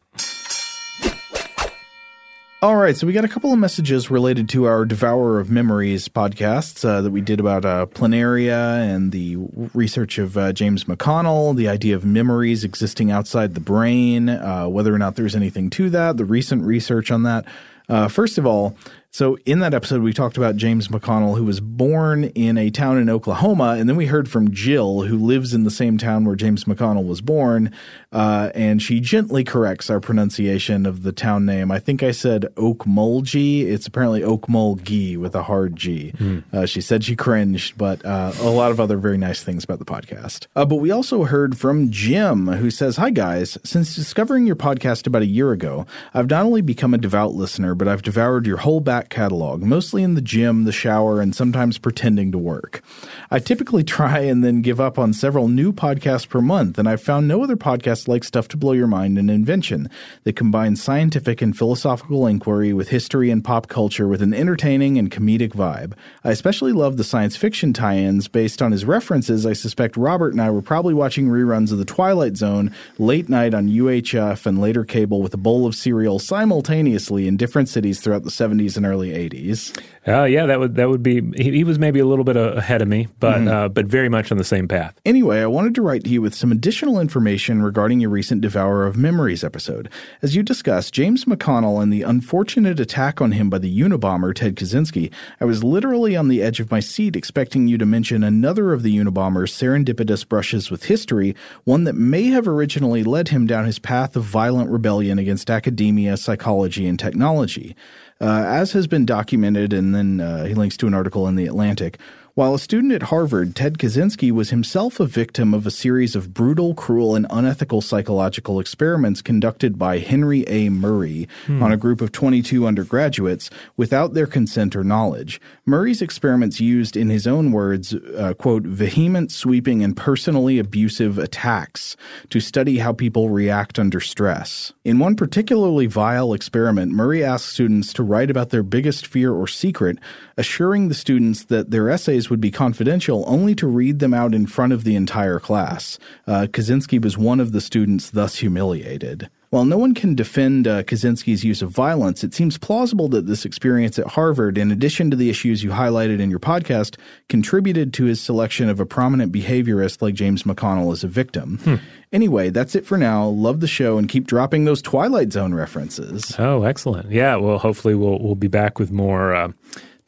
All 2.62 2.76
right, 2.76 2.94
so 2.98 3.08
we 3.08 3.14
got 3.14 3.24
a 3.24 3.30
couple 3.30 3.54
of 3.54 3.60
messages 3.60 4.12
related 4.12 4.50
to 4.50 4.66
our 4.66 4.84
Devourer 4.84 5.40
of 5.40 5.50
Memories 5.50 6.10
podcasts 6.10 6.84
uh, 6.84 7.00
that 7.00 7.10
we 7.10 7.22
did 7.22 7.40
about 7.40 7.64
uh, 7.64 7.86
planaria 7.86 8.82
and 8.84 9.14
the 9.14 9.38
research 9.74 10.18
of 10.18 10.38
uh, 10.38 10.52
James 10.52 10.84
McConnell, 10.84 11.56
the 11.56 11.70
idea 11.70 11.96
of 11.96 12.04
memories 12.04 12.66
existing 12.66 13.12
outside 13.12 13.54
the 13.54 13.62
brain, 13.62 14.28
uh, 14.28 14.68
whether 14.68 14.94
or 14.94 14.98
not 14.98 15.16
there's 15.16 15.38
anything 15.38 15.70
to 15.70 15.90
that, 15.92 16.18
the 16.18 16.26
recent 16.26 16.66
research 16.66 17.12
on 17.12 17.24
that. 17.24 17.46
Uh, 17.88 18.10
first 18.10 18.38
of 18.38 18.46
all, 18.46 18.76
So, 19.12 19.40
in 19.48 19.58
that 19.62 19.74
episode, 19.74 20.04
we 20.04 20.14
talked 20.14 20.38
about 20.38 20.56
James 20.56 20.90
McConnell, 20.90 21.36
who 21.36 21.44
was 21.44 21.60
born 21.60 22.26
in 22.26 22.60
a 22.60 22.70
town 22.70 23.00
in 23.00 23.10
Oklahoma. 23.10 23.76
And 23.80 23.90
then 23.90 23.96
we 23.96 24.06
heard 24.06 24.30
from 24.30 24.52
Jill, 24.52 25.02
who 25.02 25.18
lives 25.18 25.56
in 25.56 25.64
the 25.64 25.72
same 25.72 25.98
town 25.98 26.26
where 26.26 26.36
James 26.36 26.66
McConnell 26.66 27.08
was 27.08 27.20
born. 27.20 27.72
Uh, 28.12 28.50
and 28.56 28.82
she 28.82 29.00
gently 29.00 29.44
corrects 29.44 29.90
our 29.90 30.00
pronunciation 30.00 30.88
of 30.88 31.04
the 31.04 31.12
town 31.12 31.46
name. 31.46 31.72
I 31.72 31.78
think 31.78 32.02
I 32.02 32.10
said 32.10 32.48
Okmulgee. 32.56 33.68
It's 33.68 33.86
apparently 33.86 34.22
Okmulgee 34.22 35.18
with 35.18 35.36
a 35.36 35.44
hard 35.44 35.76
G. 35.76 36.14
Mm. 36.18 36.44
Uh, 36.52 36.66
she 36.66 36.82
said 36.82 37.04
she 37.04 37.16
cringed, 37.16 37.78
but 37.78 38.04
uh, 38.04 38.32
a 38.40 38.50
lot 38.50 38.72
of 38.72 38.80
other 38.80 38.98
very 38.98 39.18
nice 39.18 39.44
things 39.44 39.64
about 39.64 39.78
the 39.78 39.86
podcast. 39.86 40.48
Uh, 40.56 40.66
but 40.66 40.78
we 40.78 40.90
also 40.90 41.24
heard 41.26 41.56
from 41.56 41.92
Jim, 41.92 42.48
who 42.48 42.72
says, 42.72 42.98
Hi, 42.98 43.12
guys. 43.12 43.60
Since 43.64 43.96
discovering 43.96 44.48
your 44.48 44.56
podcast 44.56 45.06
about 45.06 45.22
a 45.22 45.28
year 45.28 45.52
ago, 45.52 45.86
I've 46.14 46.30
not 46.30 46.46
only 46.46 46.62
become 46.62 46.96
a 46.96 46.98
devout 46.98 47.36
listener, 47.36 47.76
but 47.76 47.88
I've 47.88 48.02
devoured 48.02 48.48
your 48.48 48.58
whole 48.58 48.80
back 48.80 49.10
catalog, 49.10 49.62
mostly 49.62 50.02
in 50.02 50.16
the 50.16 50.22
gym, 50.22 50.64
the 50.64 50.72
shower, 50.72 51.22
and 51.22 51.36
sometimes 51.36 51.78
pretending 51.78 52.32
to 52.32 52.40
work. 52.40 52.82
I 53.30 53.38
typically 53.38 53.84
try 54.00 54.20
and 54.20 54.44
then 54.44 54.64
give 54.64 54.80
up 54.80 54.98
on 54.98 55.14
several 55.14 55.48
new 55.48 55.72
podcasts 55.72 56.28
per 56.28 56.42
month, 56.42 56.80
and 56.80 56.90
I've 56.90 57.04
found 57.04 57.28
no 57.28 57.44
other 57.44 57.56
podcast 57.56 57.99
like 58.08 58.24
Stuff 58.24 58.48
to 58.50 58.58
Blow 58.58 58.74
Your 58.74 58.88
Mind 58.88 59.18
and 59.18 59.30
Invention 59.30 59.90
that 60.24 60.36
combines 60.36 60.82
scientific 60.82 61.42
and 61.42 61.58
philosophical 61.58 62.28
inquiry 62.28 62.74
with 62.74 62.90
history 62.90 63.30
and 63.30 63.44
pop 63.44 63.68
culture 63.68 64.08
with 64.08 64.22
an 64.22 64.34
entertaining 64.34 64.98
and 64.98 65.12
comedic 65.12 65.52
vibe. 65.52 65.94
I 66.24 66.32
especially 66.32 66.72
love 66.72 66.98
the 66.98 67.04
science 67.04 67.36
fiction 67.36 67.74
tie 67.74 67.98
ins. 67.98 68.28
Based 68.28 68.62
on 68.62 68.72
his 68.72 68.86
references, 68.86 69.46
I 69.46 69.54
suspect 69.54 69.98
Robert 69.98 70.34
and 70.34 70.42
I 70.42 70.50
were 70.50 70.62
probably 70.62 70.94
watching 70.94 71.28
reruns 71.28 71.72
of 71.72 71.78
The 71.78 71.86
Twilight 71.86 72.38
Zone 72.38 72.74
late 72.98 73.30
night 73.30 73.54
on 73.54 73.68
UHF 73.68 74.46
and 74.46 74.60
later 74.60 74.86
cable 74.86 75.22
with 75.22 75.34
a 75.34 75.38
bowl 75.38 75.66
of 75.66 75.76
cereal 75.76 76.20
simultaneously 76.20 77.28
in 77.28 77.38
different 77.38 77.70
cities 77.70 78.00
throughout 78.00 78.24
the 78.24 78.30
70s 78.30 78.78
and 78.78 78.86
early 78.86 79.10
80s. 79.10 79.78
Uh, 80.10 80.24
yeah, 80.24 80.48
that 80.48 80.60
would 80.60 80.76
that 80.76 80.90
would 80.90 81.04
be. 81.04 81.22
He, 81.38 81.52
he 81.52 81.64
was 81.64 81.78
maybe 81.78 82.00
a 82.00 82.06
little 82.06 82.26
bit 82.26 82.36
ahead 82.36 82.82
of 82.82 82.88
me, 82.88 83.08
but 83.20 83.38
mm-hmm. 83.38 83.48
uh, 83.48 83.70
but 83.70 83.86
very 83.86 84.10
much 84.10 84.32
on 84.32 84.40
the 84.40 84.44
same 84.44 84.68
path. 84.68 85.00
Anyway, 85.06 85.40
I 85.40 85.46
wanted 85.46 85.76
to 85.76 85.84
write 85.84 86.04
to 86.06 86.10
you 86.10 86.20
with 86.20 86.34
some 86.34 86.52
additional 86.52 87.00
information 87.00 87.62
regarding 87.62 88.00
your 88.00 88.10
recent 88.10 88.42
Devourer 88.42 88.88
of 88.88 88.98
Memories 88.98 89.44
episode. 89.44 89.88
As 90.24 90.36
you 90.36 90.42
discussed, 90.42 90.96
James 90.96 91.26
McConnell 91.26 91.82
and 91.82 91.94
the 91.94 92.02
unfortunate 92.02 92.80
attack 92.80 93.22
on 93.22 93.34
him 93.34 93.52
by 93.52 93.60
the 93.60 93.80
Unabomber 93.80 94.34
Ted 94.34 94.56
Kaczynski, 94.56 95.12
I 95.40 95.46
was 95.46 95.64
literally 95.64 96.16
on 96.16 96.28
the 96.28 96.42
edge 96.42 96.60
of 96.60 96.72
my 96.72 96.80
seat 96.80 97.16
expecting 97.16 97.68
you 97.68 97.78
to 97.78 97.86
mention 97.86 98.24
another 98.24 98.74
of 98.74 98.82
the 98.82 98.98
Unabomber's 98.98 99.54
serendipitous 99.54 100.28
brushes 100.28 100.72
with 100.72 100.86
history, 100.86 101.36
one 101.66 101.84
that 101.84 101.94
may 101.94 102.28
have 102.28 102.48
originally 102.48 103.04
led 103.04 103.28
him 103.28 103.46
down 103.46 103.66
his 103.66 103.78
path 103.78 104.16
of 104.16 104.24
violent 104.24 104.72
rebellion 104.72 105.20
against 105.20 105.52
academia, 105.52 106.18
psychology, 106.18 106.88
and 106.88 106.98
technology. 106.98 107.76
Uh, 108.22 108.44
as 108.46 108.74
has 108.74 108.86
been 108.88 109.06
documented, 109.06 109.72
and 109.72 109.96
then 109.96 110.20
uh, 110.20 110.44
he 110.44 110.54
links 110.54 110.76
to 110.78 110.88
an 110.88 110.94
article 110.94 111.28
in 111.28 111.36
The 111.36 111.46
Atlantic, 111.46 111.98
while 112.36 112.54
a 112.54 112.60
student 112.60 112.94
at 112.94 113.04
Harvard, 113.04 113.56
Ted 113.56 113.78
Kaczynski 113.78 114.32
was 114.32 114.50
himself 114.50 115.00
a 115.00 115.06
victim 115.06 115.54
of 115.54 115.66
a 115.66 115.72
series 115.72 116.16
of 116.16 116.34
brutal, 116.34 116.74
cruel, 116.74 117.16
and 117.16 117.26
unethical 117.30 117.82
psychological 117.82 118.60
experiments 118.60 119.22
conducted 119.22 119.78
by 119.78 120.00
Henry 120.00 120.44
A. 120.48 120.70
Murray 120.70 121.28
hmm. 121.46 121.62
on 121.62 121.72
a 121.72 121.78
group 121.78 122.02
of 122.02 122.12
22 122.12 122.66
undergraduates 122.66 123.50
without 123.78 124.14
their 124.14 124.28
consent 124.28 124.76
or 124.76 124.84
knowledge. 124.84 125.42
Murray's 125.66 126.02
experiments 126.02 126.60
used, 126.60 126.96
in 126.96 127.10
his 127.10 127.28
own 127.28 127.52
words, 127.52 127.94
uh, 127.94 128.34
quote, 128.38 128.64
vehement, 128.64 129.32
sweeping, 129.32 129.84
and 129.84 129.96
personally 129.96 130.60
abusive 130.60 131.18
attacks 131.18 131.96
to 132.30 132.40
study 132.40 132.80
how 132.80 132.94
people 132.94 133.30
react 133.30 133.80
under 133.80 134.00
stress. 134.00 134.74
In 134.84 135.00
one 135.00 135.16
particularly 135.16 135.86
vile 135.86 136.34
experiment, 136.34 136.92
Murray 136.92 137.24
asked 137.24 137.50
students 137.50 137.94
to 137.94 138.04
write 138.04 138.30
about 138.30 138.50
their 138.50 138.64
biggest 138.64 139.08
fear 139.08 139.34
or 139.34 139.48
secret, 139.48 139.98
assuring 140.40 140.88
the 140.88 140.96
students 140.96 141.44
that 141.46 141.70
their 141.70 141.90
essays 141.90 142.30
would 142.30 142.40
be 142.40 142.50
confidential 142.50 143.26
only 143.28 143.54
to 143.54 143.68
read 143.68 144.00
them 144.00 144.14
out 144.14 144.34
in 144.34 144.48
front 144.48 144.72
of 144.72 144.86
the 144.86 144.96
entire 144.96 145.38
class. 145.38 146.00
Uh, 146.26 146.48
Kaczynski 146.50 147.04
was 147.04 147.18
one 147.18 147.42
of 147.42 147.52
the 147.52 147.60
students 147.60 148.10
thus 148.10 148.38
humiliated. 148.38 149.30
While 149.50 149.66
no 149.66 149.78
one 149.78 149.96
can 149.96 150.14
defend 150.16 150.68
uh, 150.68 150.84
Kaczynski's 150.84 151.44
use 151.44 151.62
of 151.62 151.72
violence, 151.72 152.24
it 152.24 152.36
seems 152.36 152.58
plausible 152.58 153.10
that 153.10 153.26
this 153.26 153.46
experience 153.46 154.00
at 154.00 154.06
Harvard, 154.06 154.58
in 154.58 154.72
addition 154.72 155.10
to 155.10 155.18
the 155.18 155.30
issues 155.30 155.64
you 155.64 155.72
highlighted 155.72 156.20
in 156.22 156.30
your 156.30 156.40
podcast, 156.40 156.98
contributed 157.28 157.92
to 157.96 158.06
his 158.06 158.22
selection 158.22 158.70
of 158.70 158.80
a 158.80 158.86
prominent 158.86 159.34
behaviorist 159.34 160.02
like 160.02 160.14
James 160.14 160.44
McConnell 160.44 160.94
as 160.94 161.04
a 161.04 161.08
victim. 161.08 161.58
Hmm. 161.64 161.76
Anyway, 162.14 162.50
that's 162.52 162.76
it 162.76 162.86
for 162.86 162.98
now. 162.98 163.28
Love 163.28 163.60
the 163.60 163.68
show 163.68 163.98
and 163.98 164.08
keep 164.08 164.26
dropping 164.28 164.66
those 164.66 164.84
Twilight 164.84 165.34
Zone 165.34 165.54
references. 165.54 166.36
Oh, 166.40 166.64
excellent! 166.64 167.12
Yeah, 167.12 167.36
well, 167.36 167.58
hopefully 167.58 167.96
we'll 167.96 168.20
we'll 168.20 168.36
be 168.36 168.48
back 168.48 168.80
with 168.80 168.92
more. 168.92 169.34
Uh 169.34 169.52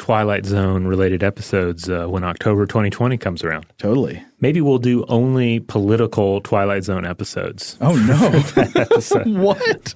Twilight 0.01 0.47
Zone 0.47 0.87
related 0.87 1.21
episodes 1.21 1.87
uh, 1.87 2.07
when 2.07 2.23
October 2.23 2.65
2020 2.65 3.19
comes 3.19 3.43
around. 3.43 3.67
Totally. 3.77 4.23
Maybe 4.39 4.59
we'll 4.59 4.79
do 4.79 5.05
only 5.07 5.59
political 5.59 6.41
Twilight 6.41 6.85
Zone 6.85 7.05
episodes. 7.05 7.77
Oh 7.81 7.95
no! 7.95 8.15
what? 9.39 9.93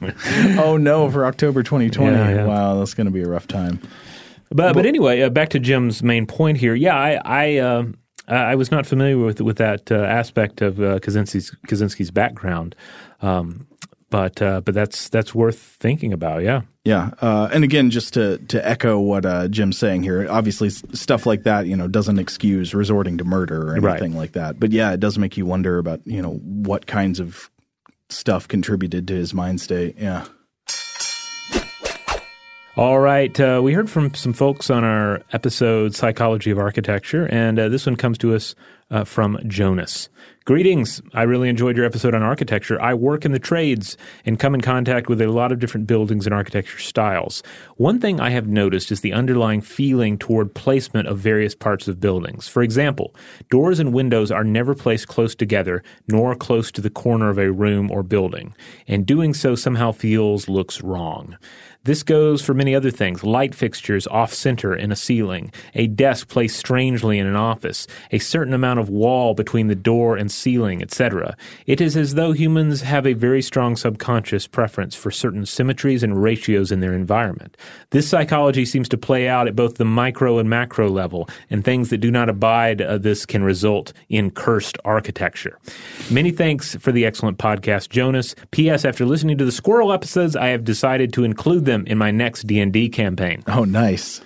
oh 0.59 0.77
no! 0.77 1.09
For 1.09 1.25
October 1.25 1.63
2020. 1.63 2.15
Yeah, 2.15 2.29
yeah. 2.29 2.45
Wow, 2.45 2.77
that's 2.77 2.93
going 2.93 3.05
to 3.05 3.11
be 3.11 3.23
a 3.23 3.27
rough 3.27 3.47
time. 3.47 3.79
But 4.49 4.57
but, 4.57 4.73
but 4.75 4.85
anyway, 4.85 5.21
uh, 5.23 5.29
back 5.29 5.49
to 5.49 5.59
Jim's 5.59 6.03
main 6.03 6.27
point 6.27 6.59
here. 6.59 6.75
Yeah, 6.75 6.95
I 6.95 7.19
I, 7.25 7.57
uh, 7.57 7.85
I 8.27 8.53
was 8.53 8.69
not 8.69 8.85
familiar 8.85 9.17
with 9.17 9.41
with 9.41 9.57
that 9.57 9.91
uh, 9.91 9.95
aspect 9.95 10.61
of 10.61 10.79
uh, 10.79 10.99
Kaczynski's, 10.99 11.49
Kaczynski's 11.67 12.11
background. 12.11 12.75
Um, 13.23 13.65
but 14.09 14.41
uh, 14.41 14.61
but 14.61 14.73
that's 14.73 15.09
that's 15.09 15.33
worth 15.33 15.59
thinking 15.59 16.13
about. 16.13 16.43
Yeah. 16.43 16.61
Yeah, 16.83 17.09
uh, 17.19 17.49
and 17.51 17.63
again, 17.63 17.89
just 17.89 18.13
to 18.13 18.37
to 18.37 18.63
echo 18.63 18.99
what 18.99 19.25
uh, 19.25 19.47
Jim's 19.47 19.75
saying 19.75 20.03
here, 20.03 20.27
obviously 20.29 20.69
stuff 20.69 21.25
like 21.25 21.41
that, 21.41 21.65
you 21.65 21.75
know, 21.75 21.87
doesn't 21.87 22.19
excuse 22.19 22.75
resorting 22.75 23.17
to 23.17 23.23
murder 23.23 23.71
or 23.71 23.71
anything 23.75 24.11
right. 24.11 24.19
like 24.19 24.31
that. 24.33 24.59
But 24.59 24.71
yeah, 24.71 24.93
it 24.93 24.99
does 24.99 25.17
make 25.17 25.35
you 25.35 25.47
wonder 25.47 25.79
about 25.79 26.05
you 26.05 26.21
know 26.21 26.33
what 26.43 26.85
kinds 26.85 27.19
of 27.19 27.49
stuff 28.09 28.47
contributed 28.47 29.07
to 29.07 29.15
his 29.15 29.33
mind 29.33 29.61
state. 29.61 29.95
Yeah. 29.97 30.25
All 32.77 32.99
right. 32.99 33.39
Uh, 33.39 33.61
we 33.63 33.71
heard 33.71 33.89
from 33.89 34.13
some 34.15 34.33
folks 34.33 34.69
on 34.69 34.83
our 34.83 35.21
episode, 35.31 35.95
Psychology 35.95 36.51
of 36.51 36.59
Architecture, 36.59 37.25
and 37.31 37.57
uh, 37.57 37.69
this 37.69 37.85
one 37.85 37.95
comes 37.95 38.17
to 38.17 38.35
us 38.35 38.53
uh, 38.91 39.05
from 39.05 39.39
Jonas. 39.47 40.09
Greetings. 40.43 41.01
I 41.13 41.23
really 41.23 41.49
enjoyed 41.49 41.77
your 41.77 41.85
episode 41.85 42.13
on 42.13 42.21
architecture. 42.21 42.79
I 42.79 42.93
work 42.93 43.25
in 43.25 43.31
the 43.31 43.39
trades 43.39 43.97
and 44.25 44.39
come 44.39 44.53
in 44.53 44.61
contact 44.61 45.07
with 45.07 45.21
a 45.21 45.31
lot 45.31 45.51
of 45.51 45.59
different 45.59 45.87
buildings 45.87 46.27
and 46.27 46.35
architecture 46.35 46.77
styles. 46.77 47.41
One 47.77 47.99
thing 47.99 48.19
I 48.19 48.29
have 48.29 48.47
noticed 48.47 48.91
is 48.91 49.01
the 49.01 49.13
underlying 49.13 49.61
feeling 49.61 50.17
toward 50.17 50.53
placement 50.53 51.07
of 51.07 51.17
various 51.17 51.55
parts 51.55 51.87
of 51.87 51.99
buildings. 51.99 52.47
For 52.47 52.61
example, 52.61 53.15
doors 53.49 53.79
and 53.79 53.93
windows 53.93 54.31
are 54.31 54.43
never 54.43 54.75
placed 54.75 55.07
close 55.07 55.33
together 55.33 55.81
nor 56.07 56.35
close 56.35 56.71
to 56.73 56.81
the 56.81 56.91
corner 56.91 57.29
of 57.29 57.39
a 57.39 57.51
room 57.51 57.89
or 57.89 58.03
building, 58.03 58.53
and 58.87 59.05
doing 59.05 59.33
so 59.33 59.55
somehow 59.55 59.93
feels 59.93 60.47
looks 60.47 60.81
wrong. 60.81 61.37
This 61.85 62.01
goes 62.01 62.41
for 62.41 62.55
many 62.55 62.73
other 62.73 62.89
things 62.89 63.23
light 63.23 63.53
fixtures 63.53 64.07
off 64.07 64.33
center 64.33 64.75
in 64.75 64.91
a 64.91 64.95
ceiling, 64.95 65.53
a 65.75 65.85
desk 65.85 66.29
placed 66.29 66.57
strangely 66.57 67.19
in 67.19 67.27
an 67.27 67.35
office, 67.35 67.85
a 68.11 68.17
certain 68.17 68.55
amount 68.55 68.79
of 68.79 68.89
wall 68.89 69.35
between 69.35 69.67
the 69.67 69.75
door 69.75 70.17
and 70.17 70.31
ceiling, 70.31 70.81
etc. 70.81 71.37
It 71.67 71.79
is 71.79 71.95
as 71.95 72.15
though 72.15 72.31
humans 72.31 72.81
have 72.81 73.05
a 73.05 73.13
very 73.13 73.43
strong 73.43 73.75
subconscious 73.75 74.47
preference 74.47 74.95
for 74.95 75.11
certain 75.11 75.45
symmetries 75.45 76.01
and 76.01 76.19
ratios 76.19 76.71
in 76.71 76.79
their 76.79 76.95
environment. 76.95 77.55
This 77.91 78.09
psychology 78.09 78.65
seems 78.65 78.89
to 78.89 78.97
play 78.97 79.27
out 79.27 79.47
at 79.47 79.55
both 79.55 79.75
the 79.75 79.85
micro 79.85 80.39
and 80.39 80.49
macro 80.49 80.89
level, 80.89 81.29
and 81.51 81.63
things 81.63 81.91
that 81.91 81.99
do 81.99 82.09
not 82.09 82.29
abide 82.29 82.81
uh, 82.81 82.97
this 82.97 83.27
can 83.27 83.43
result 83.43 83.93
in 84.09 84.31
cursed 84.31 84.79
architecture. 84.85 85.59
Many 86.09 86.31
thanks 86.31 86.75
for 86.77 86.91
the 86.91 87.05
excellent 87.05 87.37
podcast, 87.37 87.89
Jonas. 87.89 88.33
P.S. 88.49 88.85
After 88.85 89.05
listening 89.05 89.37
to 89.37 89.45
the 89.45 89.51
squirrel 89.51 89.93
episodes, 89.93 90.35
I 90.35 90.47
have 90.47 90.63
decided 90.63 91.13
to 91.13 91.23
include 91.23 91.65
them 91.65 91.74
them 91.75 91.87
in 91.87 91.97
my 91.97 92.11
next 92.11 92.47
D 92.47 92.59
and 92.59 92.71
D 92.71 92.89
campaign. 92.89 93.43
Oh, 93.47 93.63
nice. 93.63 94.21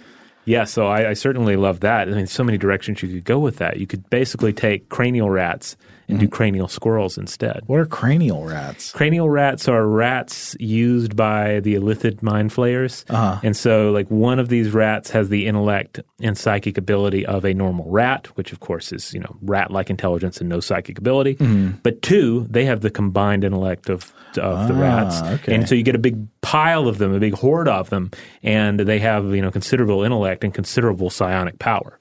Yeah, 0.46 0.64
so 0.64 0.88
I, 0.88 1.10
I, 1.10 1.14
certainly 1.14 1.56
love 1.56 1.82
that. 1.82 2.08
I 2.08 2.12
mean, 2.12 2.26
so 2.26 2.44
many 2.44 2.58
directions 2.58 3.04
you 3.04 3.10
could 3.10 3.26
go 3.26 3.38
with 3.38 3.58
that. 3.58 3.78
You 3.78 3.86
could 3.86 4.10
basically 4.10 4.52
take 4.52 4.90
cranial 4.90 5.30
rats 5.30 5.78
and 6.10 6.18
mm-hmm. 6.18 6.26
do 6.26 6.28
cranial 6.28 6.68
squirrels 6.68 7.18
instead. 7.18 7.62
What 7.68 7.80
are 7.80 7.86
cranial 7.86 8.46
rats? 8.46 8.92
Cranial 8.92 9.30
rats 9.30 9.68
are 9.68 9.86
rats 9.88 10.56
used 10.60 11.16
by 11.16 11.60
the 11.62 11.76
Illithid 11.76 12.22
mind 12.22 12.52
flayers. 12.52 13.06
Uh-huh. 13.10 13.40
And 13.44 13.56
so, 13.56 13.92
like, 13.92 14.10
one 14.10 14.40
of 14.40 14.50
these 14.50 14.72
rats 14.72 15.10
has 15.12 15.30
the 15.30 15.48
intellect 15.48 16.00
and 16.20 16.38
psychic 16.38 16.78
ability 16.78 17.26
of 17.26 17.46
a 17.46 17.54
normal 17.54 17.90
rat, 17.90 18.28
which, 18.36 18.52
of 18.52 18.60
course, 18.60 18.92
is, 18.92 19.14
you 19.14 19.20
know, 19.20 19.38
rat 19.42 19.72
like 19.72 19.90
intelligence 19.90 20.40
and 20.40 20.50
no 20.50 20.60
psychic 20.60 20.98
ability. 20.98 21.36
Mm-hmm. 21.36 21.78
But 21.84 22.02
two, 22.02 22.48
they 22.50 22.66
have 22.66 22.82
the 22.82 22.90
combined 22.90 23.44
intellect 23.44 23.90
of, 23.90 24.12
of 24.38 24.58
ah, 24.58 24.68
the 24.68 24.74
rats. 24.74 25.22
Okay. 25.22 25.56
And 25.56 25.70
so 25.70 25.76
you 25.76 25.84
get 25.84 25.96
a 25.96 26.00
big 26.00 26.26
pile 26.42 26.88
of 26.88 26.98
them, 26.98 27.14
a 27.14 27.20
big 27.20 27.36
horde 27.36 27.68
of 27.68 27.90
them, 27.90 28.12
and 28.42 28.80
they 28.80 29.00
have, 29.00 29.26
you 29.36 29.42
know, 29.42 29.52
considerable 29.52 30.04
intellect 30.04 30.44
and 30.44 30.54
considerable 30.54 31.10
psionic 31.10 31.60
power. 31.60 31.99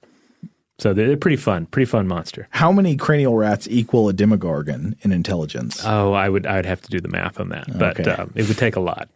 So 0.79 0.95
they're 0.95 1.16
pretty 1.16 1.37
fun, 1.37 1.66
pretty 1.66 1.91
fun 1.91 2.07
monster. 2.07 2.47
How 2.51 2.70
many 2.70 2.97
cranial 2.97 3.37
rats 3.37 3.66
equal 3.68 4.09
a 4.09 4.12
demogorgon 4.12 4.95
in 5.01 5.11
intelligence? 5.11 5.83
Oh, 5.85 6.12
I 6.12 6.29
would 6.29 6.47
I 6.47 6.55
would 6.57 6.66
have 6.66 6.81
to 6.83 6.91
do 6.91 7.01
the 7.01 7.09
math 7.09 7.41
on 7.41 7.49
that, 7.49 7.66
but 7.76 7.99
okay. 7.99 8.11
um, 8.11 8.33
it 8.37 8.47
would 8.47 8.59
take 8.59 8.76
a 8.76 8.81
lot. 8.81 9.09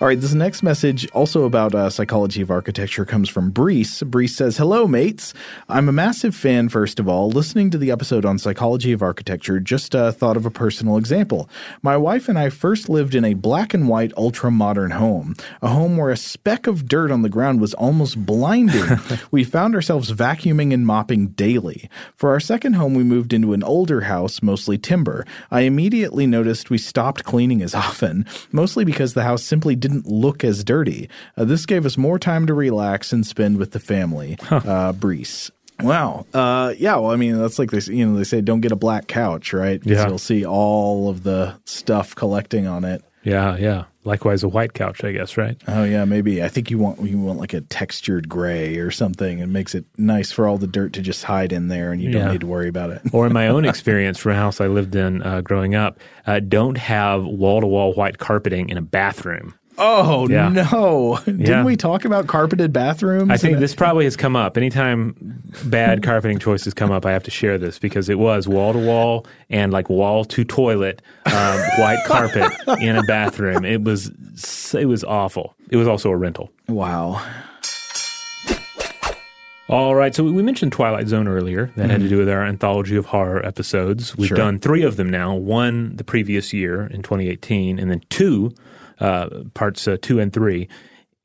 All 0.00 0.08
right, 0.08 0.18
this 0.18 0.32
next 0.32 0.62
message, 0.62 1.06
also 1.10 1.44
about 1.44 1.74
uh, 1.74 1.90
psychology 1.90 2.40
of 2.40 2.50
architecture, 2.50 3.04
comes 3.04 3.28
from 3.28 3.52
Brees. 3.52 4.02
Brees 4.02 4.30
says, 4.30 4.56
Hello, 4.56 4.86
mates. 4.86 5.34
I'm 5.68 5.90
a 5.90 5.92
massive 5.92 6.34
fan, 6.34 6.70
first 6.70 6.98
of 6.98 7.06
all. 7.06 7.28
Listening 7.28 7.68
to 7.68 7.76
the 7.76 7.90
episode 7.90 8.24
on 8.24 8.38
psychology 8.38 8.92
of 8.92 9.02
architecture, 9.02 9.60
just 9.60 9.94
uh, 9.94 10.10
thought 10.10 10.38
of 10.38 10.46
a 10.46 10.50
personal 10.50 10.96
example. 10.96 11.50
My 11.82 11.98
wife 11.98 12.30
and 12.30 12.38
I 12.38 12.48
first 12.48 12.88
lived 12.88 13.14
in 13.14 13.26
a 13.26 13.34
black 13.34 13.74
and 13.74 13.90
white, 13.90 14.14
ultra 14.16 14.50
modern 14.50 14.92
home, 14.92 15.36
a 15.60 15.68
home 15.68 15.98
where 15.98 16.08
a 16.08 16.16
speck 16.16 16.66
of 16.66 16.88
dirt 16.88 17.10
on 17.10 17.20
the 17.20 17.28
ground 17.28 17.60
was 17.60 17.74
almost 17.74 18.24
blinding. 18.24 18.98
we 19.30 19.44
found 19.44 19.74
ourselves 19.74 20.12
vacuuming 20.12 20.72
and 20.72 20.86
mopping 20.86 21.26
daily. 21.26 21.90
For 22.16 22.30
our 22.30 22.40
second 22.40 22.72
home, 22.72 22.94
we 22.94 23.04
moved 23.04 23.34
into 23.34 23.52
an 23.52 23.62
older 23.62 24.00
house, 24.00 24.40
mostly 24.40 24.78
timber. 24.78 25.26
I 25.50 25.60
immediately 25.60 26.26
noticed 26.26 26.70
we 26.70 26.78
stopped 26.78 27.24
cleaning 27.24 27.60
as 27.60 27.74
often, 27.74 28.24
mostly 28.50 28.86
because 28.86 29.12
the 29.12 29.24
house 29.24 29.42
simply 29.42 29.76
didn't 29.76 29.89
didn't 29.90 30.06
look 30.06 30.44
as 30.44 30.64
dirty. 30.64 31.08
Uh, 31.36 31.44
this 31.44 31.66
gave 31.66 31.84
us 31.84 31.96
more 31.96 32.18
time 32.18 32.46
to 32.46 32.54
relax 32.54 33.12
and 33.12 33.26
spend 33.26 33.58
with 33.58 33.72
the 33.72 33.80
family. 33.80 34.36
Huh. 34.42 34.56
Uh, 34.56 34.92
Brees. 34.92 35.50
Wow. 35.80 36.26
Uh, 36.34 36.74
yeah. 36.78 36.96
Well, 36.96 37.10
I 37.10 37.16
mean, 37.16 37.38
that's 37.38 37.58
like 37.58 37.70
they, 37.70 37.80
you 37.92 38.06
know, 38.06 38.16
they 38.16 38.24
say 38.24 38.40
don't 38.40 38.60
get 38.60 38.72
a 38.72 38.76
black 38.76 39.06
couch, 39.06 39.52
right? 39.52 39.80
Yeah. 39.84 40.08
You'll 40.08 40.18
see 40.18 40.44
all 40.44 41.08
of 41.08 41.22
the 41.22 41.54
stuff 41.64 42.14
collecting 42.14 42.66
on 42.66 42.84
it. 42.84 43.02
Yeah. 43.22 43.56
Yeah. 43.56 43.84
Likewise, 44.04 44.42
a 44.42 44.48
white 44.48 44.72
couch, 44.72 45.04
I 45.04 45.12
guess, 45.12 45.36
right? 45.36 45.60
Oh 45.68 45.84
yeah, 45.84 46.06
maybe. 46.06 46.42
I 46.42 46.48
think 46.48 46.70
you 46.70 46.78
want 46.78 47.02
you 47.02 47.18
want 47.18 47.38
like 47.38 47.52
a 47.52 47.60
textured 47.60 48.30
gray 48.30 48.78
or 48.78 48.90
something, 48.90 49.42
and 49.42 49.52
makes 49.52 49.74
it 49.74 49.84
nice 49.98 50.32
for 50.32 50.48
all 50.48 50.56
the 50.56 50.66
dirt 50.66 50.94
to 50.94 51.02
just 51.02 51.22
hide 51.22 51.52
in 51.52 51.68
there, 51.68 51.92
and 51.92 52.00
you 52.00 52.10
don't 52.10 52.32
need 52.32 52.40
to 52.40 52.46
worry 52.46 52.68
about 52.68 52.88
it. 52.88 53.02
or 53.12 53.26
in 53.26 53.32
my 53.34 53.48
own 53.48 53.64
experience 53.66 54.16
from 54.16 54.32
a 54.32 54.36
house 54.36 54.58
I 54.58 54.68
lived 54.68 54.94
in 54.94 55.22
uh, 55.22 55.42
growing 55.42 55.74
up, 55.74 56.00
uh, 56.26 56.40
don't 56.40 56.78
have 56.78 57.26
wall 57.26 57.60
to 57.60 57.66
wall 57.66 57.92
white 57.92 58.16
carpeting 58.16 58.70
in 58.70 58.78
a 58.78 58.82
bathroom. 58.82 59.54
Oh 59.82 60.28
yeah. 60.28 60.50
no! 60.50 61.18
Didn't 61.24 61.40
yeah. 61.40 61.64
we 61.64 61.74
talk 61.74 62.04
about 62.04 62.26
carpeted 62.26 62.70
bathrooms? 62.70 63.30
I 63.30 63.38
think 63.38 63.58
this 63.60 63.74
probably 63.74 64.04
has 64.04 64.14
come 64.14 64.36
up. 64.36 64.58
Anytime 64.58 65.42
bad 65.64 66.02
carpeting 66.02 66.38
choices 66.38 66.74
come 66.74 66.90
up, 66.90 67.06
I 67.06 67.12
have 67.12 67.22
to 67.24 67.30
share 67.30 67.56
this 67.56 67.78
because 67.78 68.10
it 68.10 68.18
was 68.18 68.46
wall 68.46 68.74
to 68.74 68.78
wall 68.78 69.26
and 69.48 69.72
like 69.72 69.88
wall 69.88 70.26
to 70.26 70.44
toilet 70.44 71.00
um, 71.24 71.60
white 71.78 72.02
carpet 72.06 72.52
in 72.80 72.96
a 72.96 73.02
bathroom. 73.04 73.64
It 73.64 73.82
was 73.82 74.12
it 74.74 74.84
was 74.86 75.02
awful. 75.02 75.54
It 75.70 75.76
was 75.76 75.88
also 75.88 76.10
a 76.10 76.16
rental. 76.16 76.50
Wow. 76.68 77.26
All 79.70 79.94
right, 79.94 80.12
so 80.12 80.24
we 80.24 80.42
mentioned 80.42 80.72
Twilight 80.72 81.06
Zone 81.06 81.28
earlier. 81.28 81.66
That 81.76 81.82
mm-hmm. 81.82 81.90
had 81.90 82.00
to 82.00 82.08
do 82.08 82.18
with 82.18 82.28
our 82.28 82.44
anthology 82.44 82.96
of 82.96 83.06
horror 83.06 83.46
episodes. 83.46 84.16
We've 84.16 84.26
sure. 84.26 84.36
done 84.36 84.58
three 84.58 84.82
of 84.82 84.96
them 84.96 85.08
now. 85.08 85.36
One 85.36 85.94
the 85.94 86.02
previous 86.02 86.52
year 86.52 86.86
in 86.86 87.02
2018, 87.02 87.78
and 87.78 87.88
then 87.88 88.02
two 88.10 88.52
uh, 89.00 89.44
parts 89.54 89.88
uh, 89.88 89.96
two 90.00 90.20
and 90.20 90.32
three 90.32 90.68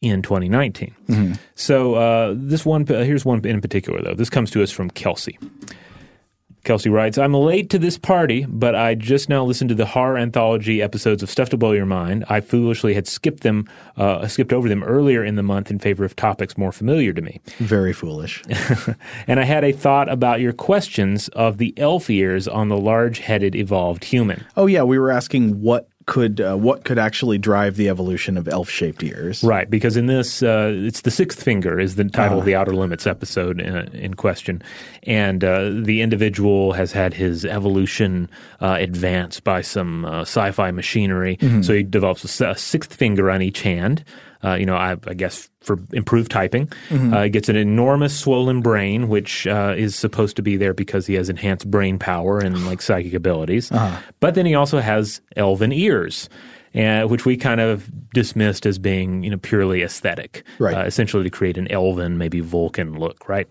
in 0.02 0.22
2019. 0.22 0.96
Mm-hmm. 1.08 1.34
So 1.56 1.96
uh, 1.96 2.34
this 2.36 2.66
one 2.66 2.84
uh, 2.92 3.04
here's 3.04 3.26
one 3.26 3.46
in 3.46 3.62
particular 3.62 4.02
though. 4.02 4.16
This 4.16 4.30
comes 4.30 4.52
to 4.52 4.64
us 4.64 4.72
from 4.72 4.90
Kelsey. 4.90 5.38
Kelsey 6.66 6.90
writes, 6.90 7.18
I'm 7.20 7.34
late 7.34 7.70
to 7.70 7.80
this 7.80 7.98
party, 7.98 8.46
but 8.50 8.76
I 8.76 8.96
just 8.96 9.30
now 9.30 9.44
listened 9.44 9.70
to 9.70 9.76
the 9.76 9.86
horror 9.86 10.18
anthology 10.18 10.82
episodes 10.82 11.22
of 11.22 11.30
Stuff 11.30 11.50
to 11.52 11.58
Blow 11.58 11.74
Your 11.74 11.86
Mind. 11.86 12.26
I 12.28 12.42
foolishly 12.42 12.96
had 12.96 13.08
skipped 13.08 13.44
them, 13.44 13.70
uh, 13.98 14.28
skipped 14.28 14.52
over 14.52 14.68
them 14.68 14.84
earlier 14.84 15.24
in 15.24 15.36
the 15.36 15.44
month 15.44 15.70
in 15.70 15.78
favor 15.78 16.04
of 16.04 16.16
topics 16.16 16.58
more 16.58 16.72
familiar 16.72 17.14
to 17.14 17.22
me. 17.22 17.40
Very 17.60 17.94
foolish. 17.94 18.44
and 19.28 19.40
I 19.40 19.44
had 19.44 19.64
a 19.64 19.72
thought 19.72 20.10
about 20.10 20.42
your 20.42 20.54
questions 20.54 21.28
of 21.30 21.60
the 21.60 21.74
elf 21.78 22.10
ears 22.10 22.48
on 22.48 22.70
the 22.70 22.78
large 22.78 23.20
headed 23.20 23.56
evolved 23.56 24.04
human. 24.04 24.44
Oh, 24.58 24.66
yeah. 24.66 24.82
We 24.82 24.98
were 24.98 25.12
asking 25.12 25.62
what 25.62 25.88
could 26.06 26.40
uh, 26.40 26.56
what 26.56 26.84
could 26.84 27.00
actually 27.00 27.38
drive 27.38 27.78
the 27.78 27.90
evolution 27.90 28.38
of 28.38 28.48
elf-shaped 28.48 29.02
ears? 29.04 29.44
Right, 29.44 29.70
because 29.70 29.98
in 29.98 30.06
this, 30.06 30.44
uh, 30.44 30.72
it's 30.74 31.02
the 31.02 31.12
sixth 31.12 31.42
finger 31.42 31.80
is 31.80 31.96
the 31.96 32.04
title 32.06 32.38
uh. 32.38 32.40
of 32.42 32.46
the 32.46 32.56
ah. 32.56 32.62
Outer 32.62 32.74
Limits 32.74 33.08
episode 33.08 33.60
in, 33.60 33.76
uh, 33.76 33.90
in 33.94 34.14
question, 34.14 34.62
and 35.04 35.44
uh, 35.44 35.70
the 35.72 36.02
individual 36.02 36.74
has 36.74 36.92
had 36.92 37.14
his 37.14 37.44
evolution 37.46 38.30
uh, 38.62 38.78
advanced 38.80 39.44
by 39.44 39.62
some 39.62 40.06
sci-fi 40.06 40.72
machinery, 40.72 41.38
mm-hmm. 41.38 41.62
so 41.62 41.74
he 41.74 41.84
develops 41.84 42.40
a, 42.40 42.50
a, 42.50 42.58
sixth 42.58 42.94
finger 42.94 43.32
on 43.32 43.42
each 43.42 43.62
hand. 43.62 44.04
You 44.44 44.66
know, 44.66 44.76
I, 44.76 44.98
I 45.08 45.14
guess 45.14 45.50
for 45.62 45.80
improved 45.94 46.32
typing. 46.32 46.68
Mm-hmm. 46.90 47.14
Uh, 47.14 47.28
gets 47.28 47.50
an 47.50 47.56
enormous 47.56 48.18
swollen 48.18 48.62
brain, 48.62 49.08
which 49.08 49.48
uh, 49.48 49.74
is 49.76 49.96
supposed 49.96 50.36
to 50.36 50.42
be 50.42 50.58
there 50.58 50.74
because 50.74 51.08
he 51.08 51.16
has 51.16 51.30
enhanced 51.30 51.70
brain 51.70 51.98
power 52.00 52.40
and 52.40 52.66
like 52.66 52.82
psychic 52.84 53.14
abilities. 53.14 53.72
Uh-huh. 53.72 54.00
But 54.20 54.36
then 54.36 54.46
he 54.46 54.56
also 54.56 54.80
has 54.80 55.22
elven 55.36 55.72
ears. 55.72 56.30
Uh, 56.76 57.04
which 57.04 57.24
we 57.24 57.38
kind 57.38 57.62
of 57.62 57.90
dismissed 58.14 58.66
as 58.66 58.78
being, 58.78 59.24
you 59.24 59.30
know, 59.30 59.38
purely 59.38 59.82
aesthetic, 59.82 60.44
right. 60.60 60.76
Uh, 60.76 60.84
essentially 60.84 61.24
to 61.24 61.30
create 61.30 61.58
an 61.58 61.72
elven, 61.72 62.18
maybe 62.18 62.42
Vulcan 62.42 63.00
look, 63.00 63.30
right? 63.30 63.48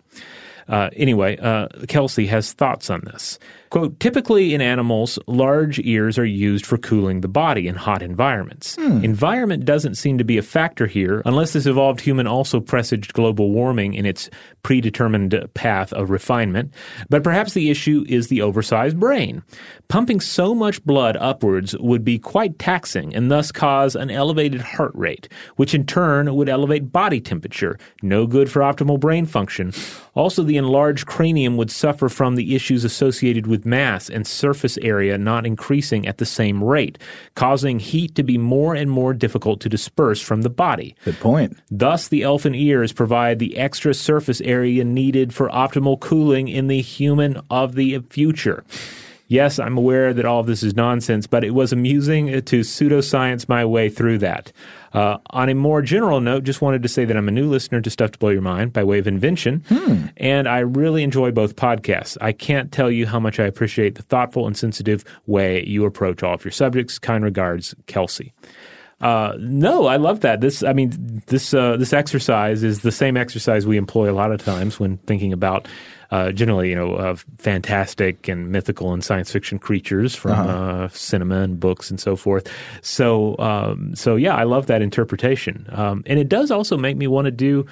Uh, 0.68 0.90
anyway, 0.94 1.36
uh, 1.38 1.68
Kelsey 1.88 2.26
has 2.26 2.52
thoughts 2.52 2.90
on 2.90 3.02
this. 3.04 3.38
Quote, 3.74 3.98
typically 3.98 4.54
in 4.54 4.60
animals, 4.60 5.18
large 5.26 5.80
ears 5.80 6.16
are 6.16 6.24
used 6.24 6.64
for 6.64 6.78
cooling 6.78 7.22
the 7.22 7.28
body 7.28 7.66
in 7.66 7.74
hot 7.74 8.02
environments. 8.02 8.76
Hmm. 8.76 9.02
Environment 9.02 9.64
doesn't 9.64 9.96
seem 9.96 10.16
to 10.18 10.22
be 10.22 10.38
a 10.38 10.42
factor 10.42 10.86
here 10.86 11.22
unless 11.24 11.54
this 11.54 11.66
evolved 11.66 12.00
human 12.00 12.28
also 12.28 12.60
presaged 12.60 13.14
global 13.14 13.50
warming 13.50 13.94
in 13.94 14.06
its 14.06 14.30
predetermined 14.62 15.48
path 15.54 15.92
of 15.92 16.10
refinement. 16.10 16.72
But 17.10 17.24
perhaps 17.24 17.54
the 17.54 17.68
issue 17.68 18.04
is 18.08 18.28
the 18.28 18.42
oversized 18.42 19.00
brain. 19.00 19.42
Pumping 19.88 20.20
so 20.20 20.54
much 20.54 20.84
blood 20.84 21.16
upwards 21.16 21.76
would 21.78 22.04
be 22.04 22.18
quite 22.18 22.60
taxing 22.60 23.12
and 23.12 23.28
thus 23.28 23.50
cause 23.50 23.96
an 23.96 24.08
elevated 24.08 24.60
heart 24.60 24.92
rate, 24.94 25.28
which 25.56 25.74
in 25.74 25.84
turn 25.84 26.32
would 26.32 26.48
elevate 26.48 26.92
body 26.92 27.20
temperature, 27.20 27.76
no 28.02 28.24
good 28.24 28.48
for 28.48 28.60
optimal 28.60 29.00
brain 29.00 29.26
function. 29.26 29.72
Also, 30.14 30.44
the 30.44 30.53
enlarged 30.56 31.06
cranium 31.06 31.56
would 31.56 31.70
suffer 31.70 32.08
from 32.08 32.36
the 32.36 32.54
issues 32.54 32.84
associated 32.84 33.46
with 33.46 33.66
mass 33.66 34.08
and 34.08 34.26
surface 34.26 34.78
area 34.78 35.18
not 35.18 35.46
increasing 35.46 36.06
at 36.06 36.18
the 36.18 36.26
same 36.26 36.62
rate, 36.62 36.98
causing 37.34 37.78
heat 37.78 38.14
to 38.14 38.22
be 38.22 38.38
more 38.38 38.74
and 38.74 38.90
more 38.90 39.14
difficult 39.14 39.60
to 39.60 39.68
disperse 39.68 40.20
from 40.20 40.42
the 40.42 40.50
body. 40.50 40.94
Good 41.04 41.20
point. 41.20 41.58
Thus, 41.70 42.08
the 42.08 42.22
elfin 42.22 42.54
ears 42.54 42.92
provide 42.92 43.38
the 43.38 43.56
extra 43.56 43.94
surface 43.94 44.40
area 44.40 44.84
needed 44.84 45.34
for 45.34 45.48
optimal 45.48 45.98
cooling 46.00 46.48
in 46.48 46.68
the 46.68 46.80
human 46.80 47.40
of 47.50 47.74
the 47.74 47.98
future. 48.10 48.64
Yes, 49.28 49.58
I'm 49.58 49.78
aware 49.78 50.12
that 50.12 50.26
all 50.26 50.40
of 50.40 50.46
this 50.46 50.62
is 50.62 50.76
nonsense, 50.76 51.26
but 51.26 51.44
it 51.44 51.50
was 51.50 51.72
amusing 51.72 52.26
to 52.26 52.60
pseudoscience 52.60 53.48
my 53.48 53.64
way 53.64 53.88
through 53.88 54.18
that. 54.18 54.52
Uh, 54.92 55.18
on 55.30 55.48
a 55.48 55.54
more 55.54 55.82
general 55.82 56.20
note, 56.20 56.44
just 56.44 56.60
wanted 56.60 56.82
to 56.82 56.88
say 56.88 57.04
that 57.04 57.16
I'm 57.16 57.26
a 57.26 57.32
new 57.32 57.48
listener 57.48 57.80
to 57.80 57.90
Stuff 57.90 58.12
to 58.12 58.18
Blow 58.18 58.28
Your 58.28 58.42
Mind 58.42 58.72
by 58.72 58.84
way 58.84 58.98
of 58.98 59.08
invention, 59.08 59.64
hmm. 59.68 60.06
and 60.18 60.46
I 60.46 60.60
really 60.60 61.02
enjoy 61.02 61.30
both 61.32 61.56
podcasts. 61.56 62.16
I 62.20 62.32
can't 62.32 62.70
tell 62.70 62.90
you 62.90 63.06
how 63.06 63.18
much 63.18 63.40
I 63.40 63.44
appreciate 63.44 63.96
the 63.96 64.02
thoughtful 64.02 64.46
and 64.46 64.56
sensitive 64.56 65.04
way 65.26 65.64
you 65.64 65.84
approach 65.84 66.22
all 66.22 66.34
of 66.34 66.44
your 66.44 66.52
subjects. 66.52 66.98
Kind 66.98 67.24
regards, 67.24 67.74
Kelsey. 67.86 68.32
Uh, 69.00 69.34
no, 69.38 69.86
I 69.86 69.96
love 69.96 70.20
that. 70.20 70.40
This, 70.40 70.62
I 70.62 70.72
mean, 70.72 71.22
this 71.26 71.52
uh, 71.52 71.76
this 71.76 71.92
exercise 71.92 72.62
is 72.62 72.80
the 72.82 72.92
same 72.92 73.16
exercise 73.16 73.66
we 73.66 73.76
employ 73.76 74.10
a 74.10 74.14
lot 74.14 74.32
of 74.32 74.42
times 74.42 74.78
when 74.78 74.98
thinking 74.98 75.32
about 75.32 75.66
uh, 76.10 76.32
generally, 76.32 76.70
you 76.70 76.74
know, 76.74 76.94
uh, 76.94 77.16
fantastic 77.38 78.28
and 78.28 78.50
mythical 78.50 78.92
and 78.92 79.04
science 79.04 79.30
fiction 79.30 79.58
creatures 79.58 80.14
from 80.14 80.32
uh-huh. 80.32 80.84
uh, 80.84 80.88
cinema 80.88 81.40
and 81.40 81.58
books 81.58 81.90
and 81.90 82.00
so 82.00 82.16
forth. 82.16 82.50
So, 82.82 83.36
um, 83.38 83.94
so 83.94 84.16
yeah, 84.16 84.34
I 84.34 84.44
love 84.44 84.66
that 84.66 84.82
interpretation, 84.82 85.66
um, 85.72 86.02
and 86.06 86.18
it 86.18 86.28
does 86.28 86.50
also 86.50 86.76
make 86.76 86.96
me 86.96 87.06
want 87.06 87.26
to 87.26 87.30
do. 87.30 87.66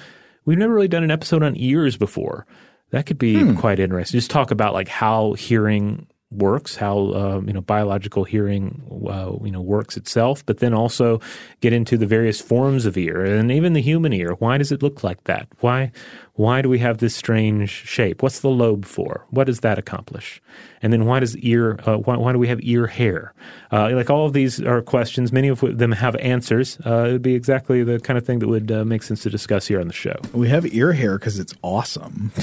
We've 0.45 0.57
never 0.57 0.73
really 0.73 0.87
done 0.87 1.03
an 1.03 1.11
episode 1.11 1.43
on 1.43 1.55
ears 1.55 1.95
before. 1.95 2.45
That 2.91 3.05
could 3.05 3.17
be 3.17 3.39
hmm. 3.39 3.55
quite 3.55 3.79
interesting. 3.79 4.17
Just 4.17 4.29
talk 4.29 4.51
about 4.51 4.73
like 4.73 4.87
how 4.87 5.33
hearing 5.33 6.05
works, 6.33 6.75
how 6.75 7.13
um, 7.13 7.47
you 7.47 7.53
know 7.53 7.61
biological 7.61 8.23
hearing 8.23 8.81
uh, 9.09 9.33
you 9.43 9.51
know 9.51 9.61
works 9.61 9.97
itself, 9.97 10.45
but 10.45 10.59
then 10.59 10.73
also 10.73 11.19
get 11.61 11.73
into 11.73 11.97
the 11.97 12.05
various 12.05 12.41
forms 12.41 12.85
of 12.85 12.97
ear 12.97 13.23
and 13.23 13.51
even 13.51 13.73
the 13.73 13.81
human 13.81 14.13
ear. 14.13 14.33
Why 14.39 14.57
does 14.57 14.71
it 14.71 14.83
look 14.83 15.03
like 15.03 15.23
that? 15.25 15.47
Why 15.59 15.91
why 16.35 16.63
do 16.63 16.69
we 16.69 16.79
have 16.79 16.97
this 16.97 17.15
strange 17.15 17.69
shape? 17.69 18.23
What's 18.23 18.39
the 18.39 18.49
lobe 18.49 18.85
for? 18.85 19.25
What 19.29 19.45
does 19.45 19.59
that 19.59 19.77
accomplish? 19.77 20.41
And 20.81 20.91
then 20.91 21.05
why 21.05 21.19
does 21.19 21.37
ear? 21.37 21.79
Uh, 21.85 21.97
why, 21.97 22.17
why, 22.17 22.33
do 22.33 22.39
we 22.39 22.47
have 22.47 22.59
ear 22.63 22.87
hair? 22.87 23.33
Uh, 23.71 23.91
like 23.93 24.09
all 24.09 24.25
of 24.25 24.33
these 24.33 24.59
are 24.59 24.81
questions. 24.81 25.31
Many 25.31 25.47
of 25.49 25.59
them 25.61 25.91
have 25.91 26.15
answers. 26.15 26.79
Uh, 26.85 27.05
it 27.07 27.11
would 27.13 27.21
be 27.21 27.35
exactly 27.35 27.83
the 27.83 27.99
kind 27.99 28.17
of 28.17 28.25
thing 28.25 28.39
that 28.39 28.47
would 28.47 28.71
uh, 28.71 28.83
make 28.83 29.03
sense 29.03 29.21
to 29.23 29.29
discuss 29.29 29.67
here 29.67 29.79
on 29.79 29.87
the 29.87 29.93
show. 29.93 30.15
We 30.33 30.49
have 30.49 30.65
ear 30.73 30.93
hair 30.93 31.19
because 31.19 31.37
it's 31.37 31.53
awesome. 31.61 32.31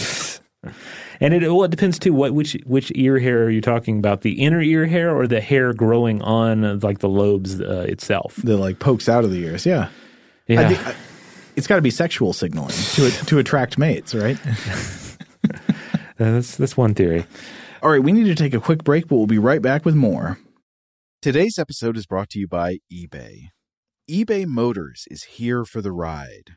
And 1.23 1.35
it 1.35 1.43
well, 1.43 1.65
it 1.65 1.71
depends 1.71 1.99
too. 1.99 2.15
What 2.15 2.33
which 2.33 2.57
which 2.65 2.91
ear 2.95 3.19
hair 3.19 3.45
are 3.45 3.51
you 3.51 3.61
talking 3.61 3.99
about? 3.99 4.23
The 4.23 4.43
inner 4.43 4.63
ear 4.63 4.87
hair 4.87 5.15
or 5.15 5.27
the 5.27 5.41
hair 5.41 5.75
growing 5.75 6.23
on 6.23 6.65
uh, 6.65 6.79
like 6.83 7.01
the 7.01 7.11
lobes 7.11 7.61
uh, 7.61 7.85
itself? 7.87 8.37
That 8.37 8.57
like 8.57 8.79
pokes 8.79 9.09
out 9.09 9.25
of 9.25 9.31
the 9.31 9.45
ears. 9.45 9.67
Yeah, 9.67 9.91
yeah. 10.47 10.61
I 10.61 10.75
think, 10.75 10.87
I, 10.87 10.95
it's 11.57 11.67
got 11.67 11.77
to 11.77 11.83
be 11.83 11.91
sexual 11.91 12.33
signaling 12.33 12.75
to 12.95 13.11
to 13.11 13.39
attract 13.39 13.77
mates, 13.77 14.15
right? 14.15 14.39
that's 16.17 16.57
that's 16.57 16.77
one 16.77 16.95
theory. 16.95 17.27
All 17.83 17.91
right, 17.91 18.03
we 18.03 18.13
need 18.13 18.25
to 18.25 18.35
take 18.35 18.55
a 18.55 18.61
quick 18.61 18.83
break, 18.83 19.09
but 19.09 19.17
we'll 19.17 19.27
be 19.27 19.39
right 19.39 19.61
back 19.61 19.85
with 19.85 19.95
more. 19.95 20.39
Today's 21.21 21.59
episode 21.59 21.99
is 21.99 22.07
brought 22.07 22.31
to 22.31 22.39
you 22.39 22.49
by 22.49 22.79
eBay. 22.91 23.49
eBay 24.11 24.47
Motors 24.47 25.05
is 25.11 25.25
here 25.25 25.67
for 25.67 25.83
the 25.83 25.93
ride. 25.93 26.57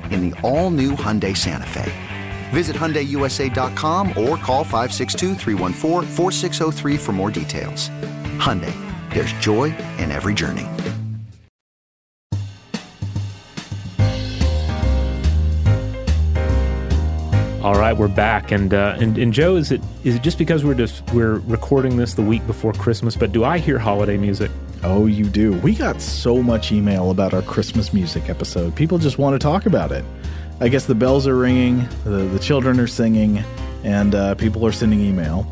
in 0.11 0.29
the 0.29 0.41
all-new 0.41 0.91
Hyundai 0.91 1.35
Santa 1.35 1.67
Fe. 1.67 1.91
Visit 2.51 2.75
HyundaiUSA.com 2.75 4.09
or 4.09 4.37
call 4.37 4.63
562 4.63 5.35
for 6.97 7.11
more 7.11 7.31
details. 7.31 7.89
Hyundai, 8.37 8.73
there's 9.13 9.33
joy 9.33 9.75
in 9.97 10.11
every 10.11 10.33
journey. 10.33 10.67
All 17.63 17.75
right, 17.75 17.95
we're 17.95 18.07
back, 18.07 18.51
and 18.51 18.73
uh, 18.73 18.97
and 18.99 19.19
and 19.19 19.31
Joe, 19.31 19.55
is 19.55 19.71
it 19.71 19.81
is 20.03 20.15
it 20.15 20.23
just 20.23 20.39
because 20.39 20.65
we're 20.65 20.73
just 20.73 21.07
we're 21.13 21.35
recording 21.41 21.95
this 21.95 22.15
the 22.15 22.23
week 22.23 22.45
before 22.47 22.73
Christmas? 22.73 23.15
But 23.15 23.31
do 23.31 23.43
I 23.43 23.59
hear 23.59 23.77
holiday 23.77 24.17
music? 24.17 24.49
Oh, 24.83 25.05
you 25.05 25.25
do. 25.25 25.53
We 25.59 25.75
got 25.75 26.01
so 26.01 26.41
much 26.41 26.71
email 26.71 27.11
about 27.11 27.33
our 27.35 27.43
Christmas 27.43 27.93
music 27.93 28.29
episode. 28.29 28.75
People 28.75 28.97
just 28.97 29.19
want 29.19 29.35
to 29.35 29.39
talk 29.39 29.67
about 29.67 29.91
it. 29.91 30.03
I 30.59 30.69
guess 30.69 30.85
the 30.85 30.95
bells 30.95 31.27
are 31.27 31.35
ringing, 31.35 31.87
the, 32.03 32.25
the 32.25 32.39
children 32.39 32.79
are 32.79 32.87
singing, 32.87 33.43
and 33.83 34.15
uh, 34.15 34.35
people 34.35 34.65
are 34.65 34.71
sending 34.71 34.99
email. 35.01 35.51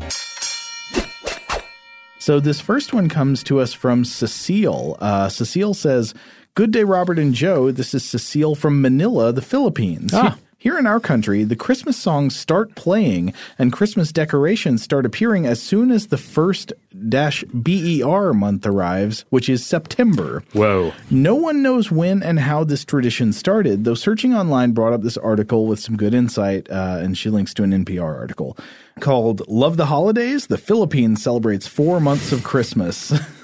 So 2.18 2.40
this 2.40 2.60
first 2.60 2.92
one 2.92 3.08
comes 3.08 3.42
to 3.44 3.60
us 3.60 3.72
from 3.72 4.04
Cecile. 4.04 4.96
Uh, 5.00 5.28
Cecile 5.28 5.74
says, 5.74 6.12
Good 6.54 6.72
day, 6.72 6.84
Robert 6.84 7.18
and 7.18 7.32
Joe. 7.32 7.70
This 7.70 7.94
is 7.94 8.04
Cecile 8.04 8.56
from 8.56 8.82
Manila, 8.82 9.32
the 9.32 9.42
Philippines. 9.42 10.12
Ah. 10.12 10.36
Here 10.60 10.78
in 10.78 10.86
our 10.86 11.00
country, 11.00 11.44
the 11.44 11.56
Christmas 11.56 11.96
songs 11.96 12.36
start 12.36 12.74
playing 12.74 13.32
and 13.58 13.72
Christmas 13.72 14.12
decorations 14.12 14.82
start 14.82 15.06
appearing 15.06 15.46
as 15.46 15.62
soon 15.62 15.90
as 15.90 16.08
the 16.08 16.18
first 16.18 16.74
dash 17.08 17.42
BER 17.44 18.34
month 18.34 18.66
arrives, 18.66 19.24
which 19.30 19.48
is 19.48 19.64
September. 19.64 20.42
Whoa. 20.52 20.92
No 21.10 21.34
one 21.34 21.62
knows 21.62 21.90
when 21.90 22.22
and 22.22 22.40
how 22.40 22.64
this 22.64 22.84
tradition 22.84 23.32
started, 23.32 23.84
though 23.84 23.94
searching 23.94 24.34
online 24.34 24.72
brought 24.72 24.92
up 24.92 25.00
this 25.00 25.16
article 25.16 25.66
with 25.66 25.80
some 25.80 25.96
good 25.96 26.12
insight, 26.12 26.70
uh, 26.70 26.98
and 27.00 27.16
she 27.16 27.30
links 27.30 27.54
to 27.54 27.62
an 27.62 27.70
NPR 27.70 28.14
article 28.14 28.54
called 29.00 29.40
Love 29.48 29.78
the 29.78 29.86
Holidays? 29.86 30.48
The 30.48 30.58
Philippines 30.58 31.22
celebrates 31.22 31.66
four 31.66 32.00
months 32.00 32.32
of 32.32 32.44
Christmas. 32.44 33.18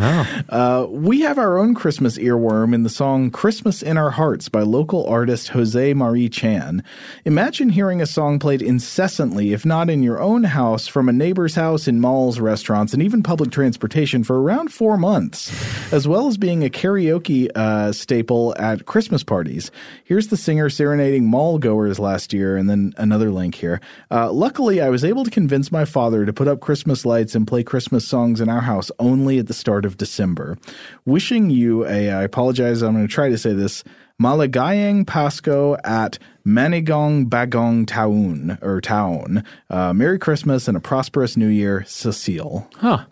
Wow. 0.00 0.26
Uh, 0.48 0.86
we 0.88 1.20
have 1.20 1.38
our 1.38 1.58
own 1.58 1.74
Christmas 1.74 2.16
earworm 2.16 2.74
in 2.74 2.84
the 2.84 2.88
song 2.88 3.30
Christmas 3.30 3.82
in 3.82 3.98
Our 3.98 4.10
Hearts 4.10 4.48
by 4.48 4.62
local 4.62 5.06
artist 5.06 5.48
Jose 5.48 5.94
Marie 5.94 6.28
Chan. 6.28 6.82
Imagine 7.24 7.68
hearing 7.68 8.00
a 8.00 8.06
song 8.06 8.38
played 8.38 8.62
incessantly, 8.62 9.52
if 9.52 9.66
not 9.66 9.90
in 9.90 10.02
your 10.02 10.20
own 10.20 10.44
house, 10.44 10.86
from 10.86 11.08
a 11.08 11.12
neighbor's 11.12 11.54
house, 11.54 11.86
in 11.86 12.00
malls, 12.00 12.40
restaurants, 12.40 12.94
and 12.94 13.02
even 13.02 13.22
public 13.22 13.50
transportation 13.50 14.24
for 14.24 14.40
around 14.40 14.72
four 14.72 14.96
months, 14.96 15.52
as 15.92 16.08
well 16.08 16.28
as 16.28 16.38
being 16.38 16.64
a 16.64 16.70
karaoke 16.70 17.50
uh, 17.54 17.92
staple 17.92 18.54
at 18.58 18.86
Christmas 18.86 19.22
parties. 19.22 19.70
Here's 20.04 20.28
the 20.28 20.36
singer 20.36 20.70
serenading 20.70 21.26
mall 21.26 21.58
goers 21.58 21.98
last 21.98 22.32
year, 22.32 22.56
and 22.56 22.70
then 22.70 22.94
another 22.96 23.30
link 23.30 23.54
here. 23.54 23.80
Uh, 24.10 24.32
luckily, 24.32 24.80
I 24.80 24.88
was 24.88 25.04
able 25.04 25.24
to 25.24 25.30
convince 25.30 25.70
my 25.70 25.84
father 25.84 26.24
to 26.24 26.32
put 26.32 26.48
up 26.48 26.60
Christmas 26.60 27.04
lights 27.04 27.34
and 27.34 27.46
play 27.46 27.62
Christmas 27.62 28.06
songs 28.06 28.40
in 28.40 28.48
our 28.48 28.62
house 28.62 28.90
only 29.00 29.38
at 29.38 29.48
the 29.48 29.54
start 29.54 29.84
of 29.84 29.96
December. 29.96 30.56
Wishing 31.04 31.50
you 31.50 31.84
a, 31.86 32.10
I 32.10 32.22
apologize, 32.22 32.82
I'm 32.82 32.94
going 32.94 33.06
to 33.08 33.12
try 33.12 33.28
to 33.28 33.38
say 33.38 33.52
this, 33.52 33.82
Maligayang 34.20 35.04
Pasko 35.06 35.78
at 35.82 36.18
Manigong 36.46 37.26
Bagong 37.26 37.86
Taon, 37.86 38.58
or 38.62 38.80
Town. 38.80 39.42
Uh, 39.70 39.92
Merry 39.92 40.18
Christmas 40.18 40.68
and 40.68 40.76
a 40.76 40.80
prosperous 40.80 41.36
New 41.36 41.48
Year, 41.48 41.84
Cecile. 41.86 42.68
Huh. 42.76 43.06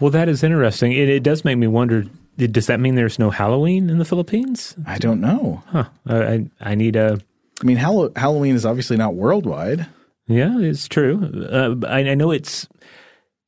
Well, 0.00 0.10
that 0.10 0.28
is 0.28 0.42
interesting. 0.42 0.92
It, 0.92 1.08
it 1.08 1.22
does 1.22 1.44
make 1.44 1.58
me 1.58 1.66
wonder. 1.66 2.04
Does 2.38 2.66
that 2.68 2.80
mean 2.80 2.94
there's 2.94 3.18
no 3.18 3.30
Halloween 3.30 3.90
in 3.90 3.98
the 3.98 4.04
Philippines? 4.04 4.74
I 4.86 4.98
don't 4.98 5.20
know. 5.20 5.62
Huh. 5.66 5.84
I 6.06 6.16
I, 6.16 6.46
I 6.60 6.74
need 6.74 6.96
a. 6.96 7.18
I 7.60 7.64
mean, 7.64 7.76
Hall- 7.76 8.10
Halloween 8.16 8.54
is 8.54 8.64
obviously 8.64 8.96
not 8.96 9.14
worldwide. 9.14 9.86
Yeah, 10.26 10.58
it's 10.58 10.88
true. 10.88 11.48
Uh, 11.50 11.86
I, 11.86 12.10
I 12.10 12.14
know 12.14 12.30
it's 12.30 12.66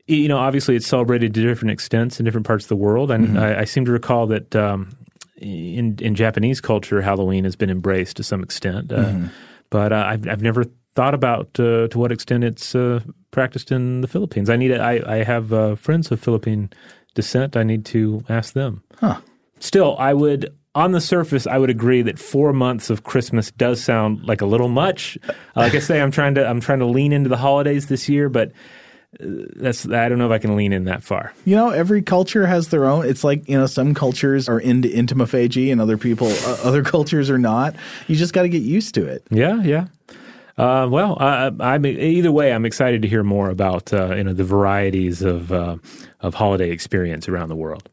you 0.07 0.29
know, 0.29 0.39
obviously 0.39 0.77
it's 0.77 0.87
celebrated 0.87 1.35
to 1.35 1.43
different 1.43 1.73
extents 1.73 2.19
in 2.19 2.25
different 2.25 2.47
parts 2.47 2.65
of 2.65 2.69
the 2.69 2.77
world. 2.77 3.11
And 3.11 3.29
Mm-hmm. 3.29 3.39
I, 3.39 3.61
I 3.61 3.65
seem 3.65 3.85
to 3.87 3.93
recall 3.93 4.27
that 4.29 4.55
um, 4.55 4.91
in 5.37 5.97
in 6.01 6.15
Japanese 6.15 6.61
culture, 6.61 7.01
Halloween 7.03 7.45
has 7.45 7.57
been 7.57 7.71
embraced 7.71 8.17
to 8.17 8.23
some 8.23 8.43
extent. 8.43 8.93
Uh, 8.93 8.97
Mm-hmm. 9.05 9.27
But 9.71 9.93
uh, 9.93 10.05
I've 10.07 10.29
I've 10.29 10.43
never 10.43 10.65
thought 10.95 11.15
about 11.15 11.49
uh, 11.59 11.89
to 11.89 11.99
what 11.99 12.13
extent 12.13 12.45
it's 12.45 12.75
uh, 12.75 13.01
practiced 13.33 13.73
in 13.73 14.03
the 14.03 14.07
Philippines. 14.07 14.49
I 14.49 14.57
need 14.57 14.71
a, 14.71 14.81
I, 14.81 15.17
I 15.17 15.25
have 15.25 15.53
uh, 15.53 15.75
friends 15.75 16.13
of 16.13 16.21
Philippine 16.21 16.71
descent. 17.15 17.57
I 17.57 17.65
need 17.65 17.85
to 17.87 18.23
ask 18.29 18.53
them. 18.55 18.83
Huh. 19.01 19.21
Still, 19.59 19.97
I 19.99 20.15
would. 20.15 20.55
On 20.77 20.93
the 20.93 21.01
surface, 21.01 21.47
I 21.47 21.59
would 21.59 21.71
agree 21.71 22.03
that 22.03 22.19
four 22.19 22.53
months 22.53 22.91
of 22.91 23.03
Christmas 23.05 23.51
does 23.53 23.83
sound 23.83 24.25
like 24.25 24.41
a 24.41 24.47
little 24.47 24.69
much. 24.69 25.19
Uh, 25.29 25.33
like 25.57 25.75
I 25.75 25.81
say, 25.81 26.01
I'm 26.01 26.11
trying 26.11 26.35
to 26.37 26.47
I'm 26.47 26.61
trying 26.61 26.81
to 26.81 26.87
lean 26.87 27.13
into 27.13 27.29
the 27.29 27.37
holidays 27.37 27.87
this 27.87 28.09
year, 28.09 28.29
but 28.29 28.53
that's 29.21 29.89
I 29.89 30.09
don't 30.09 30.19
know 30.19 30.27
if 30.27 30.33
I 30.33 30.39
can 30.39 30.57
lean 30.57 30.73
in 30.73 30.85
that 30.85 31.03
far. 31.03 31.33
You 31.45 31.57
know, 31.57 31.71
every 31.71 32.03
culture 32.03 32.47
has 32.47 32.69
their 32.69 32.87
own. 32.87 33.07
It's 33.07 33.25
like 33.25 33.49
you 33.49 33.59
know, 33.59 33.67
some 33.67 33.95
cultures 33.95 34.49
are 34.49 34.59
into 34.59 34.89
entomophagy, 34.89 35.71
and 35.73 35.81
other 35.81 35.99
people, 35.99 36.29
uh, 36.29 36.59
other 36.63 36.83
cultures 36.95 37.31
are 37.31 37.39
not. 37.39 37.75
You 38.09 38.17
just 38.17 38.33
got 38.33 38.43
to 38.43 38.49
get 38.49 38.63
used 38.63 38.95
to 38.95 39.07
it. 39.07 39.25
Yeah, 39.31 39.63
yeah. 39.63 39.87
Uh, 40.57 40.87
well, 40.89 41.17
I, 41.19 41.51
I'm 41.61 41.85
either 41.85 42.31
way. 42.31 42.53
I'm 42.53 42.65
excited 42.65 43.03
to 43.03 43.09
hear 43.09 43.25
more 43.25 43.51
about 43.51 43.93
uh, 43.93 44.15
you 44.15 44.25
know 44.25 44.33
the 44.33 44.45
varieties 44.45 45.23
of 45.23 45.53
uh, 45.53 45.77
of 46.21 46.35
holiday 46.35 46.71
experience 46.71 47.29
around 47.29 47.49
the 47.49 47.57
world. 47.57 47.89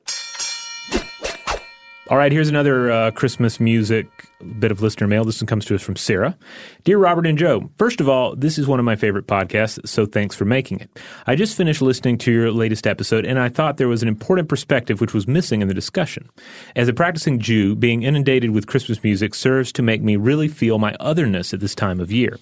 All 2.10 2.18
right, 2.18 2.32
here's 2.32 2.50
another 2.50 2.92
uh, 2.92 3.12
Christmas 3.12 3.60
music 3.60 4.08
bit 4.42 4.72
of 4.72 4.82
listener 4.82 5.08
mail. 5.08 5.24
This 5.24 5.42
one 5.42 5.48
comes 5.48 5.66
to 5.66 5.76
us 5.76 5.82
from 5.82 5.96
Sarah. 5.96 6.38
Dear 6.84 6.98
Robert 6.98 7.26
and 7.26 7.38
Joe, 7.38 7.70
first 7.78 8.02
of 8.02 8.10
all, 8.10 8.36
this 8.36 8.58
is 8.58 8.68
one 8.68 8.80
of 8.80 8.86
my 8.86 8.96
favorite 8.96 9.28
podcasts, 9.28 9.88
so 9.88 10.06
thanks 10.06 10.36
for 10.36 10.46
making 10.46 10.80
it. 10.80 11.00
I 11.28 11.36
just 11.36 11.56
finished 11.56 11.82
listening 11.82 12.18
to 12.20 12.32
your 12.32 12.52
latest 12.52 12.88
episode, 12.88 13.26
and 13.26 13.40
I 13.40 13.50
thought 13.50 13.78
there 13.78 13.88
was 13.88 14.02
an 14.02 14.08
important 14.08 14.50
perspective 14.50 15.02
which 15.02 15.14
was 15.14 15.28
missing 15.28 15.62
in 15.62 15.68
the 15.68 15.74
discussion. 15.74 16.30
As 16.76 16.88
a 16.88 16.94
practicing 16.94 17.40
Jew, 17.40 17.76
being 17.76 18.04
inundated 18.04 18.52
with 18.52 18.68
Christmas 18.68 19.04
music 19.04 19.34
serves 19.34 19.72
to 19.74 19.82
make 19.82 20.02
me 20.02 20.16
really 20.16 20.48
feel 20.48 20.80
my 20.80 20.96
otherness 21.00 21.54
at 21.54 21.60
this 21.60 21.76
time 21.76 22.00
of 22.00 22.12
year. 22.12 22.38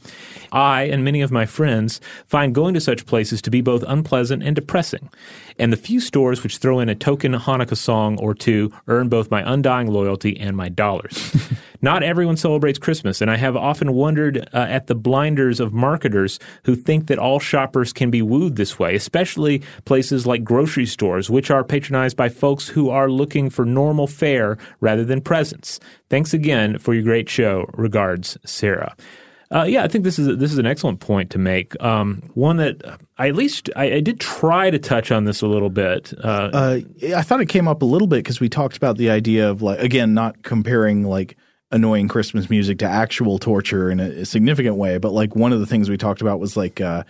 I 0.51 0.83
and 0.83 1.03
many 1.03 1.21
of 1.21 1.31
my 1.31 1.45
friends 1.45 2.01
find 2.25 2.55
going 2.55 2.73
to 2.73 2.81
such 2.81 3.05
places 3.05 3.41
to 3.43 3.51
be 3.51 3.61
both 3.61 3.83
unpleasant 3.87 4.43
and 4.43 4.55
depressing. 4.55 5.09
And 5.57 5.73
the 5.73 5.77
few 5.77 5.99
stores 5.99 6.41
which 6.41 6.57
throw 6.57 6.79
in 6.79 6.89
a 6.89 6.95
token 6.95 7.33
Hanukkah 7.33 7.77
song 7.77 8.17
or 8.19 8.33
two 8.33 8.71
earn 8.87 9.09
both 9.09 9.31
my 9.31 9.43
undying 9.45 9.87
loyalty 9.87 10.39
and 10.39 10.55
my 10.55 10.69
dollars. 10.69 11.35
Not 11.81 12.03
everyone 12.03 12.37
celebrates 12.37 12.77
Christmas, 12.77 13.21
and 13.21 13.31
I 13.31 13.37
have 13.37 13.55
often 13.55 13.93
wondered 13.93 14.49
uh, 14.53 14.57
at 14.57 14.87
the 14.87 14.95
blinders 14.95 15.59
of 15.59 15.73
marketers 15.73 16.39
who 16.63 16.75
think 16.75 17.07
that 17.07 17.19
all 17.19 17.39
shoppers 17.39 17.93
can 17.93 18.11
be 18.11 18.21
wooed 18.21 18.55
this 18.55 18.77
way, 18.77 18.95
especially 18.95 19.61
places 19.85 20.27
like 20.27 20.43
grocery 20.43 20.85
stores, 20.85 21.29
which 21.29 21.49
are 21.49 21.63
patronized 21.63 22.17
by 22.17 22.29
folks 22.29 22.67
who 22.67 22.89
are 22.89 23.09
looking 23.09 23.49
for 23.49 23.65
normal 23.65 24.07
fare 24.07 24.57
rather 24.81 25.05
than 25.05 25.21
presents. 25.21 25.79
Thanks 26.09 26.33
again 26.33 26.77
for 26.79 26.93
your 26.93 27.03
great 27.03 27.29
show. 27.29 27.69
Regards, 27.73 28.37
Sarah. 28.45 28.95
Uh, 29.51 29.63
yeah, 29.63 29.83
I 29.83 29.87
think 29.87 30.03
this 30.03 30.19
is 30.19 30.27
a, 30.27 30.35
this 30.35 30.51
is 30.51 30.59
an 30.59 30.67
excellent 30.67 30.99
point 30.99 31.31
to 31.31 31.39
make. 31.39 31.81
Um, 31.83 32.21
one 32.35 32.57
that 32.57 32.99
I 33.17 33.29
at 33.29 33.35
least 33.35 33.69
I, 33.75 33.93
I, 33.93 33.99
did 33.99 34.19
try 34.19 34.69
to 34.69 34.77
touch 34.77 35.11
on 35.11 35.23
this 35.23 35.41
a 35.41 35.47
little 35.47 35.71
bit. 35.71 36.13
Uh, 36.23 36.49
Uh, 36.53 36.79
I 37.15 37.23
thought 37.23 37.41
it 37.41 37.49
came 37.49 37.67
up 37.67 37.81
a 37.81 37.85
little 37.85 38.07
bit 38.07 38.17
because 38.17 38.39
we 38.39 38.47
talked 38.47 38.77
about 38.77 38.97
the 38.97 39.09
idea 39.09 39.49
of 39.49 39.63
like 39.63 39.79
again, 39.79 40.13
not 40.13 40.43
comparing 40.43 41.03
like 41.03 41.35
annoying 41.71 42.07
Christmas 42.07 42.49
music 42.49 42.79
to 42.79 42.85
actual 42.85 43.37
torture 43.37 43.91
in 43.91 43.99
a, 43.99 44.09
a 44.21 44.25
significant 44.25 44.75
way, 44.75 44.97
but 44.97 45.11
like 45.11 45.35
one 45.35 45.53
of 45.53 45.59
the 45.59 45.65
things 45.65 45.89
we 45.89 45.97
talked 45.97 46.21
about 46.21 46.39
was 46.39 46.57
like 46.57 46.81
uh, 46.81 47.03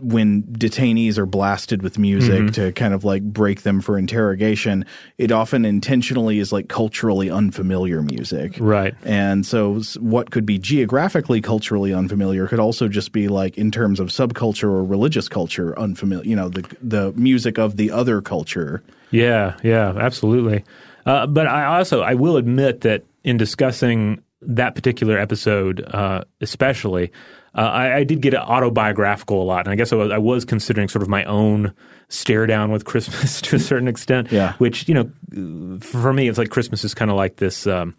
when 0.00 0.42
detainees 0.44 1.18
are 1.18 1.26
blasted 1.26 1.82
with 1.82 1.98
music 1.98 2.52
to 2.52 2.72
kind 2.72 2.94
of 2.94 3.04
like 3.04 3.22
break 3.22 3.62
them 3.62 3.80
for 3.80 3.98
interrogation, 3.98 4.84
it 5.18 5.30
often 5.30 5.64
intentionally 5.64 6.38
is 6.38 6.52
like 6.52 6.68
culturally 6.68 7.30
unfamiliar 7.30 8.02
music. 8.02 8.56
Right. 8.58 8.94
And 9.04 9.46
so 9.46 9.80
what 10.00 10.30
could 10.30 10.46
be 10.46 10.58
geographically 10.58 11.40
culturally 11.40 11.92
unfamiliar 11.92 12.46
could 12.48 12.60
also 12.60 12.88
just 12.88 13.12
be 13.12 13.28
like 13.28 13.56
in 13.56 13.70
terms 13.70 14.00
of 14.00 14.08
subculture 14.08 14.64
or 14.64 14.84
religious 14.84 15.28
culture 15.28 15.78
unfamiliar, 15.78 16.24
you 16.24 16.36
know, 16.36 16.48
the 16.48 16.64
the 16.80 17.12
music 17.12 17.58
of 17.58 17.76
the 17.76 17.90
other 17.90 18.20
culture. 18.20 18.82
Yeah, 19.10 19.56
yeah, 19.62 19.94
absolutely. 19.96 20.64
Uh, 21.06 21.26
but 21.26 21.46
I 21.46 21.64
also 21.78 22.02
I 22.02 22.14
will 22.14 22.36
admit 22.36 22.82
that 22.82 23.04
in 23.24 23.36
discussing 23.36 24.22
that 24.40 24.74
particular 24.74 25.18
episode, 25.18 25.82
uh, 25.92 26.24
especially, 26.40 27.10
uh, 27.54 27.60
I, 27.60 27.96
I 27.96 28.04
did 28.04 28.20
get 28.20 28.34
autobiographical 28.34 29.42
a 29.42 29.44
lot, 29.44 29.66
and 29.66 29.72
I 29.72 29.74
guess 29.74 29.92
I 29.92 29.96
was, 29.96 30.12
I 30.12 30.18
was 30.18 30.44
considering 30.44 30.88
sort 30.88 31.02
of 31.02 31.08
my 31.08 31.24
own 31.24 31.74
stare 32.08 32.46
down 32.46 32.70
with 32.70 32.84
Christmas 32.84 33.40
to 33.42 33.56
a 33.56 33.58
certain 33.58 33.88
extent. 33.88 34.30
Yeah. 34.30 34.52
Which 34.54 34.88
you 34.88 34.94
know, 34.94 35.78
for 35.80 36.12
me, 36.12 36.28
it's 36.28 36.38
like 36.38 36.50
Christmas 36.50 36.84
is 36.84 36.94
kind 36.94 37.10
of 37.10 37.16
like 37.16 37.36
this. 37.36 37.66
Um, 37.66 37.96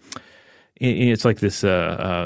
it's 0.80 1.26
like 1.26 1.40
this. 1.40 1.64
Uh, 1.64 1.70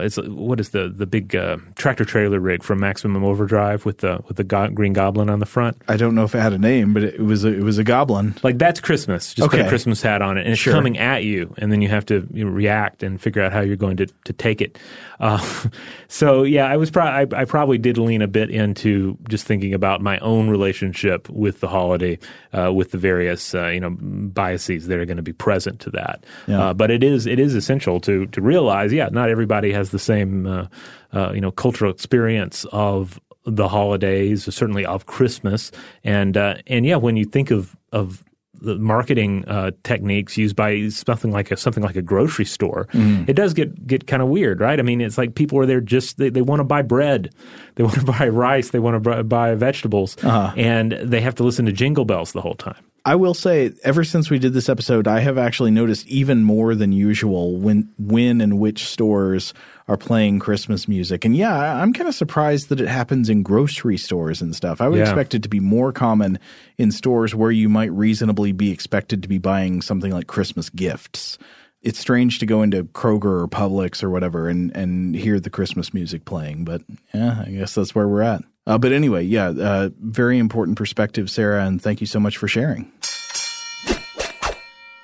uh, 0.02 0.06
it's 0.06 0.18
what 0.18 0.60
is 0.60 0.70
the 0.70 0.88
the 0.90 1.06
big 1.08 1.36
uh, 1.36 1.58
tractor 1.76 2.06
trailer 2.06 2.40
rig 2.40 2.62
from 2.64 2.80
Maximum 2.80 3.24
Overdrive 3.24 3.84
with 3.86 4.00
the 4.00 4.22
with 4.28 4.38
the 4.38 4.44
go- 4.44 4.70
Green 4.70 4.94
Goblin 4.94 5.30
on 5.30 5.40
the 5.40 5.46
front. 5.46 5.82
I 5.88 5.98
don't 5.98 6.14
know 6.14 6.24
if 6.24 6.36
it 6.36 6.40
had 6.40 6.54
a 6.54 6.58
name, 6.60 6.94
but 6.94 7.04
it 7.04 7.20
was 7.20 7.44
a, 7.44 7.48
it 7.48 7.64
was 7.64 7.78
a 7.80 7.84
goblin. 7.84 8.36
Like 8.44 8.60
that's 8.60 8.80
Christmas. 8.80 9.34
Just 9.34 9.50
put 9.50 9.60
a 9.60 9.64
Okay. 9.64 9.70
Christmas 9.70 10.02
hat 10.02 10.22
on 10.22 10.38
it, 10.38 10.42
and 10.42 10.52
it's 10.52 10.62
Sure. 10.62 10.74
coming 10.74 10.98
at 11.00 11.24
you, 11.24 11.54
and 11.58 11.72
then 11.72 11.82
you 11.82 11.90
have 11.90 12.06
to 12.08 12.28
you 12.32 12.46
know, 12.46 12.52
react 12.52 13.02
and 13.02 13.20
figure 13.20 13.42
out 13.42 13.52
how 13.52 13.62
you're 13.62 13.76
going 13.76 13.98
to 13.98 14.06
to 14.26 14.34
take 14.34 14.62
it. 14.62 14.78
Uh, 15.20 15.40
so 16.08 16.44
yeah, 16.44 16.66
I 16.68 16.78
was 16.78 16.92
pro- 16.92 17.04
I, 17.06 17.26
I 17.36 17.46
probably 17.46 17.78
did 17.80 17.98
lean 17.98 18.22
a 18.22 18.28
bit 18.28 18.50
into 18.52 19.18
just 19.30 19.46
thinking 19.48 19.74
about 19.74 20.02
my 20.02 20.20
own 20.20 20.50
relationship 20.50 21.28
with 21.30 21.60
the 21.60 21.68
holiday, 21.68 22.20
uh, 22.54 22.72
with 22.74 22.92
the 22.92 22.98
various 23.00 23.56
uh, 23.56 23.68
you 23.68 23.80
know 23.80 23.90
biases 24.00 24.88
that 24.88 25.00
are 25.00 25.06
going 25.06 25.18
to 25.18 25.24
be 25.24 25.34
present 25.34 25.80
to 25.82 25.90
that. 25.92 26.24
Yeah. 26.48 26.62
Uh, 26.70 26.74
but 26.74 26.92
it 26.92 27.04
is 27.04 27.26
it 27.26 27.40
is 27.40 27.56
essential 27.56 28.00
to 28.02 28.28
to 28.28 28.43
realize, 28.44 28.94
yeah, 28.94 29.10
not 29.12 29.30
everybody 29.30 29.72
has 29.72 29.92
the 29.92 30.00
same 30.00 30.46
uh, 30.46 30.68
uh, 31.14 31.32
you 31.34 31.42
know 31.42 31.52
cultural 31.52 31.92
experience 31.92 32.66
of 32.72 33.20
the 33.46 33.68
holidays, 33.68 34.54
certainly 34.54 34.86
of 34.86 35.06
Christmas, 35.06 35.72
and 36.04 36.38
uh, 36.38 36.56
and 36.68 36.86
yeah, 36.86 36.96
when 36.96 37.18
you 37.18 37.26
think 37.26 37.52
of 37.52 37.76
of 37.92 38.24
the 38.62 38.76
marketing 38.78 39.44
uh, 39.48 39.72
techniques 39.84 40.38
used 40.38 40.56
by 40.56 40.88
something 40.88 41.32
like 41.32 41.52
a 41.52 41.58
something 41.58 41.84
like 41.84 41.98
a 41.98 42.02
grocery 42.02 42.46
store, 42.46 42.88
it 43.28 43.34
does 43.34 43.54
get 43.54 43.86
get 43.86 44.08
kind 44.08 44.22
of 44.22 44.30
weird, 44.30 44.60
right? 44.62 44.80
I 44.80 44.84
mean, 44.84 45.02
it's 45.02 45.18
like 45.18 45.36
people 45.36 45.60
are 45.60 45.66
there 45.66 45.82
just 45.82 46.18
they, 46.18 46.30
they 46.30 46.42
want 46.42 46.60
to 46.60 46.64
buy 46.64 46.82
bread, 46.82 47.34
they 47.76 47.84
want 47.84 47.96
to 47.96 48.06
buy 48.06 48.28
rice, 48.28 48.70
they 48.70 48.80
want 48.80 49.04
to 49.04 49.24
buy 49.24 49.56
vegetables, 49.56 50.16
and 50.56 50.94
they 50.94 51.22
have 51.22 51.36
to 51.36 51.44
listen 51.44 51.66
to 51.66 51.72
jingle 51.72 52.06
bells 52.06 52.32
the 52.32 52.42
whole 52.42 52.56
time. 52.56 52.84
I 53.06 53.16
will 53.16 53.34
say, 53.34 53.74
ever 53.84 54.06
since 54.06 54.30
we 54.30 54.40
did 54.40 54.54
this 54.54 54.70
episode, 54.70 55.08
I 55.10 55.20
have 55.20 55.38
actually 55.38 55.72
noticed 55.72 56.08
even 56.08 56.44
more 56.46 56.74
than 56.74 56.94
usual 56.94 57.58
when 57.58 57.90
when 57.98 58.40
and 58.40 58.58
which 58.60 58.86
stores 58.86 59.54
are 59.90 59.98
playing 59.98 60.40
Christmas 60.40 60.88
music. 60.88 61.26
And 61.26 61.36
yeah, 61.36 61.82
I'm 61.82 61.92
kind 61.92 62.08
of 62.08 62.16
surprised 62.16 62.70
that 62.70 62.80
it 62.80 62.88
happens 62.88 63.28
in 63.30 63.44
grocery 63.44 63.98
stores 63.98 64.42
and 64.42 64.56
stuff. 64.56 64.80
I 64.80 64.88
would 64.88 65.00
Yeah. 65.00 65.04
expect 65.10 65.36
it 65.36 65.44
to 65.44 65.50
be 65.50 65.60
more 65.60 65.92
common 65.92 66.40
in 66.78 66.92
stores 66.92 67.36
where 67.36 67.52
you 67.52 67.68
might 67.68 67.92
reasonably 67.92 68.54
be 68.54 68.72
expected 68.72 69.22
to 69.24 69.28
be 69.28 69.38
buying 69.38 69.82
something 69.82 70.14
like 70.14 70.28
Christmas 70.28 70.70
gifts. 70.70 71.38
It's 71.82 72.00
strange 72.00 72.40
to 72.40 72.46
go 72.46 72.62
into 72.64 72.86
Kroger 72.86 73.42
or 73.44 73.48
Publix 73.50 74.02
or 74.02 74.10
whatever 74.10 74.48
and, 74.48 74.74
and 74.78 75.14
hear 75.14 75.42
the 75.42 75.50
Christmas 75.50 75.94
music 75.94 76.24
playing, 76.24 76.64
but 76.64 76.82
yeah, 77.14 77.44
I 77.46 77.52
guess 77.52 77.76
that's 77.76 77.94
where 77.94 78.08
we're 78.08 78.22
at. 78.22 78.42
Uh, 78.66 78.78
but 78.78 78.92
anyway, 78.92 79.24
yeah, 79.24 79.48
uh, 79.48 79.90
very 80.00 80.40
important 80.40 80.78
perspective, 80.78 81.30
Sarah, 81.30 81.66
and 81.66 81.82
thank 81.82 82.00
you 82.00 82.08
so 82.08 82.20
much 82.20 82.38
for 82.38 82.48
sharing. 82.48 82.92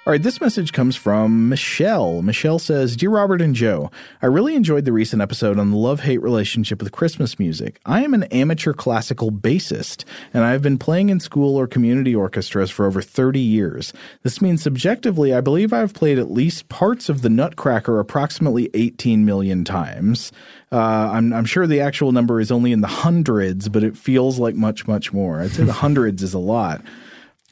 All 0.07 0.11
right, 0.11 0.23
this 0.23 0.39
message 0.39 0.71
comes 0.71 0.95
from 0.95 1.49
Michelle. 1.49 2.21
Michelle 2.21 2.57
says 2.57 2.95
Dear 2.95 3.09
Robert 3.09 3.41
and 3.41 3.53
Joe, 3.53 3.91
I 4.21 4.27
really 4.27 4.55
enjoyed 4.55 4.85
the 4.85 4.93
recent 4.93 5.21
episode 5.21 5.59
on 5.59 5.71
the 5.71 5.77
love 5.77 5.99
hate 5.99 6.21
relationship 6.21 6.81
with 6.81 6.93
Christmas 6.93 7.37
music. 7.37 7.81
I 7.85 8.05
am 8.05 8.13
an 8.13 8.23
amateur 8.23 8.71
classical 8.71 9.29
bassist, 9.29 10.05
and 10.33 10.45
I 10.45 10.51
have 10.51 10.61
been 10.61 10.77
playing 10.77 11.09
in 11.09 11.19
school 11.19 11.57
or 11.57 11.67
community 11.67 12.15
orchestras 12.15 12.71
for 12.71 12.85
over 12.85 13.01
30 13.01 13.41
years. 13.41 13.91
This 14.23 14.41
means 14.41 14.63
subjectively, 14.63 15.33
I 15.33 15.41
believe 15.41 15.73
I 15.73 15.79
have 15.79 15.93
played 15.93 16.17
at 16.17 16.31
least 16.31 16.69
parts 16.69 17.09
of 17.09 17.21
the 17.21 17.29
Nutcracker 17.29 17.99
approximately 17.99 18.69
18 18.73 19.25
million 19.25 19.65
times. 19.65 20.31
Uh, 20.71 20.77
I'm, 21.11 21.33
I'm 21.33 21.45
sure 21.45 21.67
the 21.67 21.81
actual 21.81 22.13
number 22.13 22.39
is 22.39 22.51
only 22.51 22.71
in 22.71 22.79
the 22.79 22.87
hundreds, 22.87 23.67
but 23.67 23.83
it 23.83 23.97
feels 23.97 24.39
like 24.39 24.55
much, 24.55 24.87
much 24.87 25.11
more. 25.11 25.41
I'd 25.41 25.51
say 25.51 25.65
the 25.65 25.73
hundreds 25.73 26.23
is 26.23 26.33
a 26.33 26.39
lot. 26.39 26.81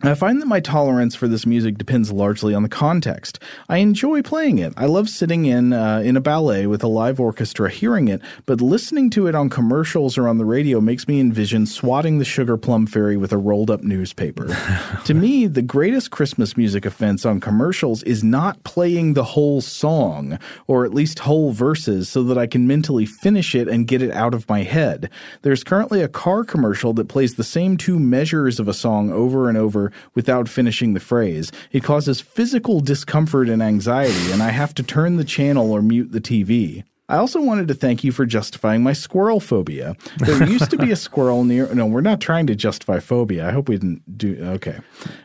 I 0.04 0.14
find 0.14 0.40
that 0.40 0.46
my 0.46 0.60
tolerance 0.60 1.16
for 1.16 1.28
this 1.28 1.48
music 1.48 1.76
depends 1.76 2.12
largely 2.12 2.54
on 2.54 2.62
the 2.62 2.70
context. 2.70 3.40
I 3.68 3.78
enjoy 3.78 4.22
playing 4.22 4.60
it. 4.60 4.74
I 4.78 4.86
love 4.86 5.10
sitting 5.10 5.46
in 5.46 5.74
uh, 5.74 6.02
in 6.06 6.16
a 6.16 6.22
ballet 6.22 6.68
with 6.68 6.84
a 6.84 6.88
live 6.88 7.20
orchestra 7.20 7.68
hearing 7.72 8.08
it, 8.08 8.22
but 8.46 8.62
listening 8.62 9.10
to 9.12 9.26
it 9.26 9.34
on 9.34 9.50
commercials 9.50 10.16
or 10.16 10.28
on 10.28 10.38
the 10.38 10.46
radio 10.46 10.80
makes 10.80 11.08
me 11.08 11.20
envision 11.20 11.66
swatting 11.66 12.20
the 12.20 12.26
Sugar 12.26 12.58
Plum 12.58 12.86
Fairy 12.86 13.18
with 13.18 13.34
a 13.34 13.40
rolled 13.40 13.72
up 13.72 13.82
newspaper. 13.82 14.56
to 15.06 15.16
me, 15.16 15.48
the 15.48 15.64
greatest 15.64 16.12
Christmas 16.12 16.56
music 16.56 16.86
offense 16.86 17.26
on 17.26 17.40
commercials 17.40 18.04
is 18.04 18.24
not 18.24 18.64
playing 18.64 19.16
the 19.16 19.24
whole 19.24 19.62
song, 19.62 20.38
or 20.68 20.86
at 20.86 20.94
least 20.94 21.20
whole 21.20 21.52
verses, 21.52 22.08
so 22.08 22.22
that 22.22 22.38
I 22.38 22.46
can 22.46 22.68
mentally 22.68 23.08
finish 23.08 23.56
it 23.56 23.68
and 23.68 23.88
get 23.88 24.04
it 24.04 24.12
out 24.12 24.36
of 24.36 24.48
my 24.48 24.62
head. 24.62 25.10
There's 25.42 25.64
currently 25.64 26.04
a 26.04 26.08
car 26.08 26.44
commercial 26.44 26.94
that 26.94 27.08
plays 27.08 27.34
the 27.34 27.44
same 27.44 27.78
two 27.78 27.98
measures 27.98 28.60
of 28.60 28.68
a 28.68 28.76
song 28.76 29.12
over 29.12 29.50
and 29.50 29.58
over 29.58 29.87
without 30.16 30.50
finishing 30.50 30.94
the 30.94 31.00
phrase. 31.00 31.52
It 31.72 31.84
causes 31.84 32.22
physical 32.22 32.80
discomfort 32.80 33.50
and 33.50 33.62
anxiety, 33.62 34.32
and 34.32 34.42
I 34.44 34.50
have 34.50 34.74
to 34.76 34.84
turn 34.84 35.18
the 35.18 35.24
channel 35.24 35.72
or 35.72 35.82
mute 35.82 36.12
the 36.12 36.22
TV. 36.22 36.84
I 37.10 37.16
also 37.16 37.40
wanted 37.42 37.70
to 37.70 37.74
thank 37.74 38.04
you 38.04 38.12
for 38.12 38.26
justifying 38.26 38.84
my 38.84 38.92
squirrel 38.92 39.40
phobia. 39.40 39.96
There 40.18 40.46
used 40.50 40.70
to 40.72 40.78
be 40.78 40.92
a 40.92 40.96
squirrel 40.98 41.46
near. 41.46 41.74
No, 41.74 41.86
we're 41.86 42.02
not 42.02 42.20
trying 42.20 42.48
to 42.48 42.56
justify 42.56 43.00
phobia. 43.00 43.48
I 43.48 43.52
hope 43.52 43.70
we 43.70 43.78
didn't 43.78 44.18
do. 44.18 44.38
Okay. 44.56 44.78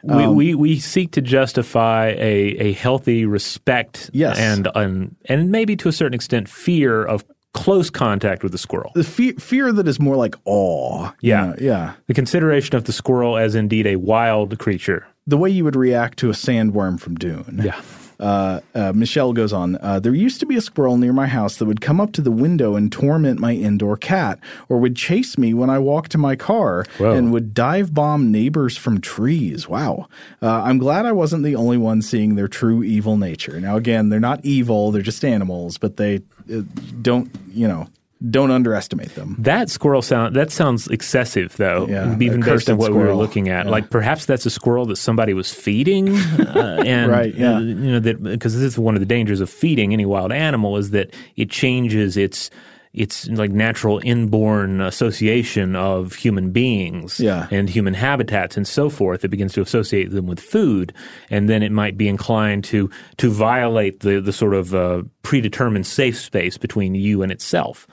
we, 0.04 0.22
um, 0.24 0.36
we 0.36 0.54
we 0.54 0.78
seek 0.78 1.10
to 1.12 1.20
justify 1.20 2.10
a, 2.10 2.56
a 2.68 2.72
healthy 2.74 3.26
respect 3.26 4.10
Yes. 4.12 4.38
and, 4.38 4.68
and 4.76 5.16
and 5.24 5.50
maybe 5.50 5.74
to 5.74 5.88
a 5.88 5.92
certain 5.92 6.14
extent 6.14 6.48
fear 6.48 7.02
of 7.04 7.24
close 7.54 7.90
contact 7.90 8.42
with 8.42 8.52
the 8.52 8.58
squirrel. 8.58 8.92
The 8.94 9.04
fear, 9.04 9.34
fear 9.34 9.72
that 9.72 9.86
is 9.86 10.00
more 10.00 10.16
like 10.16 10.34
awe. 10.44 11.12
Yeah. 11.20 11.46
know, 11.46 11.54
yeah. 11.60 11.94
The 12.06 12.14
consideration 12.14 12.76
of 12.76 12.84
the 12.84 12.92
squirrel 12.92 13.36
as 13.36 13.54
indeed 13.54 13.86
a 13.86 13.96
wild 13.96 14.58
creature. 14.58 15.06
The 15.26 15.36
way 15.36 15.50
you 15.50 15.64
would 15.64 15.76
react 15.76 16.18
to 16.18 16.30
a 16.30 16.32
sandworm 16.32 16.98
from 16.98 17.14
Dune. 17.16 17.60
Yeah. 17.62 17.80
Uh, 18.22 18.60
uh, 18.76 18.92
Michelle 18.94 19.32
goes 19.32 19.52
on. 19.52 19.76
Uh, 19.82 19.98
there 19.98 20.14
used 20.14 20.38
to 20.38 20.46
be 20.46 20.56
a 20.56 20.60
squirrel 20.60 20.96
near 20.96 21.12
my 21.12 21.26
house 21.26 21.56
that 21.56 21.64
would 21.64 21.80
come 21.80 22.00
up 22.00 22.12
to 22.12 22.20
the 22.20 22.30
window 22.30 22.76
and 22.76 22.92
torment 22.92 23.40
my 23.40 23.52
indoor 23.52 23.96
cat, 23.96 24.38
or 24.68 24.78
would 24.78 24.94
chase 24.94 25.36
me 25.36 25.52
when 25.52 25.68
I 25.68 25.80
walked 25.80 26.12
to 26.12 26.18
my 26.18 26.36
car, 26.36 26.84
Whoa. 26.98 27.10
and 27.10 27.32
would 27.32 27.52
dive 27.52 27.92
bomb 27.92 28.30
neighbors 28.30 28.76
from 28.76 29.00
trees. 29.00 29.68
Wow. 29.68 30.06
Uh, 30.40 30.62
I'm 30.62 30.78
glad 30.78 31.04
I 31.04 31.10
wasn't 31.10 31.42
the 31.42 31.56
only 31.56 31.78
one 31.78 32.00
seeing 32.00 32.36
their 32.36 32.46
true 32.46 32.84
evil 32.84 33.16
nature. 33.16 33.60
Now, 33.60 33.76
again, 33.76 34.08
they're 34.08 34.20
not 34.20 34.38
evil; 34.44 34.92
they're 34.92 35.02
just 35.02 35.24
animals, 35.24 35.76
but 35.76 35.96
they 35.96 36.20
uh, 36.52 36.62
don't, 37.02 37.28
you 37.52 37.66
know, 37.66 37.88
don't 38.30 38.50
underestimate 38.50 39.14
them. 39.14 39.36
That 39.38 39.70
squirrel 39.70 40.02
sound 40.02 40.36
that 40.36 40.50
sounds 40.50 40.88
excessive 40.88 41.56
though, 41.56 41.86
Yeah, 41.88 42.16
even 42.20 42.40
based 42.40 42.70
on 42.70 42.76
what 42.76 42.92
we 42.92 42.98
were 42.98 43.14
looking 43.14 43.48
at. 43.48 43.66
Yeah. 43.66 43.70
Like 43.72 43.90
perhaps 43.90 44.26
that's 44.26 44.46
a 44.46 44.50
squirrel 44.50 44.86
that 44.86 44.96
somebody 44.96 45.34
was 45.34 45.52
feeding, 45.52 46.16
uh, 46.16 46.82
and 46.86 47.10
Right, 47.10 47.34
yeah. 47.34 47.56
uh, 47.56 47.60
you 47.60 47.74
know 47.74 48.00
that 48.00 48.22
because 48.22 48.54
this 48.54 48.62
is 48.62 48.78
one 48.78 48.94
of 48.94 49.00
the 49.00 49.06
dangers 49.06 49.40
of 49.40 49.50
feeding 49.50 49.92
any 49.92 50.06
wild 50.06 50.32
animal 50.32 50.76
is 50.76 50.90
that 50.90 51.12
it 51.36 51.50
changes 51.50 52.16
its 52.16 52.50
its 52.94 53.26
like 53.28 53.50
natural 53.50 54.00
inborn 54.04 54.80
association 54.80 55.74
of 55.76 56.14
human 56.14 56.50
beings 56.50 57.18
Yeah. 57.20 57.46
and 57.50 57.68
human 57.70 57.94
habitats 57.94 58.56
and 58.56 58.66
so 58.68 58.90
forth. 58.90 59.24
It 59.24 59.28
begins 59.28 59.54
to 59.54 59.62
associate 59.62 60.10
them 60.10 60.26
with 60.26 60.38
food, 60.40 60.92
and 61.30 61.48
then 61.48 61.62
it 61.62 61.72
might 61.72 61.96
be 61.96 62.06
inclined 62.08 62.64
to 62.64 62.90
to 63.16 63.30
violate 63.30 64.00
the 64.00 64.20
the 64.20 64.32
sort 64.32 64.54
of 64.54 64.74
uh, 64.74 65.02
predetermined 65.22 65.86
safe 65.86 66.18
space 66.18 66.58
between 66.58 66.94
you 66.94 67.22
and 67.22 67.32
itself. 67.32 67.86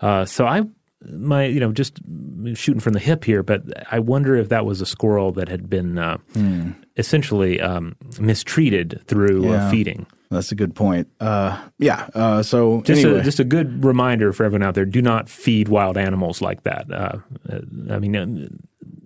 Uh, 0.00 0.24
so 0.26 0.46
I, 0.46 0.62
my 1.10 1.44
you 1.46 1.58
know, 1.60 1.72
just 1.72 1.98
shooting 2.54 2.80
from 2.80 2.92
the 2.92 3.00
hip 3.00 3.24
here, 3.24 3.42
but 3.42 3.62
I 3.90 4.00
wonder 4.00 4.36
if 4.36 4.48
that 4.50 4.66
was 4.66 4.80
a 4.80 4.86
squirrel 4.86 5.32
that 5.32 5.48
had 5.48 5.70
been 5.70 5.96
uh, 5.98 6.18
essentially 6.96 7.60
um, 7.60 7.96
mistreated 8.20 9.00
through 9.06 9.44
Yeah. 9.44 9.66
uh, 9.66 9.70
feeding. 9.70 10.06
That's 10.32 10.50
a 10.50 10.54
good 10.54 10.74
point. 10.74 11.08
Uh, 11.20 11.60
yeah. 11.78 12.08
Uh, 12.14 12.42
so 12.42 12.80
Just 12.82 13.04
anyway. 13.04 13.20
a 13.20 13.22
just 13.22 13.38
a 13.38 13.44
good 13.44 13.84
reminder 13.84 14.32
for 14.32 14.44
everyone 14.44 14.66
out 14.66 14.74
there: 14.74 14.84
do 14.86 15.02
not 15.02 15.28
feed 15.28 15.68
wild 15.68 15.96
animals 15.96 16.40
like 16.40 16.62
that. 16.62 16.90
Uh, 16.90 17.18
uh, 17.50 17.58
I 17.90 17.98
mean, 17.98 18.16
uh, 18.16 18.48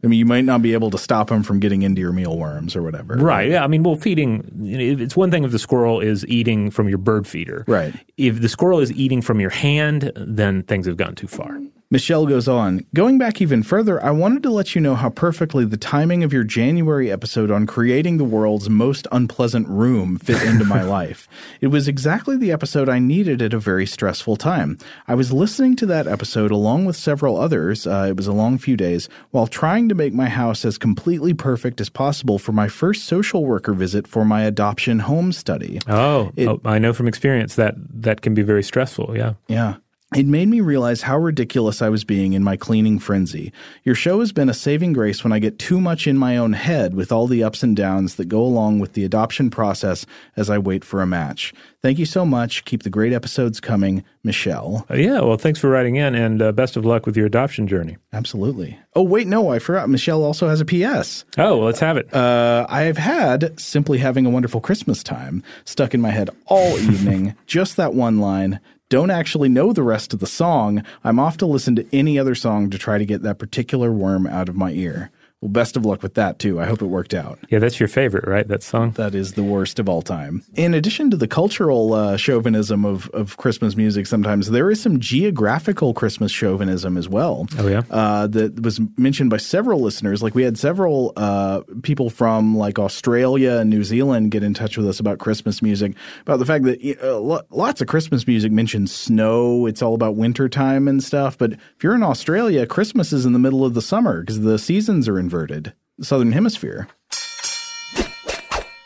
I 0.04 0.06
mean, 0.06 0.18
you 0.18 0.26
might 0.26 0.44
not 0.44 0.62
be 0.62 0.72
able 0.72 0.90
to 0.92 0.98
stop 0.98 1.28
them 1.28 1.42
from 1.42 1.58
getting 1.58 1.82
into 1.82 2.00
your 2.00 2.12
mealworms 2.12 2.76
or 2.76 2.82
whatever. 2.82 3.16
Right. 3.16 3.50
Yeah. 3.50 3.64
I 3.64 3.66
mean, 3.66 3.82
well, 3.82 3.96
feeding 3.96 4.48
it's 4.64 5.16
one 5.16 5.30
thing 5.30 5.42
if 5.44 5.50
the 5.50 5.58
squirrel 5.58 6.00
is 6.00 6.24
eating 6.26 6.70
from 6.70 6.88
your 6.88 6.98
bird 6.98 7.26
feeder. 7.26 7.64
Right. 7.66 7.94
If 8.16 8.40
the 8.40 8.48
squirrel 8.48 8.78
is 8.78 8.92
eating 8.92 9.20
from 9.20 9.40
your 9.40 9.50
hand, 9.50 10.12
then 10.14 10.62
things 10.62 10.86
have 10.86 10.96
gone 10.96 11.14
too 11.16 11.26
far. 11.26 11.58
Michelle 11.88 12.26
goes 12.26 12.48
on, 12.48 12.84
going 12.94 13.16
back 13.16 13.40
even 13.40 13.62
further, 13.62 14.02
I 14.04 14.10
wanted 14.10 14.42
to 14.42 14.50
let 14.50 14.74
you 14.74 14.80
know 14.80 14.96
how 14.96 15.08
perfectly 15.08 15.64
the 15.64 15.76
timing 15.76 16.24
of 16.24 16.32
your 16.32 16.42
January 16.42 17.12
episode 17.12 17.48
on 17.48 17.64
creating 17.64 18.16
the 18.16 18.24
world's 18.24 18.68
most 18.68 19.06
unpleasant 19.12 19.68
room 19.68 20.18
fit 20.18 20.42
into 20.42 20.64
my 20.64 20.82
life. 20.98 21.28
It 21.60 21.68
was 21.68 21.86
exactly 21.86 22.36
the 22.36 22.50
episode 22.50 22.88
I 22.88 22.98
needed 22.98 23.40
at 23.40 23.54
a 23.54 23.60
very 23.60 23.86
stressful 23.86 24.34
time. 24.34 24.78
I 25.06 25.14
was 25.14 25.32
listening 25.32 25.76
to 25.76 25.86
that 25.86 26.08
episode 26.08 26.50
along 26.50 26.86
with 26.86 26.96
several 26.96 27.36
others, 27.36 27.86
uh, 27.86 28.06
it 28.08 28.16
was 28.16 28.26
a 28.26 28.32
long 28.32 28.58
few 28.58 28.76
days, 28.76 29.08
while 29.30 29.46
trying 29.46 29.88
to 29.88 29.94
make 29.94 30.12
my 30.12 30.28
house 30.28 30.64
as 30.64 30.78
completely 30.78 31.34
perfect 31.34 31.80
as 31.80 31.88
possible 31.88 32.40
for 32.40 32.50
my 32.50 32.66
first 32.66 33.04
social 33.04 33.44
worker 33.44 33.72
visit 33.74 34.08
for 34.08 34.24
my 34.24 34.42
adoption 34.42 34.98
home 34.98 35.30
study. 35.30 35.78
Oh, 35.86 36.32
It- 36.34 36.48
oh, 36.48 36.60
I 36.64 36.80
know 36.80 36.92
from 36.92 37.06
experience 37.06 37.54
that 37.54 37.76
that 38.02 38.22
can 38.22 38.34
be 38.34 38.42
very 38.42 38.64
stressful. 38.64 39.16
Yeah. 39.16 39.34
Yeah. 39.46 39.76
It 40.14 40.24
made 40.24 40.46
me 40.46 40.60
realize 40.60 41.02
how 41.02 41.18
ridiculous 41.18 41.82
I 41.82 41.88
was 41.88 42.04
being 42.04 42.34
in 42.34 42.44
my 42.44 42.56
cleaning 42.56 43.00
frenzy. 43.00 43.52
Your 43.82 43.96
show 43.96 44.20
has 44.20 44.30
been 44.30 44.48
a 44.48 44.54
saving 44.54 44.92
grace 44.92 45.24
when 45.24 45.32
I 45.32 45.40
get 45.40 45.58
too 45.58 45.80
much 45.80 46.06
in 46.06 46.16
my 46.16 46.36
own 46.36 46.52
head 46.52 46.94
with 46.94 47.10
all 47.10 47.26
the 47.26 47.42
ups 47.42 47.64
and 47.64 47.74
downs 47.74 48.14
that 48.14 48.26
go 48.26 48.40
along 48.40 48.78
with 48.78 48.92
the 48.92 49.04
adoption 49.04 49.50
process 49.50 50.06
as 50.36 50.48
I 50.48 50.58
wait 50.58 50.84
for 50.84 51.02
a 51.02 51.08
match. 51.08 51.52
Thank 51.82 51.98
you 51.98 52.06
so 52.06 52.24
much. 52.24 52.64
Keep 52.64 52.84
the 52.84 52.90
great 52.90 53.12
episodes 53.12 53.58
coming, 53.58 54.04
Michelle. 54.22 54.86
Uh, 54.88 54.94
yeah. 54.94 55.20
Well, 55.20 55.38
thanks 55.38 55.58
for 55.58 55.70
writing 55.70 55.96
in, 55.96 56.14
and 56.14 56.40
uh, 56.40 56.52
best 56.52 56.76
of 56.76 56.84
luck 56.84 57.04
with 57.04 57.16
your 57.16 57.26
adoption 57.26 57.66
journey. 57.66 57.96
Absolutely. 58.12 58.78
Oh, 58.94 59.02
wait, 59.02 59.26
no, 59.26 59.50
I 59.50 59.58
forgot. 59.58 59.88
Michelle 59.88 60.22
also 60.22 60.48
has 60.48 60.60
a 60.60 60.64
PS. 60.64 61.24
Oh, 61.36 61.58
let's 61.58 61.80
have 61.80 61.96
it. 61.96 62.12
Uh, 62.14 62.64
I've 62.68 62.96
had 62.96 63.58
simply 63.58 63.98
having 63.98 64.24
a 64.24 64.30
wonderful 64.30 64.60
Christmas 64.60 65.02
time 65.02 65.42
stuck 65.64 65.94
in 65.94 66.00
my 66.00 66.10
head 66.10 66.30
all 66.46 66.78
evening. 66.78 67.34
just 67.46 67.76
that 67.76 67.92
one 67.92 68.18
line. 68.20 68.60
Don't 68.88 69.10
actually 69.10 69.48
know 69.48 69.72
the 69.72 69.82
rest 69.82 70.14
of 70.14 70.20
the 70.20 70.28
song. 70.28 70.84
I'm 71.02 71.18
off 71.18 71.36
to 71.38 71.46
listen 71.46 71.74
to 71.74 71.86
any 71.92 72.20
other 72.20 72.36
song 72.36 72.70
to 72.70 72.78
try 72.78 72.98
to 72.98 73.04
get 73.04 73.22
that 73.22 73.36
particular 73.36 73.90
worm 73.90 74.28
out 74.28 74.48
of 74.48 74.54
my 74.54 74.70
ear. 74.70 75.10
Well, 75.42 75.50
best 75.50 75.76
of 75.76 75.84
luck 75.84 76.02
with 76.02 76.14
that 76.14 76.38
too. 76.38 76.58
I 76.58 76.64
hope 76.64 76.80
it 76.80 76.86
worked 76.86 77.12
out. 77.12 77.38
yeah, 77.50 77.58
that's 77.58 77.78
your 77.78 77.88
favorite, 77.88 78.26
right? 78.26 78.48
That 78.48 78.62
song. 78.62 78.92
That 78.92 79.14
is 79.14 79.34
the 79.34 79.42
worst 79.42 79.78
of 79.78 79.86
all 79.86 80.00
time. 80.00 80.42
In 80.54 80.72
addition 80.72 81.10
to 81.10 81.16
the 81.16 81.28
cultural 81.28 81.92
uh, 81.92 82.16
chauvinism 82.16 82.86
of, 82.86 83.10
of 83.10 83.36
Christmas 83.36 83.76
music, 83.76 84.06
sometimes 84.06 84.50
there 84.50 84.70
is 84.70 84.80
some 84.80 84.98
geographical 84.98 85.92
Christmas 85.92 86.32
chauvinism 86.32 86.96
as 86.96 87.06
well. 87.06 87.46
Oh, 87.58 87.68
yeah? 87.68 87.82
uh, 87.90 88.26
that 88.28 88.62
was 88.62 88.80
mentioned 88.96 89.28
by 89.28 89.36
several 89.36 89.80
listeners. 89.80 90.22
Like 90.22 90.34
we 90.34 90.42
had 90.42 90.58
several 90.58 91.12
uh, 91.16 91.60
people 91.82 92.08
from 92.08 92.56
like 92.56 92.78
Australia 92.78 93.58
and 93.58 93.68
New 93.68 93.84
Zealand 93.84 94.30
get 94.30 94.42
in 94.42 94.54
touch 94.54 94.78
with 94.78 94.88
us 94.88 95.00
about 95.00 95.18
Christmas 95.18 95.60
music, 95.60 95.94
about 96.22 96.38
the 96.38 96.46
fact 96.46 96.64
that 96.64 96.80
uh, 97.02 97.20
lots 97.50 97.82
of 97.82 97.88
Christmas 97.88 98.26
music 98.26 98.52
mentions 98.52 98.90
snow. 98.90 99.66
It's 99.66 99.82
all 99.82 99.94
about 99.94 100.16
wintertime 100.16 100.88
and 100.88 101.04
stuff. 101.04 101.36
But 101.36 101.52
if 101.52 101.82
you're 101.82 101.94
in 101.94 102.02
Australia, 102.02 102.66
Christmas 102.66 103.12
is 103.12 103.26
in 103.26 103.34
the 103.34 103.38
middle 103.38 103.66
of 103.66 103.74
the 103.74 103.82
summer 103.82 104.20
because 104.20 104.40
the 104.40 104.58
seasons 104.58 105.06
are 105.08 105.18
inverted 105.26 105.72
southern 106.02 106.30
hemisphere. 106.30 106.86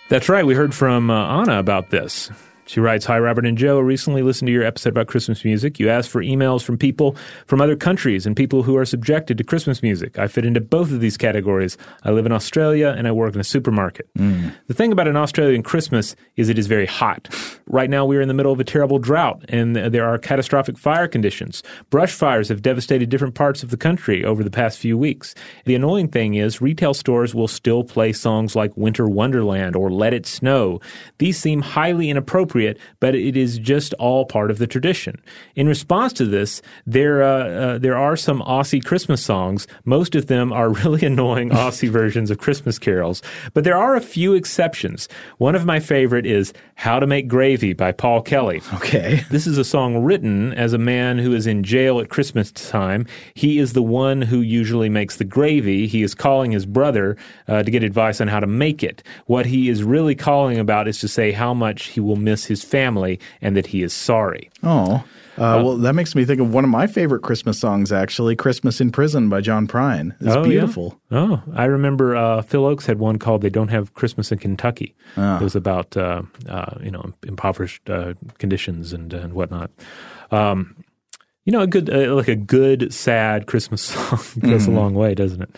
That's 0.08 0.30
right. 0.30 0.46
We 0.46 0.54
heard 0.54 0.74
from 0.74 1.10
uh, 1.10 1.42
Anna 1.42 1.58
about 1.58 1.90
this. 1.90 2.30
She 2.70 2.78
writes, 2.78 3.04
Hi, 3.06 3.18
Robert 3.18 3.46
and 3.46 3.58
Joe. 3.58 3.80
Recently 3.80 4.22
listened 4.22 4.46
to 4.46 4.52
your 4.52 4.62
episode 4.62 4.90
about 4.90 5.08
Christmas 5.08 5.44
music. 5.44 5.80
You 5.80 5.88
asked 5.88 6.08
for 6.08 6.22
emails 6.22 6.62
from 6.62 6.78
people 6.78 7.16
from 7.46 7.60
other 7.60 7.74
countries 7.74 8.26
and 8.26 8.36
people 8.36 8.62
who 8.62 8.76
are 8.76 8.84
subjected 8.84 9.36
to 9.38 9.42
Christmas 9.42 9.82
music. 9.82 10.20
I 10.20 10.28
fit 10.28 10.44
into 10.44 10.60
both 10.60 10.92
of 10.92 11.00
these 11.00 11.16
categories. 11.16 11.76
I 12.04 12.12
live 12.12 12.26
in 12.26 12.32
Australia 12.32 12.94
and 12.96 13.08
I 13.08 13.10
work 13.10 13.34
in 13.34 13.40
a 13.40 13.44
supermarket. 13.44 14.08
Mm. 14.16 14.54
The 14.68 14.74
thing 14.74 14.92
about 14.92 15.08
an 15.08 15.16
Australian 15.16 15.64
Christmas 15.64 16.14
is 16.36 16.48
it 16.48 16.60
is 16.60 16.68
very 16.68 16.86
hot. 16.86 17.28
Right 17.66 17.90
now, 17.90 18.04
we 18.04 18.16
are 18.16 18.20
in 18.20 18.28
the 18.28 18.34
middle 18.34 18.52
of 18.52 18.60
a 18.60 18.64
terrible 18.64 19.00
drought 19.00 19.44
and 19.48 19.74
there 19.74 20.08
are 20.08 20.16
catastrophic 20.16 20.78
fire 20.78 21.08
conditions. 21.08 21.64
Brush 21.90 22.12
fires 22.12 22.50
have 22.50 22.62
devastated 22.62 23.08
different 23.08 23.34
parts 23.34 23.64
of 23.64 23.70
the 23.70 23.76
country 23.76 24.24
over 24.24 24.44
the 24.44 24.50
past 24.50 24.78
few 24.78 24.96
weeks. 24.96 25.34
The 25.64 25.74
annoying 25.74 26.06
thing 26.06 26.34
is, 26.34 26.60
retail 26.60 26.94
stores 26.94 27.34
will 27.34 27.48
still 27.48 27.82
play 27.82 28.12
songs 28.12 28.54
like 28.54 28.76
Winter 28.76 29.08
Wonderland 29.08 29.74
or 29.74 29.90
Let 29.90 30.14
It 30.14 30.24
Snow. 30.24 30.80
These 31.18 31.36
seem 31.36 31.62
highly 31.62 32.10
inappropriate 32.10 32.59
appropriate, 32.60 32.78
but 33.00 33.14
it 33.14 33.36
is 33.36 33.58
just 33.58 33.94
all 33.94 34.24
part 34.24 34.50
of 34.50 34.58
the 34.58 34.66
tradition. 34.66 35.20
In 35.54 35.68
response 35.68 36.12
to 36.14 36.24
this, 36.24 36.62
there 36.86 37.22
uh, 37.22 37.48
uh, 37.48 37.78
there 37.78 37.96
are 37.96 38.16
some 38.16 38.40
Aussie 38.42 38.84
Christmas 38.84 39.24
songs. 39.24 39.66
Most 39.84 40.14
of 40.14 40.26
them 40.26 40.52
are 40.52 40.70
really 40.84 41.06
annoying 41.06 41.50
Aussie 41.50 41.88
versions 41.88 42.30
of 42.30 42.38
Christmas 42.38 42.78
carols, 42.78 43.22
but 43.54 43.64
there 43.64 43.76
are 43.76 43.96
a 43.96 44.00
few 44.00 44.34
exceptions. 44.34 45.08
One 45.38 45.54
of 45.54 45.64
my 45.64 45.80
favorite 45.80 46.26
is 46.26 46.52
"How 46.74 47.00
to 47.00 47.06
Make 47.06 47.28
Gravy" 47.28 47.72
by 47.72 47.92
Paul 47.92 48.22
Kelly. 48.22 48.60
Okay, 48.74 49.24
this 49.30 49.46
is 49.46 49.58
a 49.58 49.64
song 49.64 50.04
written 50.04 50.52
as 50.54 50.72
a 50.72 50.78
man 50.78 51.18
who 51.18 51.34
is 51.34 51.46
in 51.46 51.62
jail 51.62 52.00
at 52.00 52.08
Christmas 52.08 52.52
time. 52.52 53.06
He 53.34 53.58
is 53.58 53.72
the 53.72 53.82
one 53.82 54.22
who 54.22 54.40
usually 54.40 54.88
makes 54.88 55.16
the 55.16 55.24
gravy. 55.24 55.86
He 55.86 56.02
is 56.02 56.14
calling 56.14 56.52
his 56.52 56.66
brother 56.66 57.16
uh, 57.48 57.62
to 57.62 57.70
get 57.70 57.82
advice 57.82 58.20
on 58.20 58.28
how 58.28 58.40
to 58.40 58.46
make 58.46 58.82
it. 58.82 59.02
What 59.26 59.46
he 59.46 59.68
is 59.68 59.82
really 59.82 60.14
calling 60.14 60.58
about 60.58 60.88
is 60.88 61.00
to 61.00 61.08
say 61.08 61.32
how 61.32 61.54
much 61.54 61.88
he 61.88 62.00
will 62.00 62.16
miss 62.16 62.49
his 62.50 62.62
family 62.62 63.18
and 63.40 63.56
that 63.56 63.66
he 63.66 63.82
is 63.82 63.94
sorry. 63.94 64.50
Oh. 64.62 65.02
Uh, 65.38 65.42
uh, 65.42 65.62
well, 65.62 65.76
that 65.78 65.94
makes 65.94 66.14
me 66.14 66.26
think 66.26 66.38
of 66.40 66.52
one 66.52 66.64
of 66.64 66.70
my 66.70 66.86
favorite 66.86 67.22
Christmas 67.22 67.58
songs, 67.58 67.92
actually, 67.92 68.36
"Christmas 68.36 68.78
in 68.78 68.92
Prison" 68.92 69.30
by 69.30 69.40
John 69.40 69.66
Prine. 69.66 70.14
It's 70.20 70.36
oh, 70.36 70.44
beautiful. 70.44 71.00
Yeah? 71.10 71.18
Oh, 71.18 71.42
I 71.54 71.64
remember 71.64 72.14
uh, 72.14 72.42
Phil 72.42 72.62
Ochs 72.62 72.84
had 72.84 72.98
one 72.98 73.18
called 73.18 73.40
"They 73.40 73.48
Don't 73.48 73.68
Have 73.68 73.94
Christmas 73.94 74.30
in 74.32 74.38
Kentucky." 74.38 74.94
Oh. 75.16 75.36
It 75.36 75.42
was 75.42 75.56
about 75.56 75.96
uh, 75.96 76.22
uh, 76.46 76.74
you 76.82 76.90
know 76.90 77.14
impoverished 77.22 77.88
uh, 77.88 78.14
conditions 78.38 78.92
and 78.92 79.14
and 79.14 79.32
whatnot. 79.32 79.70
Um, 80.30 80.84
you 81.46 81.52
know, 81.52 81.62
a 81.62 81.66
good 81.66 81.88
like 81.88 82.28
a 82.28 82.36
good 82.36 82.92
sad 82.92 83.46
Christmas 83.46 83.82
song 83.82 84.18
goes 84.40 84.62
mm-hmm. 84.62 84.72
a 84.72 84.74
long 84.74 84.94
way, 84.94 85.14
doesn't 85.14 85.40
it? 85.40 85.56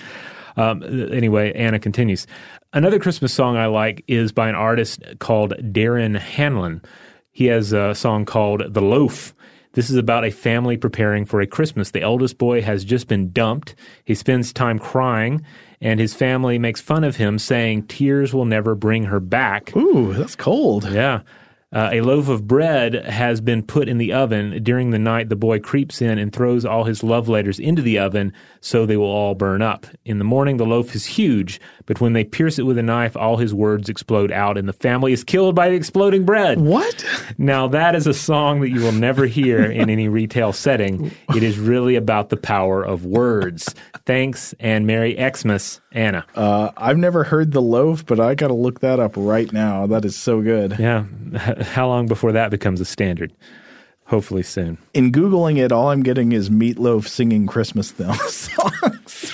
Um, 0.56 0.82
anyway, 1.12 1.52
Anna 1.54 1.78
continues. 1.78 2.26
Another 2.72 2.98
Christmas 2.98 3.32
song 3.32 3.56
I 3.56 3.66
like 3.66 4.04
is 4.08 4.32
by 4.32 4.48
an 4.48 4.54
artist 4.54 5.02
called 5.18 5.52
Darren 5.58 6.18
Hanlon. 6.18 6.82
He 7.30 7.46
has 7.46 7.72
a 7.72 7.94
song 7.94 8.24
called 8.24 8.74
The 8.74 8.82
Loaf. 8.82 9.34
This 9.74 9.88
is 9.88 9.96
about 9.96 10.24
a 10.24 10.30
family 10.30 10.76
preparing 10.76 11.24
for 11.24 11.40
a 11.40 11.46
Christmas. 11.46 11.90
The 11.92 12.02
eldest 12.02 12.36
boy 12.36 12.60
has 12.60 12.84
just 12.84 13.08
been 13.08 13.32
dumped. 13.32 13.74
He 14.04 14.14
spends 14.14 14.52
time 14.52 14.78
crying, 14.78 15.44
and 15.80 15.98
his 15.98 16.12
family 16.12 16.58
makes 16.58 16.82
fun 16.82 17.04
of 17.04 17.16
him, 17.16 17.38
saying 17.38 17.86
tears 17.86 18.34
will 18.34 18.44
never 18.44 18.74
bring 18.74 19.04
her 19.04 19.20
back. 19.20 19.74
Ooh, 19.74 20.12
that's 20.12 20.36
cold. 20.36 20.90
Yeah. 20.90 21.22
Uh, 21.72 21.88
a 21.92 22.00
loaf 22.02 22.28
of 22.28 22.46
bread 22.46 22.94
has 23.06 23.40
been 23.40 23.62
put 23.62 23.88
in 23.88 23.98
the 23.98 24.12
oven. 24.12 24.62
During 24.62 24.90
the 24.90 24.98
night, 24.98 25.28
the 25.28 25.36
boy 25.36 25.58
creeps 25.58 26.02
in 26.02 26.18
and 26.18 26.32
throws 26.32 26.64
all 26.64 26.84
his 26.84 27.02
love 27.02 27.28
letters 27.28 27.58
into 27.58 27.80
the 27.80 27.98
oven 27.98 28.32
so 28.60 28.84
they 28.84 28.96
will 28.96 29.06
all 29.06 29.34
burn 29.34 29.62
up. 29.62 29.86
In 30.04 30.18
the 30.18 30.24
morning, 30.24 30.58
the 30.58 30.66
loaf 30.66 30.94
is 30.94 31.06
huge, 31.06 31.60
but 31.86 32.00
when 32.00 32.12
they 32.12 32.24
pierce 32.24 32.58
it 32.58 32.66
with 32.66 32.76
a 32.78 32.82
knife, 32.82 33.16
all 33.16 33.38
his 33.38 33.54
words 33.54 33.88
explode 33.88 34.30
out 34.30 34.58
and 34.58 34.68
the 34.68 34.72
family 34.74 35.12
is 35.12 35.24
killed 35.24 35.54
by 35.54 35.70
the 35.70 35.74
exploding 35.76 36.24
bread. 36.24 36.60
What? 36.60 37.04
Now, 37.38 37.68
that 37.68 37.94
is 37.94 38.06
a 38.06 38.14
song 38.14 38.60
that 38.60 38.70
you 38.70 38.80
will 38.80 38.92
never 38.92 39.24
hear 39.26 39.64
in 39.64 39.88
any 39.88 40.08
retail 40.08 40.52
setting. 40.52 41.10
It 41.34 41.42
is 41.42 41.58
really 41.58 41.96
about 41.96 42.28
the 42.28 42.36
power 42.36 42.82
of 42.82 43.06
words. 43.06 43.74
Thanks 44.04 44.54
and 44.60 44.86
Merry 44.86 45.16
Xmas, 45.16 45.80
Anna. 45.92 46.26
Uh, 46.34 46.70
I've 46.76 46.98
never 46.98 47.24
heard 47.24 47.52
the 47.52 47.62
loaf, 47.62 48.04
but 48.04 48.20
I 48.20 48.34
got 48.34 48.48
to 48.48 48.54
look 48.54 48.80
that 48.80 49.00
up 49.00 49.12
right 49.16 49.50
now. 49.52 49.86
That 49.86 50.04
is 50.04 50.16
so 50.16 50.42
good. 50.42 50.76
Yeah. 50.78 51.04
How 51.62 51.88
long 51.88 52.06
before 52.06 52.32
that 52.32 52.50
becomes 52.50 52.80
a 52.80 52.84
standard? 52.84 53.32
Hopefully 54.06 54.42
soon. 54.42 54.78
In 54.94 55.12
Googling 55.12 55.58
it, 55.58 55.72
all 55.72 55.90
I'm 55.90 56.02
getting 56.02 56.32
is 56.32 56.50
Meatloaf 56.50 57.06
singing 57.08 57.46
Christmas 57.46 57.88
songs. 58.28 59.32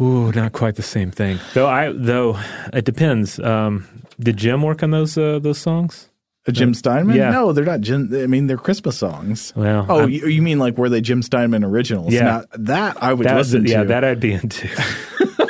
Ooh, 0.00 0.30
not 0.32 0.52
quite 0.52 0.76
the 0.76 0.82
same 0.82 1.10
thing. 1.10 1.40
Though 1.54 1.68
I 1.68 1.92
though 1.92 2.38
it 2.72 2.84
depends. 2.84 3.40
Um, 3.40 3.88
did 4.20 4.36
Jim 4.36 4.62
work 4.62 4.82
on 4.82 4.90
those 4.90 5.16
uh, 5.16 5.38
those 5.38 5.58
songs? 5.58 6.10
Uh, 6.46 6.52
Jim 6.52 6.74
Steinman? 6.74 7.16
Yeah. 7.16 7.30
No, 7.30 7.52
they're 7.52 7.64
not 7.64 7.80
Jim. 7.80 8.10
I 8.14 8.26
mean, 8.26 8.46
they're 8.46 8.58
Christmas 8.58 8.98
songs. 8.98 9.52
Well, 9.56 9.86
oh, 9.88 10.06
you, 10.06 10.28
you, 10.28 10.42
mean 10.42 10.58
like 10.58 10.78
were 10.78 10.88
they 10.88 11.00
Jim 11.00 11.22
Steinman 11.22 11.64
originals? 11.64 12.12
Yeah, 12.12 12.22
now, 12.22 12.44
that 12.52 13.02
I 13.02 13.12
would 13.12 13.26
that 13.26 13.36
listen 13.36 13.64
to. 13.64 13.70
Yeah, 13.70 13.84
that 13.84 14.04
I'd 14.04 14.20
be 14.20 14.32
into. 14.32 14.68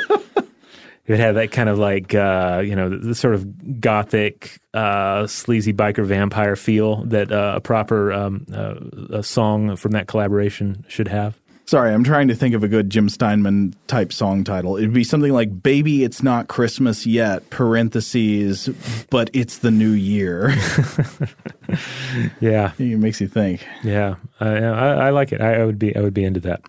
it 1.07 1.19
had 1.19 1.35
that 1.37 1.51
kind 1.51 1.69
of 1.69 1.79
like 1.79 2.13
uh, 2.13 2.61
you 2.63 2.75
know 2.75 2.89
the, 2.89 3.15
sort 3.15 3.33
of 3.33 3.81
gothic, 3.81 4.59
uh, 4.73 5.25
sleazy 5.25 5.73
biker 5.73 6.05
vampire 6.05 6.55
feel 6.55 7.03
that 7.05 7.31
uh, 7.31 7.53
a 7.55 7.61
proper 7.61 8.11
um, 8.11 8.45
uh, 8.53 8.75
a 9.11 9.23
song 9.23 9.75
from 9.77 9.93
that 9.93 10.07
collaboration 10.07 10.85
should 10.87 11.07
have. 11.07 11.39
Sorry, 11.65 11.93
I'm 11.93 12.05
trying 12.05 12.29
to 12.29 12.35
think 12.35 12.55
of 12.55 12.63
a 12.63 12.69
good 12.69 12.89
Jim 12.89 13.09
Steinman 13.09 13.73
type 13.87 14.13
song 14.13 14.45
title. 14.45 14.77
It'd 14.77 14.93
be 14.93 15.03
something 15.03 15.33
like 15.33 15.63
"Baby, 15.63 16.03
It's 16.03 16.21
Not 16.21 16.47
Christmas 16.47 17.05
Yet," 17.05 17.49
parentheses, 17.49 18.69
but 19.09 19.29
it's 19.33 19.59
the 19.59 19.71
new 19.71 19.91
year. 19.91 20.49
yeah, 22.39 22.71
it 22.79 22.99
makes 22.99 23.19
you 23.19 23.27
think. 23.27 23.65
Yeah, 23.83 24.15
uh, 24.39 24.45
I, 24.45 25.07
I, 25.07 25.09
like 25.09 25.31
it. 25.31 25.41
I, 25.41 25.61
I, 25.61 25.65
would 25.65 25.79
be 25.79 25.95
I 25.95 26.01
would 26.01 26.13
be 26.13 26.23
into 26.23 26.39
that. 26.41 26.61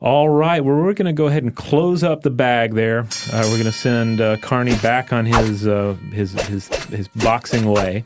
All 0.00 0.28
right, 0.28 0.64
well, 0.64 0.76
we're 0.76 0.94
going 0.94 1.06
to 1.06 1.12
go 1.12 1.26
ahead 1.26 1.42
and 1.42 1.56
close 1.56 2.04
up 2.04 2.22
the 2.22 2.30
bag 2.30 2.74
there. 2.74 3.00
Uh, 3.32 3.42
we're 3.46 3.56
going 3.58 3.64
to 3.64 3.72
send 3.72 4.20
uh, 4.20 4.36
Carney 4.36 4.76
back 4.76 5.12
on 5.12 5.26
his 5.26 5.66
uh, 5.66 5.94
his 6.12 6.34
his 6.46 6.68
his 6.84 7.08
boxing 7.08 7.68
way, 7.68 8.04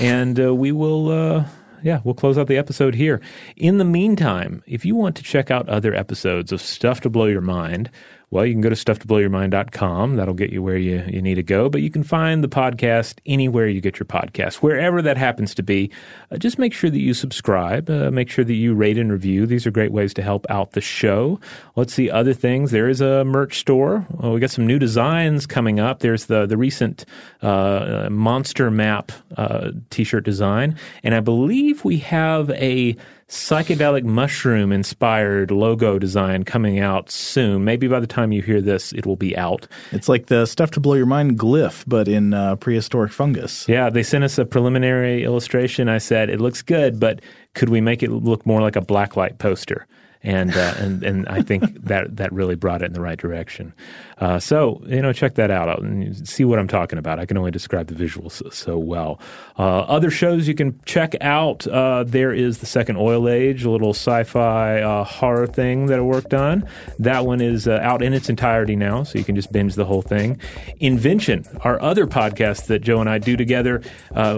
and 0.00 0.38
uh, 0.38 0.54
we 0.54 0.70
will 0.70 1.10
uh, 1.10 1.44
yeah, 1.82 2.00
we'll 2.04 2.14
close 2.14 2.38
out 2.38 2.46
the 2.46 2.56
episode 2.56 2.94
here. 2.94 3.20
In 3.56 3.78
the 3.78 3.84
meantime, 3.84 4.62
if 4.66 4.84
you 4.84 4.94
want 4.94 5.16
to 5.16 5.24
check 5.24 5.50
out 5.50 5.68
other 5.68 5.92
episodes 5.92 6.52
of 6.52 6.60
Stuff 6.60 7.00
to 7.00 7.10
Blow 7.10 7.26
Your 7.26 7.40
Mind, 7.40 7.90
well, 8.30 8.44
you 8.44 8.52
can 8.52 8.60
go 8.60 8.68
to 8.68 8.74
stufftoblowyourmind.com. 8.74 10.16
That'll 10.16 10.34
get 10.34 10.50
you 10.50 10.62
where 10.62 10.76
you, 10.76 11.02
you 11.06 11.22
need 11.22 11.36
to 11.36 11.42
go. 11.42 11.70
But 11.70 11.80
you 11.80 11.90
can 11.90 12.02
find 12.02 12.44
the 12.44 12.48
podcast 12.48 13.20
anywhere 13.24 13.66
you 13.68 13.80
get 13.80 13.98
your 13.98 14.06
podcast, 14.06 14.56
wherever 14.56 15.00
that 15.00 15.16
happens 15.16 15.54
to 15.54 15.62
be. 15.62 15.90
Uh, 16.30 16.36
just 16.36 16.58
make 16.58 16.74
sure 16.74 16.90
that 16.90 16.98
you 16.98 17.14
subscribe. 17.14 17.88
Uh, 17.88 18.10
make 18.10 18.28
sure 18.28 18.44
that 18.44 18.54
you 18.54 18.74
rate 18.74 18.98
and 18.98 19.10
review. 19.10 19.46
These 19.46 19.66
are 19.66 19.70
great 19.70 19.92
ways 19.92 20.12
to 20.14 20.22
help 20.22 20.44
out 20.50 20.72
the 20.72 20.82
show. 20.82 21.40
Let's 21.74 21.94
see 21.94 22.10
other 22.10 22.34
things. 22.34 22.70
There 22.70 22.88
is 22.88 23.00
a 23.00 23.24
merch 23.24 23.58
store. 23.58 24.06
Uh, 24.22 24.30
we 24.30 24.40
got 24.40 24.50
some 24.50 24.66
new 24.66 24.78
designs 24.78 25.46
coming 25.46 25.80
up. 25.80 26.00
There's 26.00 26.26
the 26.26 26.44
the 26.44 26.58
recent 26.58 27.06
uh, 27.40 28.08
Monster 28.10 28.70
Map 28.70 29.10
uh, 29.38 29.72
t-shirt 29.88 30.24
design, 30.24 30.76
and 31.02 31.14
I 31.14 31.20
believe 31.20 31.84
we 31.84 31.98
have 31.98 32.50
a 32.50 32.94
psychedelic 33.28 34.04
mushroom 34.04 34.72
inspired 34.72 35.50
logo 35.50 35.98
design 35.98 36.44
coming 36.44 36.78
out 36.78 37.10
soon. 37.10 37.64
Maybe 37.64 37.86
by 37.86 38.00
the 38.00 38.06
time 38.06 38.32
you 38.32 38.42
hear 38.42 38.60
this, 38.60 38.92
it 38.92 39.04
will 39.04 39.16
be 39.16 39.36
out. 39.36 39.66
It's 39.92 40.08
like 40.08 40.26
the 40.26 40.46
stuff 40.46 40.70
to 40.72 40.80
blow 40.80 40.94
your 40.94 41.06
mind 41.06 41.38
glyph, 41.38 41.84
but 41.86 42.08
in 42.08 42.32
uh, 42.32 42.56
prehistoric 42.56 43.12
fungus. 43.12 43.68
Yeah, 43.68 43.90
they 43.90 44.02
sent 44.02 44.24
us 44.24 44.38
a 44.38 44.44
preliminary 44.44 45.24
illustration. 45.24 45.88
I 45.88 45.98
said, 45.98 46.30
it 46.30 46.40
looks 46.40 46.62
good, 46.62 46.98
but 46.98 47.20
could 47.54 47.68
we 47.68 47.80
make 47.80 48.02
it 48.02 48.10
look 48.10 48.46
more 48.46 48.62
like 48.62 48.76
a 48.76 48.80
blacklight 48.80 49.38
poster? 49.38 49.86
and 50.22 50.56
uh, 50.56 50.74
and 50.78 51.02
and 51.04 51.28
I 51.28 51.42
think 51.42 51.62
that 51.84 52.16
that 52.16 52.32
really 52.32 52.54
brought 52.54 52.82
it 52.82 52.86
in 52.86 52.92
the 52.92 53.00
right 53.00 53.18
direction. 53.18 53.72
Uh, 54.20 54.38
so 54.38 54.82
you 54.86 55.00
know, 55.02 55.12
check 55.12 55.34
that 55.34 55.50
out 55.50 55.82
and 55.82 56.28
see 56.28 56.44
what 56.44 56.58
I'm 56.58 56.68
talking 56.68 56.98
about. 56.98 57.18
I 57.18 57.26
can 57.26 57.36
only 57.36 57.50
describe 57.50 57.86
the 57.88 57.94
visuals 57.94 58.52
so, 58.52 58.78
well. 58.78 59.20
Uh, 59.58 59.80
other 59.80 60.10
shows 60.10 60.48
you 60.48 60.54
can 60.54 60.78
check 60.84 61.14
out. 61.20 61.66
Uh, 61.66 62.04
there 62.04 62.32
is 62.32 62.58
the 62.58 62.66
Second 62.66 62.96
Oil 62.96 63.28
Age, 63.28 63.64
a 63.64 63.70
little 63.70 63.90
sci-fi 63.90 64.80
uh, 64.80 65.04
horror 65.04 65.46
thing 65.46 65.86
that 65.86 65.98
I 65.98 66.02
worked 66.02 66.34
on. 66.34 66.66
That 66.98 67.26
one 67.26 67.40
is 67.40 67.68
uh, 67.68 67.78
out 67.82 68.02
in 68.02 68.12
its 68.12 68.28
entirety 68.28 68.76
now, 68.76 69.02
so 69.02 69.18
you 69.18 69.24
can 69.24 69.36
just 69.36 69.52
binge 69.52 69.74
the 69.74 69.84
whole 69.84 70.02
thing. 70.02 70.40
Invention, 70.80 71.44
our 71.62 71.80
other 71.80 72.06
podcast 72.06 72.66
that 72.66 72.80
Joe 72.80 73.00
and 73.00 73.08
I 73.08 73.18
do 73.18 73.36
together. 73.36 73.82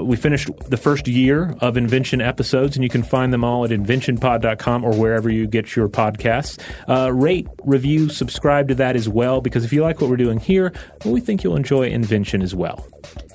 we 0.03 0.17
finished 0.17 0.51
the 0.69 0.77
first 0.77 1.09
year 1.09 1.55
of 1.61 1.77
Invention 1.77 2.21
episodes, 2.21 2.77
and 2.77 2.85
you 2.85 2.91
can 2.91 3.03
find 3.03 3.33
them 3.33 3.45
all 3.45 3.65
at 3.65 3.71
inventionpod.com 3.71 4.85
or 4.85 4.95
wherever 4.95 5.31
you 5.31 5.47
get 5.47 5.77
your 5.77 5.89
podcasts. 5.89 6.59
Uh, 6.89 7.13
rate, 7.13 7.47
review, 7.65 8.09
subscribe 8.09 8.69
to 8.69 8.75
that 8.75 8.97
as 8.97 9.09
well, 9.09 9.41
because 9.41 9.65
if 9.65 9.70
you 9.73 9.83
like 9.83 10.01
what 10.01 10.11
we're 10.11 10.17
doing 10.17 10.39
here, 10.39 10.73
well, 11.05 11.15
we 11.15 11.21
think 11.21 11.45
you'll 11.45 11.57
enjoy 11.57 11.89
Invention 11.89 12.43
as 12.43 12.55
well. 12.55 12.87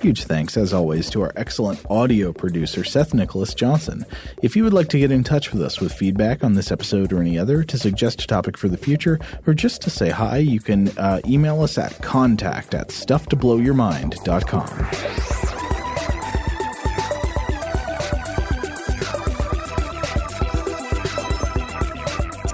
Huge 0.02 0.24
thanks, 0.26 0.58
as 0.58 0.74
always, 0.74 1.10
to 1.12 1.22
our 1.22 1.32
excellent 1.36 1.86
audio 1.90 2.34
producer, 2.34 2.84
Seth 2.84 3.14
Nicholas 3.14 3.54
Johnson. 3.54 4.06
If 4.42 4.56
you 4.56 4.64
would 4.64 4.74
like 4.74 4.90
to 4.90 4.98
get 5.00 5.12
in 5.12 5.24
touch 5.24 5.52
with 5.52 5.62
us 5.62 5.80
with 5.80 5.94
feedback 5.94 6.44
on 6.44 6.54
this 6.54 6.72
episode 6.72 7.14
or 7.14 7.22
any 7.22 7.38
other, 7.40 7.64
to 7.64 7.78
suggest 7.78 8.24
a 8.24 8.28
topic 8.28 8.58
for 8.58 8.68
the 8.68 8.78
future, 8.78 9.20
or 9.48 9.54
just 9.54 9.82
to 9.84 9.90
say 9.90 10.10
hi, 10.10 10.38
you 10.38 10.60
can 10.60 10.90
uh, 10.98 11.22
email 11.28 11.64
us 11.64 11.78
at 11.78 12.02
contact 12.02 12.74
at 12.74 12.90
stufftoblowyourmind.com. 12.90 15.46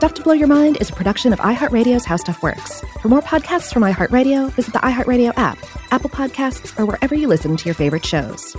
Stuff 0.01 0.15
to 0.15 0.23
Blow 0.23 0.33
Your 0.33 0.47
Mind 0.47 0.81
is 0.81 0.89
a 0.89 0.93
production 0.93 1.31
of 1.31 1.39
iHeartRadio's 1.39 2.05
How 2.05 2.17
Stuff 2.17 2.41
Works. 2.41 2.81
For 3.01 3.07
more 3.09 3.21
podcasts 3.21 3.73
from 3.73 3.81
iHeartRadio, 3.81 4.51
visit 4.51 4.73
the 4.73 4.79
iHeartRadio 4.79 5.33
app, 5.35 5.57
Apple 5.89 6.11
Podcasts, 6.11 6.79
or 6.79 6.85
wherever 6.85 7.15
you 7.15 7.27
listen 7.27 7.57
to 7.57 7.65
your 7.65 7.73
favorite 7.73 8.05
shows. 8.05 8.55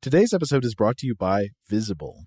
Today's 0.00 0.32
episode 0.32 0.64
is 0.64 0.76
brought 0.76 0.96
to 0.98 1.06
you 1.08 1.16
by 1.16 1.48
Visible. 1.68 2.26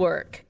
work. 0.00 0.44